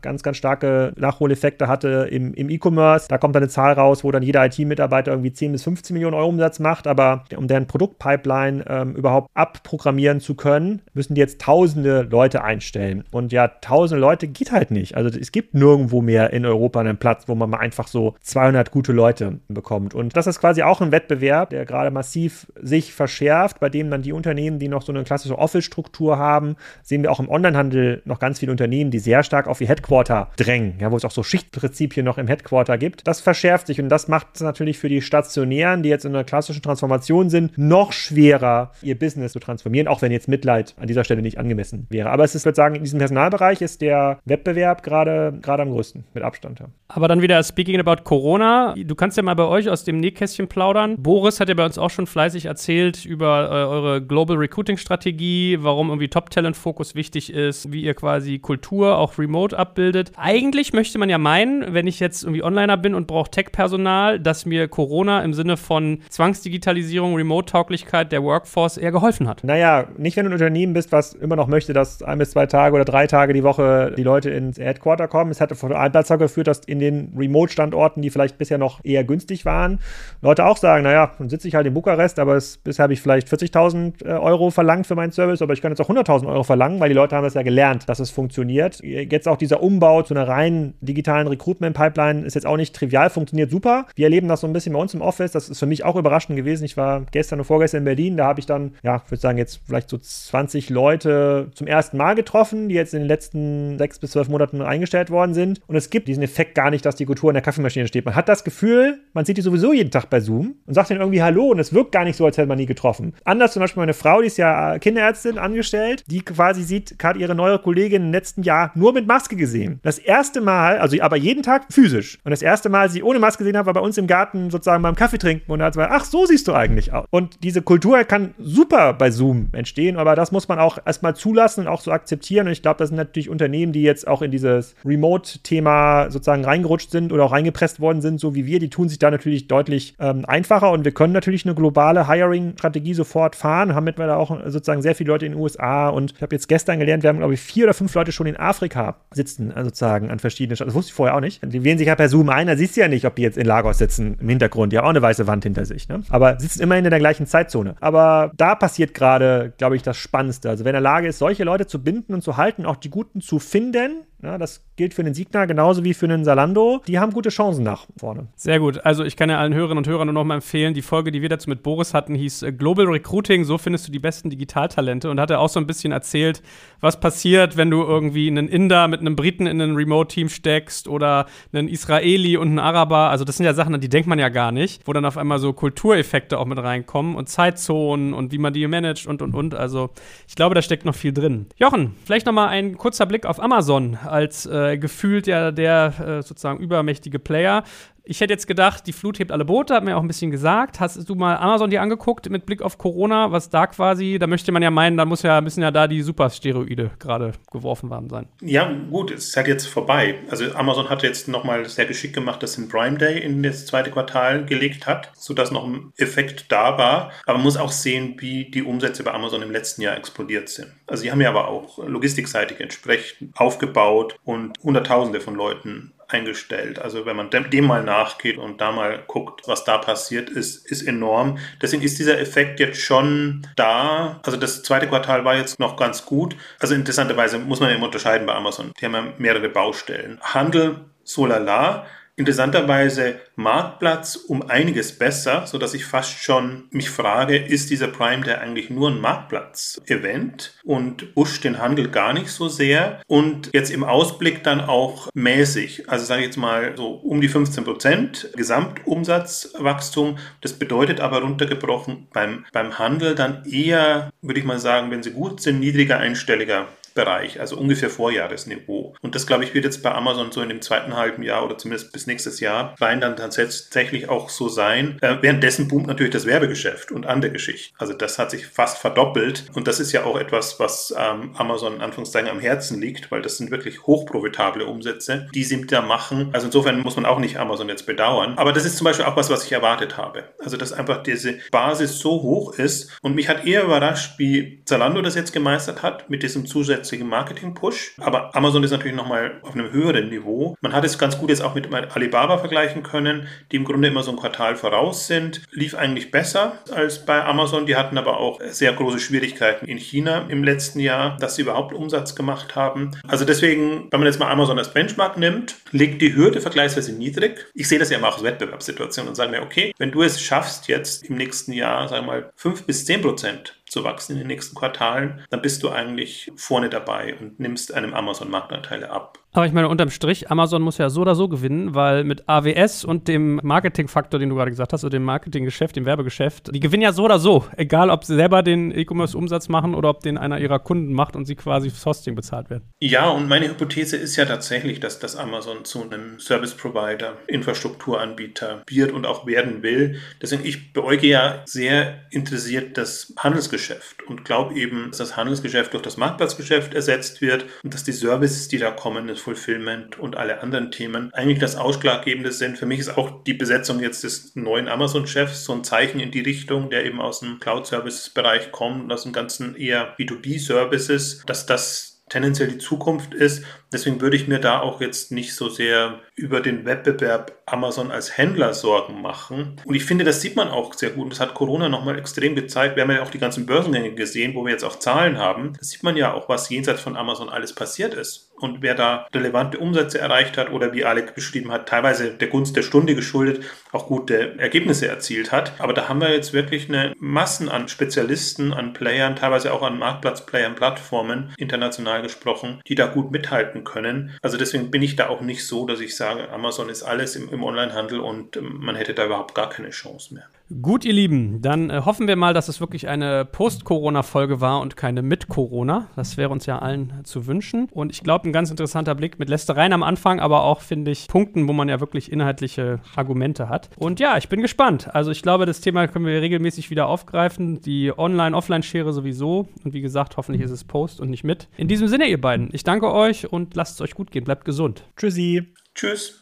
ganz, 0.02 0.24
ganz 0.24 0.38
starke 0.38 0.94
Nachholeffekte 0.96 1.68
hatte 1.68 2.08
im, 2.10 2.34
im 2.34 2.50
E-Commerce. 2.50 3.08
Da 3.08 3.18
kommt 3.18 3.36
dann 3.36 3.44
eine 3.44 3.50
Zahl 3.50 3.74
raus, 3.74 4.04
wo 4.04 4.12
dann 4.12 4.24
jeder 4.24 4.46
IT-Mitarbeiter 4.46 5.12
irgendwie 5.12 5.34
10 5.34 5.52
bis 5.52 5.64
15 5.64 5.94
Millionen 5.94 6.16
Euro 6.16 6.30
Umsatz 6.30 6.60
macht. 6.60 6.88
Aber 6.88 7.26
um 7.36 7.48
deren 7.48 7.68
Produktpipeline 7.68 8.66
ähm, 8.68 8.96
überhaupt 8.96 9.30
abprogrammieren 9.34 10.20
zu 10.20 10.36
können, 10.36 10.82
müssen 10.94 11.16
die 11.16 11.22
jetzt 11.22 11.42
tausende 11.42 12.02
Leute 12.10 12.44
einstellen. 12.44 13.04
Und 13.12 13.32
ja, 13.32 13.48
tausende 13.48 14.02
Leute 14.02 14.28
geht 14.28 14.52
halt 14.52 14.72
nicht. 14.72 14.96
Also 14.96 15.18
es 15.18 15.32
gibt 15.32 15.54
nirgendwo 15.54 16.02
mehr 16.02 16.34
in 16.34 16.46
Europa 16.46 16.80
einen 16.80 16.98
Platz, 16.98 17.28
wo 17.28 17.36
man 17.36 17.50
mal 17.50 17.60
einfach 17.60 17.88
so 17.88 18.16
200 18.22 18.72
gute 18.72 18.92
Leute 18.92 19.40
bekommt. 19.48 19.94
Und 19.94 20.16
das 20.18 20.28
ist 20.28 20.40
quasi 20.40 20.64
auch 20.64 20.82
ein 20.82 20.92
Wettbewerb, 20.92 21.52
der 21.52 21.66
gerade 21.66 21.92
massiv 21.92 22.48
sich 22.62 22.94
verschärft, 22.94 23.60
bei 23.60 23.70
dem 23.70 23.92
dann 23.92 24.02
die 24.02 24.14
Unternehmen, 24.14 24.60
die 24.60 24.68
noch 24.68 24.82
so 24.82 24.92
eine 24.92 25.04
klassische 25.04 25.38
Office-Struktur 25.38 26.18
haben, 26.18 26.56
sehen 26.82 27.04
wir 27.04 27.12
auch 27.12 27.20
im 27.20 27.30
Onlinehandel 27.30 28.02
noch 28.06 28.20
ganz 28.20 28.40
viele 28.40 28.52
Unternehmen, 28.52 28.92
die 28.92 29.00
sehr 29.00 29.13
stark 29.22 29.48
auf 29.48 29.62
ihr 29.62 29.68
Headquarter 29.68 30.32
drängen, 30.38 30.76
ja, 30.80 30.92
wo 30.92 30.98
es 30.98 31.06
auch 31.06 31.12
so 31.12 31.22
Schichtprinzipien 31.22 32.04
noch 32.04 32.18
im 32.18 32.28
Headquarter 32.28 32.80
gibt. 32.80 33.06
Das 33.06 33.22
verschärft 33.22 33.68
sich 33.68 33.80
und 33.80 33.90
das 33.90 34.08
macht 34.08 34.28
es 34.36 34.42
natürlich 34.42 34.80
für 34.80 34.90
die 34.90 35.02
Stationären, 35.02 35.84
die 35.84 35.90
jetzt 35.90 36.06
in 36.06 36.16
einer 36.16 36.24
klassischen 36.24 36.64
Transformation 36.64 37.30
sind, 37.30 37.58
noch 37.58 37.92
schwerer, 37.92 38.72
ihr 38.82 38.98
Business 38.98 39.34
zu 39.34 39.40
transformieren, 39.40 39.88
auch 39.88 40.02
wenn 40.02 40.12
jetzt 40.12 40.28
Mitleid 40.28 40.74
an 40.80 40.88
dieser 40.88 41.04
Stelle 41.04 41.22
nicht 41.22 41.38
angemessen 41.38 41.86
wäre. 41.90 42.10
Aber 42.10 42.24
es 42.24 42.34
ist, 42.34 42.46
würde 42.46 42.56
sagen, 42.56 42.76
in 42.76 42.84
diesem 42.84 43.00
Personalbereich 43.00 43.62
ist 43.62 43.82
der 43.82 44.20
Wettbewerb 44.26 44.82
gerade 44.82 45.38
gerade 45.42 45.64
am 45.64 45.72
größten, 45.72 46.06
mit 46.14 46.24
Abstand. 46.24 46.60
Ja. 46.60 46.68
Aber 46.88 47.08
dann 47.08 47.22
wieder 47.22 47.42
speaking 47.44 47.80
about 47.80 48.04
Corona. 48.04 48.74
Du 48.78 48.96
kannst 48.96 49.18
ja 49.18 49.24
mal 49.24 49.34
bei 49.36 49.46
euch 49.46 49.70
aus 49.70 49.84
dem 49.84 50.00
Nähkästchen 50.00 50.48
plaudern. 50.48 50.96
Boris 50.98 51.40
hat 51.40 51.50
ja 51.50 51.56
bei 51.56 51.66
uns 51.66 51.78
auch 51.78 51.90
schon 51.90 52.08
fleißig 52.08 52.46
erzählt 52.46 53.06
über 53.06 53.50
äh, 53.50 53.54
eure 53.54 54.02
Global 54.02 54.38
Recruiting 54.38 54.78
Strategie, 54.78 55.58
warum 55.62 55.90
irgendwie 55.90 56.08
Top 56.08 56.30
Talent 56.30 56.56
Fokus 56.56 56.96
wichtig 56.96 57.34
ist, 57.34 57.72
wie 57.72 57.82
ihr 57.82 57.94
quasi 57.94 58.40
Kultur 58.40 58.98
auch 59.04 59.18
remote 59.18 59.58
abbildet. 59.58 60.12
Eigentlich 60.16 60.74
möchte 60.74 60.98
man 60.98 61.10
ja 61.10 61.18
meinen, 61.18 61.74
wenn 61.74 61.88
ich 61.88 62.00
jetzt 62.00 62.24
irgendwie 62.24 62.44
Onliner 62.44 62.78
bin 62.78 62.96
und 62.96 63.06
brauche 63.06 63.30
Tech-Personal, 63.30 64.20
dass 64.20 64.46
mir 64.46 64.68
Corona 64.68 65.22
im 65.24 65.34
Sinne 65.34 65.58
von 65.58 66.00
Zwangsdigitalisierung, 66.10 67.16
Remote-Tauglichkeit 67.16 68.12
der 68.12 68.24
Workforce 68.24 68.78
eher 68.78 68.92
geholfen 68.92 69.28
hat. 69.28 69.44
Naja, 69.44 69.88
nicht 69.98 70.16
wenn 70.16 70.26
du 70.26 70.32
ein 70.32 70.34
Unternehmen 70.34 70.74
bist, 70.74 70.92
was 70.92 71.14
immer 71.14 71.36
noch 71.36 71.48
möchte, 71.48 71.74
dass 71.74 72.02
ein 72.02 72.18
bis 72.18 72.32
zwei 72.32 72.46
Tage 72.46 72.76
oder 72.76 72.86
drei 72.86 73.08
Tage 73.08 73.34
die 73.34 73.44
Woche 73.44 73.94
die 73.98 74.04
Leute 74.04 74.30
ins 74.30 74.58
Headquarter 74.58 75.08
kommen. 75.08 75.32
Es 75.32 75.42
hatte 75.42 75.56
dazu 75.92 76.18
geführt, 76.18 76.48
dass 76.48 76.60
in 76.60 76.80
den 76.80 77.14
Remote-Standorten, 77.18 78.02
die 78.02 78.10
vielleicht 78.10 78.38
bisher 78.38 78.58
noch 78.58 78.80
eher 78.84 79.04
günstig 79.04 79.46
waren, 79.46 79.80
Leute 80.22 80.46
auch 80.46 80.58
sagen, 80.58 80.84
naja, 80.84 81.12
dann 81.18 81.30
sitze 81.30 81.48
ich 81.48 81.56
halt 81.56 81.68
in 81.68 81.74
Bukarest, 81.74 82.20
aber 82.20 82.36
es, 82.36 82.58
bisher 82.58 82.84
habe 82.84 82.94
ich 82.94 83.02
vielleicht 83.02 83.28
40.000 83.28 84.20
Euro 84.22 84.50
verlangt 84.50 84.88
für 84.88 84.96
meinen 84.96 85.12
Service, 85.12 85.42
aber 85.42 85.54
ich 85.54 85.62
kann 85.62 85.72
jetzt 85.72 85.82
auch 85.82 85.90
100.000 85.90 86.28
Euro 86.28 86.44
verlangen, 86.44 86.80
weil 86.80 86.90
die 86.90 86.96
Leute 86.96 87.16
haben 87.16 87.24
das 87.24 87.34
ja 87.34 87.42
gelernt, 87.42 87.90
dass 87.90 88.00
es 88.00 88.10
funktioniert 88.10 88.80
jetzt 88.94 89.28
auch 89.28 89.38
dieser 89.38 89.62
Umbau 89.62 90.02
zu 90.04 90.14
einer 90.14 90.28
rein 90.28 90.74
digitalen 90.82 91.28
Recruitment-Pipeline 91.28 92.26
ist 92.26 92.36
jetzt 92.36 92.46
auch 92.46 92.58
nicht 92.58 92.76
trivial, 92.76 93.10
funktioniert 93.10 93.52
super. 93.52 93.86
Wir 93.96 94.06
erleben 94.06 94.28
das 94.28 94.42
so 94.42 94.48
ein 94.48 94.54
bisschen 94.54 94.74
bei 94.74 94.80
uns 94.80 94.94
im 94.94 95.02
Office. 95.02 95.32
Das 95.32 95.50
ist 95.50 95.60
für 95.60 95.66
mich 95.66 95.84
auch 95.84 95.96
überraschend 95.96 96.36
gewesen. 96.36 96.64
Ich 96.64 96.78
war 96.78 97.06
gestern 97.12 97.40
und 97.40 97.46
vorgestern 97.46 97.80
in 97.80 97.86
Berlin. 97.86 98.18
Da 98.18 98.26
habe 98.26 98.40
ich 98.40 98.46
dann, 98.46 98.76
ja, 98.84 99.02
ich 99.04 99.12
würde 99.12 99.22
sagen, 99.22 99.38
jetzt 99.38 99.62
vielleicht 99.66 99.90
so 99.90 99.98
20 99.98 100.70
Leute 100.70 101.50
zum 101.54 101.68
ersten 101.68 101.98
Mal 101.98 102.16
getroffen, 102.16 102.70
die 102.70 102.76
jetzt 102.76 102.94
in 102.94 103.02
den 103.02 103.08
letzten 103.08 103.78
sechs 103.78 104.00
bis 104.00 104.12
zwölf 104.12 104.30
Monaten 104.30 104.62
eingestellt 104.62 105.10
worden 105.10 105.34
sind. 105.34 105.62
Und 105.68 105.76
es 105.76 105.90
gibt 105.90 106.08
diesen 106.08 106.24
Effekt 106.24 106.56
gar 106.56 106.70
nicht, 106.70 106.86
dass 106.86 106.96
die 106.96 107.06
Kultur 107.06 107.30
in 107.30 107.36
der 107.36 107.44
Kaffeemaschine 107.44 107.88
steht. 107.88 108.06
Man 108.06 108.16
hat 108.16 108.30
das 108.30 108.44
Gefühl, 108.44 109.00
man 109.14 109.26
sieht 109.26 109.38
die 109.38 109.42
sowieso 109.42 109.74
jeden 109.74 109.92
Tag 109.92 110.10
bei 110.10 110.20
Zoom 110.20 110.56
und 110.66 110.74
sagt 110.74 110.92
dann 110.92 111.00
irgendwie 111.00 111.22
Hallo 111.22 111.46
und 111.46 111.60
es 111.60 111.74
wirkt 111.74 111.92
gar 111.92 112.04
nicht 112.04 112.18
so, 112.18 112.26
als 112.26 112.38
hätte 112.38 112.48
man 112.48 112.58
nie 112.58 112.66
getroffen. 112.66 113.14
Anders 113.24 113.54
zum 113.54 113.62
Beispiel 113.62 113.82
meine 113.82 113.94
Frau, 113.94 114.22
die 114.22 114.28
ist 114.28 114.38
ja 114.38 114.78
Kinderärztin 114.80 115.38
angestellt, 115.38 116.04
die 116.08 116.22
quasi 116.22 116.64
sieht, 116.64 117.00
gerade 117.00 117.20
ihre 117.20 117.36
neue 117.36 117.60
Kollegin 117.60 118.04
im 118.04 118.12
letzten 118.12 118.44
Jahr 118.44 118.72
nur 118.76 118.83
mit 118.92 119.08
Maske 119.08 119.36
gesehen. 119.36 119.80
Das 119.84 120.00
erste 120.00 120.42
Mal, 120.42 120.80
also 120.80 121.00
aber 121.02 121.16
jeden 121.16 121.44
Tag 121.44 121.66
physisch. 121.72 122.20
Und 122.24 122.32
das 122.32 122.42
erste 122.42 122.70
Mal, 122.70 122.90
sie 122.90 123.04
ohne 123.04 123.20
Maske 123.20 123.44
gesehen 123.44 123.58
hat, 123.58 123.66
war 123.66 123.74
bei 123.74 123.80
uns 123.80 123.98
im 123.98 124.08
Garten 124.08 124.50
sozusagen 124.50 124.84
beim 124.84 124.96
Kaffee 124.96 125.18
trinken 125.18 125.52
und 125.52 125.60
da 125.60 125.66
hat 125.66 125.78
ach, 125.78 126.06
so 126.06 126.26
siehst 126.26 126.48
du 126.48 126.54
eigentlich 126.54 126.94
aus. 126.94 127.06
Und 127.10 127.44
diese 127.44 127.62
Kultur 127.62 128.04
kann 128.04 128.34
super 128.38 128.94
bei 128.94 129.12
Zoom 129.12 129.50
entstehen, 129.52 129.98
aber 129.98 130.16
das 130.16 130.32
muss 130.32 130.48
man 130.48 130.60
auch 130.60 130.78
erstmal 130.86 131.16
zulassen 131.16 131.62
und 131.62 131.68
auch 131.68 131.82
so 131.82 131.92
akzeptieren. 131.92 132.48
Und 132.48 132.54
ich 132.54 132.62
glaube, 132.62 132.78
das 132.80 132.90
sind 132.90 132.98
natürlich 132.98 133.30
Unternehmen, 133.30 133.74
die 133.74 133.84
jetzt 133.84 134.08
auch 134.08 134.22
in 134.22 134.32
dieses 134.32 134.76
Remote-Thema 134.84 136.10
sozusagen 136.10 136.44
reingerutscht 136.44 136.92
sind 136.92 137.12
oder 137.14 137.26
auch 137.26 137.32
reingepresst 137.32 137.80
worden 137.80 138.02
sind, 138.02 138.20
so 138.20 138.36
wie 138.36 138.46
wir, 138.46 138.60
die 138.60 138.70
tun 138.70 138.90
sich 138.90 139.00
da 139.00 139.12
natürlich 139.12 139.48
deutlich 139.48 139.96
ähm, 140.00 140.26
einfacher 140.26 140.72
und 140.72 140.86
wir 140.86 140.92
können 140.92 141.14
natürlich 141.14 141.46
eine 141.46 141.56
globale 141.56 142.08
Hiring-Strategie 142.08 142.94
sofort 142.94 143.36
fahren, 143.36 143.76
haben 143.76 143.84
mittlerweile 143.84 144.18
auch 144.18 144.30
sozusagen 144.46 144.82
sehr 144.82 144.96
viele 144.96 145.10
Leute 145.10 145.26
in 145.26 145.34
den 145.34 145.42
USA 145.42 145.90
und 145.90 146.14
ich 146.16 146.22
habe 146.22 146.36
jetzt 146.36 146.48
gestern 146.48 146.80
gelernt, 146.80 147.04
wir 147.04 147.10
haben 147.10 147.20
glaube 147.20 147.34
ich 147.34 147.42
vier 147.42 147.66
oder 147.66 147.74
fünf 147.74 147.94
Leute 147.94 148.12
schon 148.12 148.28
in 148.28 148.38
Afrika 148.38 148.73
sitzen, 149.12 149.52
also 149.52 149.70
sozusagen 149.70 150.10
an 150.10 150.20
verschiedenen 150.20 150.56
Staaten. 150.56 150.70
Das 150.70 150.76
wusste 150.76 150.90
ich 150.90 150.94
vorher 150.94 151.16
auch 151.16 151.22
nicht. 151.22 151.42
Die 151.44 151.64
wählen 151.64 151.78
sich 151.78 151.88
ja 151.88 151.96
per 151.96 152.10
Zoom 152.10 152.30
ein, 152.30 152.48
da 152.48 152.56
siehst 152.56 152.76
du 152.76 152.82
ja 152.82 152.88
nicht, 152.88 153.06
ob 153.06 153.16
die 153.16 153.22
jetzt 153.22 153.38
in 153.38 153.46
Lagos 153.46 153.78
sitzen 153.78 154.18
im 154.20 154.30
Hintergrund. 154.30 154.74
Die 154.74 154.78
haben 154.78 154.86
auch 154.86 154.90
eine 154.90 155.02
weiße 155.02 155.28
Wand 155.28 155.44
hinter 155.44 155.66
sich, 155.66 155.88
ne? 155.88 156.02
aber 156.10 156.40
sitzen 156.40 156.62
immerhin 156.62 156.86
in 156.86 156.92
der 156.92 157.00
gleichen 157.00 157.28
Zeitzone. 157.28 157.76
Aber 157.80 158.32
da 158.36 158.56
passiert 158.56 158.94
gerade, 158.94 159.54
glaube 159.58 159.76
ich, 159.76 159.84
das 159.84 159.98
Spannendste. 159.98 160.50
Also 160.50 160.66
wenn 160.66 160.70
in 160.70 160.76
der 160.76 160.82
Lage 160.82 161.08
ist, 161.08 161.20
solche 161.20 161.44
Leute 161.44 161.68
zu 161.68 161.84
binden 161.84 162.14
und 162.14 162.24
zu 162.24 162.38
halten, 162.38 162.66
auch 162.66 162.78
die 162.78 162.90
Guten 162.90 163.22
zu 163.22 163.40
finden, 163.40 164.06
ja, 164.24 164.38
das 164.38 164.62
gilt 164.78 164.94
für 164.94 165.04
den 165.04 165.14
Signer 165.14 165.46
genauso 165.48 165.84
wie 165.84 165.94
für 165.94 166.08
den 166.08 166.24
Salando. 166.24 166.82
Die 166.88 166.98
haben 166.98 167.12
gute 167.12 167.30
Chancen 167.30 167.64
nach 167.64 167.88
vorne. 167.98 168.28
Sehr 168.36 168.60
gut. 168.60 168.84
Also 168.86 169.04
ich 169.04 169.18
kann 169.18 169.30
ja 169.30 169.38
allen 169.38 169.54
Hörerinnen 169.54 169.80
und 169.80 169.88
Hörern 169.88 170.08
nur 170.08 170.14
noch 170.14 170.24
mal 170.24 170.36
empfehlen, 170.36 170.74
die 170.74 170.82
Folge, 170.82 171.12
die 171.12 171.22
wir 171.22 171.28
dazu 171.28 171.50
mit 171.50 171.62
Boris 171.62 171.94
hatten, 171.94 172.16
hieß 172.16 172.44
äh, 172.44 172.54
Global 172.54 172.86
Recruiting, 172.86 173.44
so 173.44 173.58
findest 173.58 173.88
du 173.88 173.92
die 173.92 174.00
besten 174.00 174.30
Digitaltalente 174.30 175.10
und 175.10 175.20
hat 175.20 175.30
er 175.30 175.42
auch 175.42 175.50
so 175.50 175.60
ein 175.60 175.68
bisschen 175.68 175.92
erzählt, 175.92 176.42
was 176.80 177.00
passiert, 177.00 177.58
wenn 177.58 177.70
du 177.70 177.82
irgendwie 177.82 178.28
einen 178.28 178.48
Inder 178.48 178.88
mit 178.88 179.02
einem 179.02 179.16
Briten 179.16 179.46
in 179.46 179.60
ein 179.60 179.76
Remote-Team 179.76 180.30
steckst 180.30 180.88
oder 180.88 181.26
einen 181.52 181.68
Israeli 181.68 182.38
und 182.38 182.48
einen 182.48 182.60
Araber. 182.60 183.10
Also 183.10 183.26
das 183.26 183.38
sind 183.38 183.46
ja 183.46 183.54
Sachen, 183.54 183.76
an 183.76 183.82
die 183.82 183.90
denkt 183.90 184.08
man 184.08 184.20
ja 184.20 184.30
gar 184.30 184.54
nicht, 184.54 184.88
wo 184.88 184.94
dann 184.94 185.06
auf 185.06 185.18
einmal 185.18 185.40
so 185.40 185.52
Kultureffekte 185.52 186.40
auch 186.40 186.46
mit 186.46 186.58
reinkommen 186.58 187.16
und 187.16 187.28
Zeitzonen 187.28 188.14
und 188.14 188.32
wie 188.32 188.38
man 188.38 188.54
die 188.54 188.66
managt 188.68 189.06
und 189.06 189.22
und 189.22 189.36
und. 189.36 189.54
Also 189.54 189.90
ich 190.30 190.36
glaube, 190.36 190.56
da 190.56 190.62
steckt 190.62 190.86
noch 190.86 190.96
viel 190.96 191.12
drin. 191.12 191.48
Jochen, 191.58 191.96
vielleicht 192.06 192.26
noch 192.26 192.34
mal 192.34 192.48
ein 192.48 192.78
kurzer 192.78 193.06
Blick 193.06 193.26
auf 193.26 193.42
Amazon 193.42 193.98
als 194.14 194.46
äh, 194.46 194.78
gefühlt 194.78 195.26
ja 195.26 195.52
der 195.52 195.94
äh, 196.00 196.22
sozusagen 196.22 196.60
übermächtige 196.60 197.18
Player. 197.18 197.64
Ich 198.06 198.20
hätte 198.20 198.34
jetzt 198.34 198.48
gedacht, 198.48 198.86
die 198.86 198.92
Flut 198.92 199.18
hebt 199.20 199.32
alle 199.32 199.46
Boote, 199.46 199.74
hat 199.74 199.86
mir 199.86 199.96
auch 199.96 200.02
ein 200.02 200.08
bisschen 200.08 200.30
gesagt. 200.30 200.82
Hast 200.82 201.08
du 201.08 201.16
mal 201.16 201.38
Amazon 201.38 201.70
dir 201.70 201.82
angeguckt 201.82 202.30
mit 202.30 202.46
Blick 202.46 202.62
auf 202.62 202.78
Corona, 202.78 203.32
was 203.32 203.50
da 203.50 203.66
quasi, 203.66 204.18
da 204.20 204.28
möchte 204.28 204.52
man 204.52 204.62
ja 204.62 204.72
meinen, 204.72 204.98
da 204.98 205.06
muss 205.06 205.22
ja, 205.22 205.40
müssen 205.40 205.62
ja 205.62 205.72
da 205.72 205.88
die 205.88 206.02
Supersteroide 206.02 206.92
gerade 207.00 207.32
geworfen 207.50 207.90
worden 207.90 208.10
sein. 208.10 208.28
Ja, 208.42 208.70
gut, 208.92 209.10
es 209.10 209.30
ist 209.30 209.38
halt 209.38 209.48
jetzt 209.48 209.68
vorbei. 209.68 210.16
Also 210.30 210.54
Amazon 210.54 210.90
hat 210.90 211.02
jetzt 211.02 211.30
nochmal 211.30 211.64
sehr 211.70 211.86
geschickt 211.86 212.14
gemacht, 212.14 212.44
dass 212.44 212.56
den 212.56 212.68
Prime 212.68 212.98
Day 212.98 213.20
in 213.20 213.42
das 213.42 213.66
zweite 213.68 213.90
Quartal 213.90 214.44
gelegt 214.44 214.86
hat, 214.86 215.10
sodass 215.16 215.52
noch 215.52 215.66
ein 215.66 215.94
Effekt 215.96 216.52
da 216.52 216.78
war. 216.78 217.14
Aber 217.26 217.38
man 217.38 217.44
muss 217.44 217.56
auch 217.56 217.72
sehen, 217.72 218.16
wie 218.18 218.52
die 218.52 218.64
Umsätze 218.64 219.04
bei 219.04 219.14
Amazon 219.14 219.42
im 219.42 219.52
letzten 219.52 219.82
Jahr 219.82 219.96
explodiert 219.96 220.50
sind. 220.50 220.74
Also 220.88 221.04
die 221.04 221.12
haben 221.12 221.22
ja 221.22 221.30
aber 221.30 221.48
auch 221.48 221.78
logistikseitig 221.78 222.60
entsprechend 222.60 223.32
aufgebaut 223.38 224.18
und 224.26 224.58
Hunderttausende 224.62 225.22
von 225.22 225.36
Leuten 225.36 225.94
eingestellt. 226.14 226.80
Also 226.80 227.06
wenn 227.06 227.16
man 227.16 227.30
dem 227.30 227.66
mal 227.66 227.84
nachgeht 227.84 228.38
und 228.38 228.62
da 228.62 228.72
mal 228.72 229.04
guckt, 229.08 229.48
was 229.48 229.64
da 229.64 229.78
passiert 229.78 230.30
ist, 230.30 230.70
ist 230.70 230.84
enorm. 230.84 231.38
Deswegen 231.62 231.84
ist 231.84 232.00
dieser 232.00 232.20
Effekt 232.20 232.60
jetzt 232.60 232.80
schon 232.80 233.48
da. 233.56 234.20
Also 234.24 234.38
das 234.38 234.64
zweite 234.64 234.88
Quartal 234.88 235.26
war 235.26 235.36
jetzt 235.36 235.60
noch 235.60 235.76
ganz 235.78 236.06
gut. 236.06 236.36
Also 236.60 236.76
interessanterweise 236.76 237.40
muss 237.40 237.60
man 237.60 237.72
eben 237.72 237.84
unterscheiden 237.84 238.28
bei 238.28 238.34
Amazon. 238.34 238.72
Die 238.80 238.86
haben 238.86 238.94
ja 238.94 239.14
mehrere 239.18 239.50
Baustellen. 239.50 240.20
Handel, 240.22 240.82
so 241.04 241.26
lala. 241.26 241.86
Interessanterweise 242.16 243.16
Marktplatz 243.36 244.16
um 244.16 244.44
einiges 244.44 245.00
besser, 245.00 245.48
so 245.48 245.58
dass 245.58 245.74
ich 245.74 245.86
fast 245.86 246.20
schon 246.20 246.66
mich 246.70 246.92
frage, 246.92 247.36
ist 247.36 247.72
dieser 247.72 247.88
Prime 247.88 248.24
Day 248.24 248.36
eigentlich 248.36 248.70
nur 248.70 248.92
ein 248.92 249.02
Marktplatz-Event? 249.02 250.54
Und 250.64 251.16
pusht 251.16 251.44
den 251.44 251.58
Handel 251.58 251.90
gar 251.90 252.14
nicht 252.14 252.30
so 252.30 252.50
sehr? 252.50 253.02
Und 253.08 253.50
jetzt 253.54 253.72
im 253.72 253.84
Ausblick 253.84 254.44
dann 254.44 254.62
auch 254.62 255.10
mäßig, 255.16 255.90
also 255.90 256.06
sage 256.06 256.22
ich 256.22 256.28
jetzt 256.28 256.38
mal 256.38 256.74
so 256.78 256.92
um 256.92 257.20
die 257.20 257.30
15 257.30 257.64
Prozent 257.64 258.30
Gesamtumsatzwachstum. 258.36 260.20
Das 260.42 260.54
bedeutet 260.54 261.00
aber 261.00 261.22
runtergebrochen 261.22 262.10
beim, 262.14 262.46
beim 262.54 262.78
Handel 262.78 263.16
dann 263.16 263.44
eher, 263.46 264.12
würde 264.22 264.40
ich 264.40 264.46
mal 264.46 264.60
sagen, 264.60 264.92
wenn 264.92 265.02
sie 265.02 265.14
gut 265.14 265.42
sind, 265.42 265.60
niedriger 265.60 265.98
einstelliger 265.98 266.68
Bereich, 266.94 267.40
also 267.40 267.58
ungefähr 267.58 267.90
Vorjahresniveau. 267.90 268.96
Und 269.02 269.16
das, 269.16 269.28
glaube 269.28 269.44
ich, 269.44 269.54
wird 269.54 269.66
jetzt 269.66 269.82
bei 269.82 269.92
Amazon 269.92 270.32
so 270.32 270.42
in 270.42 270.50
dem 270.50 270.62
zweiten 270.62 270.96
halben 270.96 271.24
Jahr 271.24 271.44
oder 271.44 271.58
zumindest 271.58 271.92
bis 271.92 272.08
nächstes 272.08 272.40
Jahr 272.40 272.76
rein 272.80 273.02
dann 273.02 273.16
tatsächlich 273.16 274.10
auch 274.10 274.30
so 274.30 274.48
sein. 274.48 274.98
Äh, 275.02 275.18
währenddessen 275.22 275.68
boomt 275.68 275.88
natürlich 275.88 276.14
das 276.14 276.26
Werbegeschäft 276.26 276.92
und 276.92 277.06
andere 277.06 277.32
Geschichten. 277.32 277.76
Also 277.78 277.94
das 277.94 278.20
hat 278.20 278.32
sich 278.32 278.46
fast 278.46 278.78
verdoppelt 278.78 279.46
und 279.54 279.68
das 279.68 279.80
ist 279.80 279.92
ja 279.92 280.04
auch 280.04 280.20
etwas, 280.20 280.60
was 280.60 280.94
ähm, 280.98 281.36
Amazon 281.36 281.76
in 281.76 281.82
Anführungszeichen 281.82 282.30
am 282.30 282.40
Herzen 282.40 282.80
liegt, 282.80 283.12
weil 283.12 283.22
das 283.22 283.38
sind 283.38 283.52
wirklich 283.52 283.88
hochprofitable 283.88 284.66
Umsätze, 284.66 285.28
die 285.34 285.44
sie 285.44 285.66
da 285.66 285.82
machen. 285.82 286.30
Also 286.34 286.48
insofern 286.48 286.80
muss 286.82 286.96
man 286.96 287.06
auch 287.06 287.20
nicht 287.20 287.38
Amazon 287.38 287.70
jetzt 287.70 287.86
bedauern. 287.86 288.34
Aber 288.38 288.54
das 288.54 288.66
ist 288.66 288.78
zum 288.78 288.86
Beispiel 288.86 289.06
auch 289.06 289.16
was, 289.16 289.30
was 289.30 289.46
ich 289.46 289.52
erwartet 289.52 289.98
habe. 289.98 290.26
Also 290.40 290.58
dass 290.58 290.74
einfach 290.74 291.02
diese 291.04 291.40
Basis 291.52 292.00
so 292.00 292.22
hoch 292.22 292.54
ist 292.58 292.92
und 293.02 293.16
mich 293.16 293.30
hat 293.30 293.46
eher 293.46 293.64
überrascht, 293.64 294.20
wie 294.20 294.62
Zalando 294.66 295.02
das 295.02 295.16
jetzt 295.16 295.34
gemeistert 295.34 295.82
hat 295.82 296.10
mit 296.10 296.22
diesem 296.22 296.46
zusätzlichen 296.46 296.83
zusätzlichen 296.84 297.08
Marketing-Push. 297.08 297.94
Aber 298.00 298.36
Amazon 298.36 298.64
ist 298.64 298.72
natürlich 298.72 298.96
nochmal 298.96 299.40
auf 299.42 299.54
einem 299.54 299.72
höheren 299.72 300.10
Niveau. 300.10 300.56
Man 300.62 300.74
hat 300.74 300.84
es 300.84 300.98
ganz 300.98 301.18
gut 301.18 301.30
jetzt 301.30 301.42
auch 301.42 301.56
mit 301.56 301.72
Alibaba 301.74 302.38
vergleichen 302.38 302.84
können, 302.84 303.28
die 303.52 303.56
im 303.56 303.64
Grunde 303.64 303.88
immer 303.88 304.04
so 304.04 304.12
ein 304.12 304.18
Quartal 304.18 304.56
voraus 304.56 305.08
sind. 305.08 305.42
Lief 305.52 305.76
eigentlich 305.76 306.12
besser 306.12 306.60
als 306.72 307.06
bei 307.06 307.24
Amazon. 307.24 307.66
Die 307.66 307.76
hatten 307.76 307.98
aber 307.98 308.20
auch 308.20 308.40
sehr 308.50 308.74
große 308.74 309.00
Schwierigkeiten 309.00 309.66
in 309.66 309.78
China 309.78 310.26
im 310.30 310.44
letzten 310.44 310.80
Jahr, 310.80 311.18
dass 311.18 311.36
sie 311.36 311.44
überhaupt 311.44 311.74
Umsatz 311.74 312.16
gemacht 312.16 312.56
haben. 312.56 312.92
Also 313.08 313.26
deswegen, 313.26 313.88
wenn 313.90 314.00
man 314.00 314.08
jetzt 314.08 314.20
mal 314.20 314.30
Amazon 314.30 314.60
als 314.60 314.74
Benchmark 314.74 315.18
nimmt, 315.18 315.56
liegt 315.72 316.02
die 316.02 316.16
Hürde 316.16 316.42
vergleichsweise 316.42 316.94
niedrig. 316.94 317.46
Ich 317.54 317.68
sehe 317.68 317.80
das 317.80 317.90
ja 317.90 317.98
immer 317.98 318.10
auch 318.10 318.16
als 318.16 318.24
Wettbewerbssituation 318.24 319.08
und 319.08 319.16
sage 319.16 319.32
mir, 319.32 319.42
okay, 319.42 319.74
wenn 319.78 319.92
du 319.92 320.02
es 320.04 320.22
schaffst, 320.22 320.68
jetzt 320.68 321.06
im 321.10 321.16
nächsten 321.16 321.54
Jahr, 321.54 321.88
sagen 321.88 322.06
wir 322.06 322.14
mal, 322.14 322.34
5 322.36 322.64
bis 322.64 322.86
10 322.86 323.02
Prozent 323.02 323.56
zu 323.74 323.84
wachsen 323.84 324.14
in 324.14 324.20
den 324.20 324.28
nächsten 324.28 324.56
Quartalen, 324.56 325.26
dann 325.32 325.42
bist 325.42 325.64
du 325.64 325.70
eigentlich 325.70 326.32
vorne 326.36 326.70
dabei 326.70 327.18
und 327.20 327.40
nimmst 327.40 327.74
einem 327.74 327.94
Amazon 327.94 328.30
Marktanteile 328.30 328.90
ab. 328.90 329.20
Aber 329.34 329.48
ich 329.48 329.52
meine, 329.52 329.68
unterm 329.68 329.90
Strich, 329.90 330.30
Amazon 330.30 330.62
muss 330.62 330.78
ja 330.78 330.92
so 330.92 331.02
oder 331.02 331.16
so 331.16 331.28
gewinnen, 331.28 331.74
weil 331.74 332.04
mit 332.04 332.30
AWS 332.30 332.86
und 332.86 333.08
dem 333.08 333.40
Marketingfaktor, 333.44 334.20
den 334.20 334.30
du 334.30 334.36
gerade 334.36 334.52
gesagt 334.52 334.74
hast, 334.74 334.84
oder 334.84 334.92
dem 334.92 335.04
Marketinggeschäft, 335.04 335.76
dem 335.76 335.86
Werbegeschäft, 335.86 336.54
die 336.54 336.60
gewinnen 336.60 336.84
ja 336.84 336.94
so 336.94 337.04
oder 337.04 337.18
so. 337.18 337.46
Egal, 337.58 337.90
ob 337.90 338.04
sie 338.04 338.16
selber 338.16 338.44
den 338.44 338.72
E-Commerce-Umsatz 338.72 339.50
machen 339.50 339.74
oder 339.74 339.90
ob 339.90 340.02
den 340.02 340.20
einer 340.20 340.40
ihrer 340.40 340.60
Kunden 340.60 340.94
macht 340.94 341.16
und 341.16 341.26
sie 341.26 341.36
quasi 341.36 341.72
fürs 341.72 341.86
Hosting 341.88 342.14
bezahlt 342.14 342.52
werden. 342.52 342.70
Ja, 342.80 343.10
und 343.10 343.28
meine 343.28 343.48
Hypothese 343.48 343.98
ist 343.98 344.16
ja 344.18 344.26
tatsächlich, 344.26 344.80
dass 344.80 345.00
das 345.00 345.16
Amazon 345.16 345.66
zu 345.66 345.82
einem 345.82 346.20
Service-Provider, 346.20 347.18
Infrastrukturanbieter 347.26 348.62
wird 348.70 348.92
und 348.92 349.08
auch 349.08 349.26
werden 349.26 349.64
will. 349.64 350.00
Deswegen, 350.22 350.46
ich 350.46 350.74
beäuge 350.74 351.08
ja 351.08 351.42
sehr 351.46 352.02
interessiert 352.12 352.78
das 352.78 353.16
Handelsgeschäft 353.18 354.04
und 354.04 354.26
glaube 354.26 354.54
eben, 354.54 354.90
dass 354.90 355.00
das 355.00 355.18
Handelsgeschäft 355.18 355.74
durch 355.74 355.82
das 355.82 355.98
Marktplatzgeschäft 355.98 356.76
ersetzt 356.76 357.22
wird 357.22 357.46
und 357.64 357.74
dass 357.74 357.84
die 357.84 357.92
Services, 357.92 358.48
die 358.48 358.60
da 358.60 358.70
kommen, 358.70 359.08
Fulfillment 359.24 359.98
und 359.98 360.18
alle 360.18 360.42
anderen 360.42 360.72
Themen 360.72 361.14
eigentlich 361.14 361.40
das 361.40 361.56
Ausschlaggebende 361.56 362.32
sind. 362.32 362.58
Für 362.58 362.66
mich 362.66 362.80
ist 362.80 362.98
auch 362.98 363.24
die 363.24 363.34
Besetzung 363.34 363.80
jetzt 363.80 364.04
des 364.04 364.36
neuen 364.36 364.68
Amazon-Chefs 364.68 365.46
so 365.46 365.54
ein 365.54 365.64
Zeichen 365.64 366.00
in 366.00 366.12
die 366.12 366.22
Richtung, 366.22 366.70
der 366.70 366.86
eben 366.86 367.02
aus 367.02 367.22
dem 367.22 367.40
Cloud-Services-Bereich 367.40 368.52
kommt 368.52 368.84
und 368.84 368.92
aus 368.92 369.04
dem 369.04 369.14
ganzen 369.14 369.56
eher 369.56 369.98
B2B-Services, 369.98 371.24
dass 371.26 371.46
das 371.46 372.04
tendenziell 372.10 372.50
die 372.50 372.58
Zukunft 372.58 373.14
ist. 373.14 373.44
Deswegen 373.74 374.00
würde 374.00 374.16
ich 374.16 374.28
mir 374.28 374.40
da 374.40 374.62
auch 374.62 374.80
jetzt 374.80 375.12
nicht 375.12 375.36
so 375.36 375.50
sehr 375.50 376.00
über 376.16 376.42
den 376.42 376.66
Wettbewerb 376.66 377.42
Amazon 377.46 377.92
als 377.92 378.18
Händler 378.18 378.54
Sorgen 378.54 379.02
machen. 379.02 379.60
Und 379.66 379.76
ich 379.76 379.86
finde, 379.86 380.06
das 380.06 380.22
sieht 380.22 380.36
man 380.36 380.50
auch 380.50 380.74
sehr 380.74 380.92
gut. 380.92 381.12
Das 381.12 381.20
hat 381.20 381.34
Corona 381.34 381.70
nochmal 381.70 381.98
extrem 381.98 382.36
gezeigt. 382.36 382.76
Wir 382.76 382.84
haben 382.84 382.92
ja 382.92 383.04
auch 383.04 383.10
die 383.10 383.20
ganzen 383.20 383.46
Börsengänge 383.46 383.94
gesehen, 383.96 384.36
wo 384.36 384.46
wir 384.46 384.52
jetzt 384.52 384.64
auch 384.64 384.80
Zahlen 384.80 385.18
haben. 385.18 385.54
Das 385.58 385.70
sieht 385.70 385.84
man 385.84 385.98
ja 385.98 386.14
auch, 386.14 386.30
was 386.30 386.50
jenseits 386.50 386.82
von 386.82 386.96
Amazon 386.96 387.30
alles 387.30 387.54
passiert 387.54 387.94
ist 387.96 388.34
und 388.44 388.62
wer 388.62 388.76
da 388.76 389.08
relevante 389.14 389.58
Umsätze 389.58 390.00
erreicht 390.00 390.38
hat 390.38 390.52
oder 390.52 390.74
wie 390.74 390.84
Alec 390.84 391.16
beschrieben 391.16 391.52
hat, 391.52 391.70
teilweise 391.70 392.12
der 392.12 392.28
Gunst 392.28 392.56
der 392.56 392.62
Stunde 392.62 392.94
geschuldet, 392.94 393.46
auch 393.72 393.88
gute 393.88 394.38
Ergebnisse 394.38 394.88
erzielt 394.88 395.32
hat. 395.32 395.54
Aber 395.60 395.74
da 395.74 395.88
haben 395.88 396.02
wir 396.02 396.12
jetzt 396.12 396.34
wirklich 396.34 396.68
eine 396.68 396.94
Massen 397.00 397.48
an 397.50 397.70
Spezialisten, 397.70 398.54
an 398.54 398.74
Playern, 398.74 399.16
teilweise 399.16 399.54
auch 399.54 399.62
an 399.62 399.80
Marktplatzplayern, 399.80 400.56
Plattformen, 400.56 401.34
international 401.38 402.02
gesprochen, 402.02 402.62
die 402.68 402.76
da 402.76 402.88
gut 402.88 403.12
mithalten 403.12 403.63
können. 403.64 404.12
Also 404.22 404.38
deswegen 404.38 404.72
bin 404.72 404.82
ich 404.82 404.96
da 404.96 405.08
auch 405.10 405.22
nicht 405.22 405.46
so, 405.48 405.66
dass 405.66 405.80
ich 405.80 405.96
sage, 405.96 406.30
Amazon 406.32 406.70
ist 406.70 406.84
alles 406.84 407.16
im, 407.16 407.30
im 407.30 407.44
Onlinehandel 407.44 408.00
und 408.00 408.38
ähm, 408.38 408.60
man 408.60 408.76
hätte 408.76 408.94
da 408.94 409.06
überhaupt 409.06 409.36
gar 409.36 409.50
keine 409.50 409.70
Chance 409.70 410.14
mehr. 410.14 410.28
Gut, 410.62 410.84
ihr 410.84 410.94
Lieben, 410.94 411.42
dann 411.42 411.70
äh, 411.70 411.82
hoffen 411.86 412.08
wir 412.08 412.16
mal, 412.16 412.34
dass 412.34 412.50
es 412.50 412.60
wirklich 412.60 412.88
eine 412.88 413.26
Post-Corona-Folge 413.26 414.42
war 414.42 414.60
und 414.60 414.76
keine 414.76 415.02
mit 415.02 415.30
Corona. 415.30 415.88
Das 415.96 416.18
wäre 416.18 416.30
uns 416.30 416.46
ja 416.46 416.60
allen 416.60 417.02
zu 417.06 417.28
wünschen. 417.28 417.70
Und 417.72 417.92
ich 417.92 418.04
glaube, 418.04 418.28
ein 418.28 418.34
ganz 418.34 418.52
interessanter 418.52 418.94
Blick 418.94 419.20
mit 419.20 419.30
Lästereien 419.30 419.74
am 419.74 419.84
Anfang, 419.84 420.20
aber 420.20 420.44
auch, 420.44 420.62
finde 420.62 420.92
ich, 420.92 421.08
Punkten, 421.08 421.48
wo 421.48 421.54
man 421.54 421.70
ja 421.70 421.80
wirklich 421.80 422.12
inhaltliche 422.12 422.82
Argumente 422.96 423.48
hat. 423.48 423.70
Und 423.78 424.00
ja, 424.00 424.18
ich 424.18 424.28
bin 424.28 424.42
gespannt. 424.42 424.94
Also 424.94 425.12
ich 425.12 425.22
glaube, 425.22 425.46
das 425.46 425.62
Thema 425.62 425.88
können 425.88 426.06
wir 426.06 426.22
regelmäßig 426.22 426.70
wieder 426.70 426.88
aufgreifen. 426.88 427.62
Die 427.62 427.98
Online-Offline-Schere 427.98 428.92
sowieso. 428.92 429.48
Und 429.64 429.74
wie 429.74 429.82
gesagt, 429.82 430.18
hoffentlich 430.18 430.44
ist 430.44 430.52
es 430.52 430.66
Post 430.66 431.00
und 431.00 431.10
nicht 431.10 431.24
mit. 431.24 431.48
In 431.56 431.70
diesem 431.70 431.88
Sinne, 431.88 432.08
ihr 432.08 432.20
beiden, 432.20 432.50
ich 432.52 432.64
danke 432.64 432.92
euch 432.92 433.32
und 433.32 433.56
lasst 433.56 433.76
es 433.76 433.82
euch 433.82 433.96
gut 433.96 434.12
gehen. 434.12 434.26
Bleibt 434.26 434.44
gesund. 434.46 434.84
Tschüssi. 434.98 435.54
Tschüss. 435.74 436.22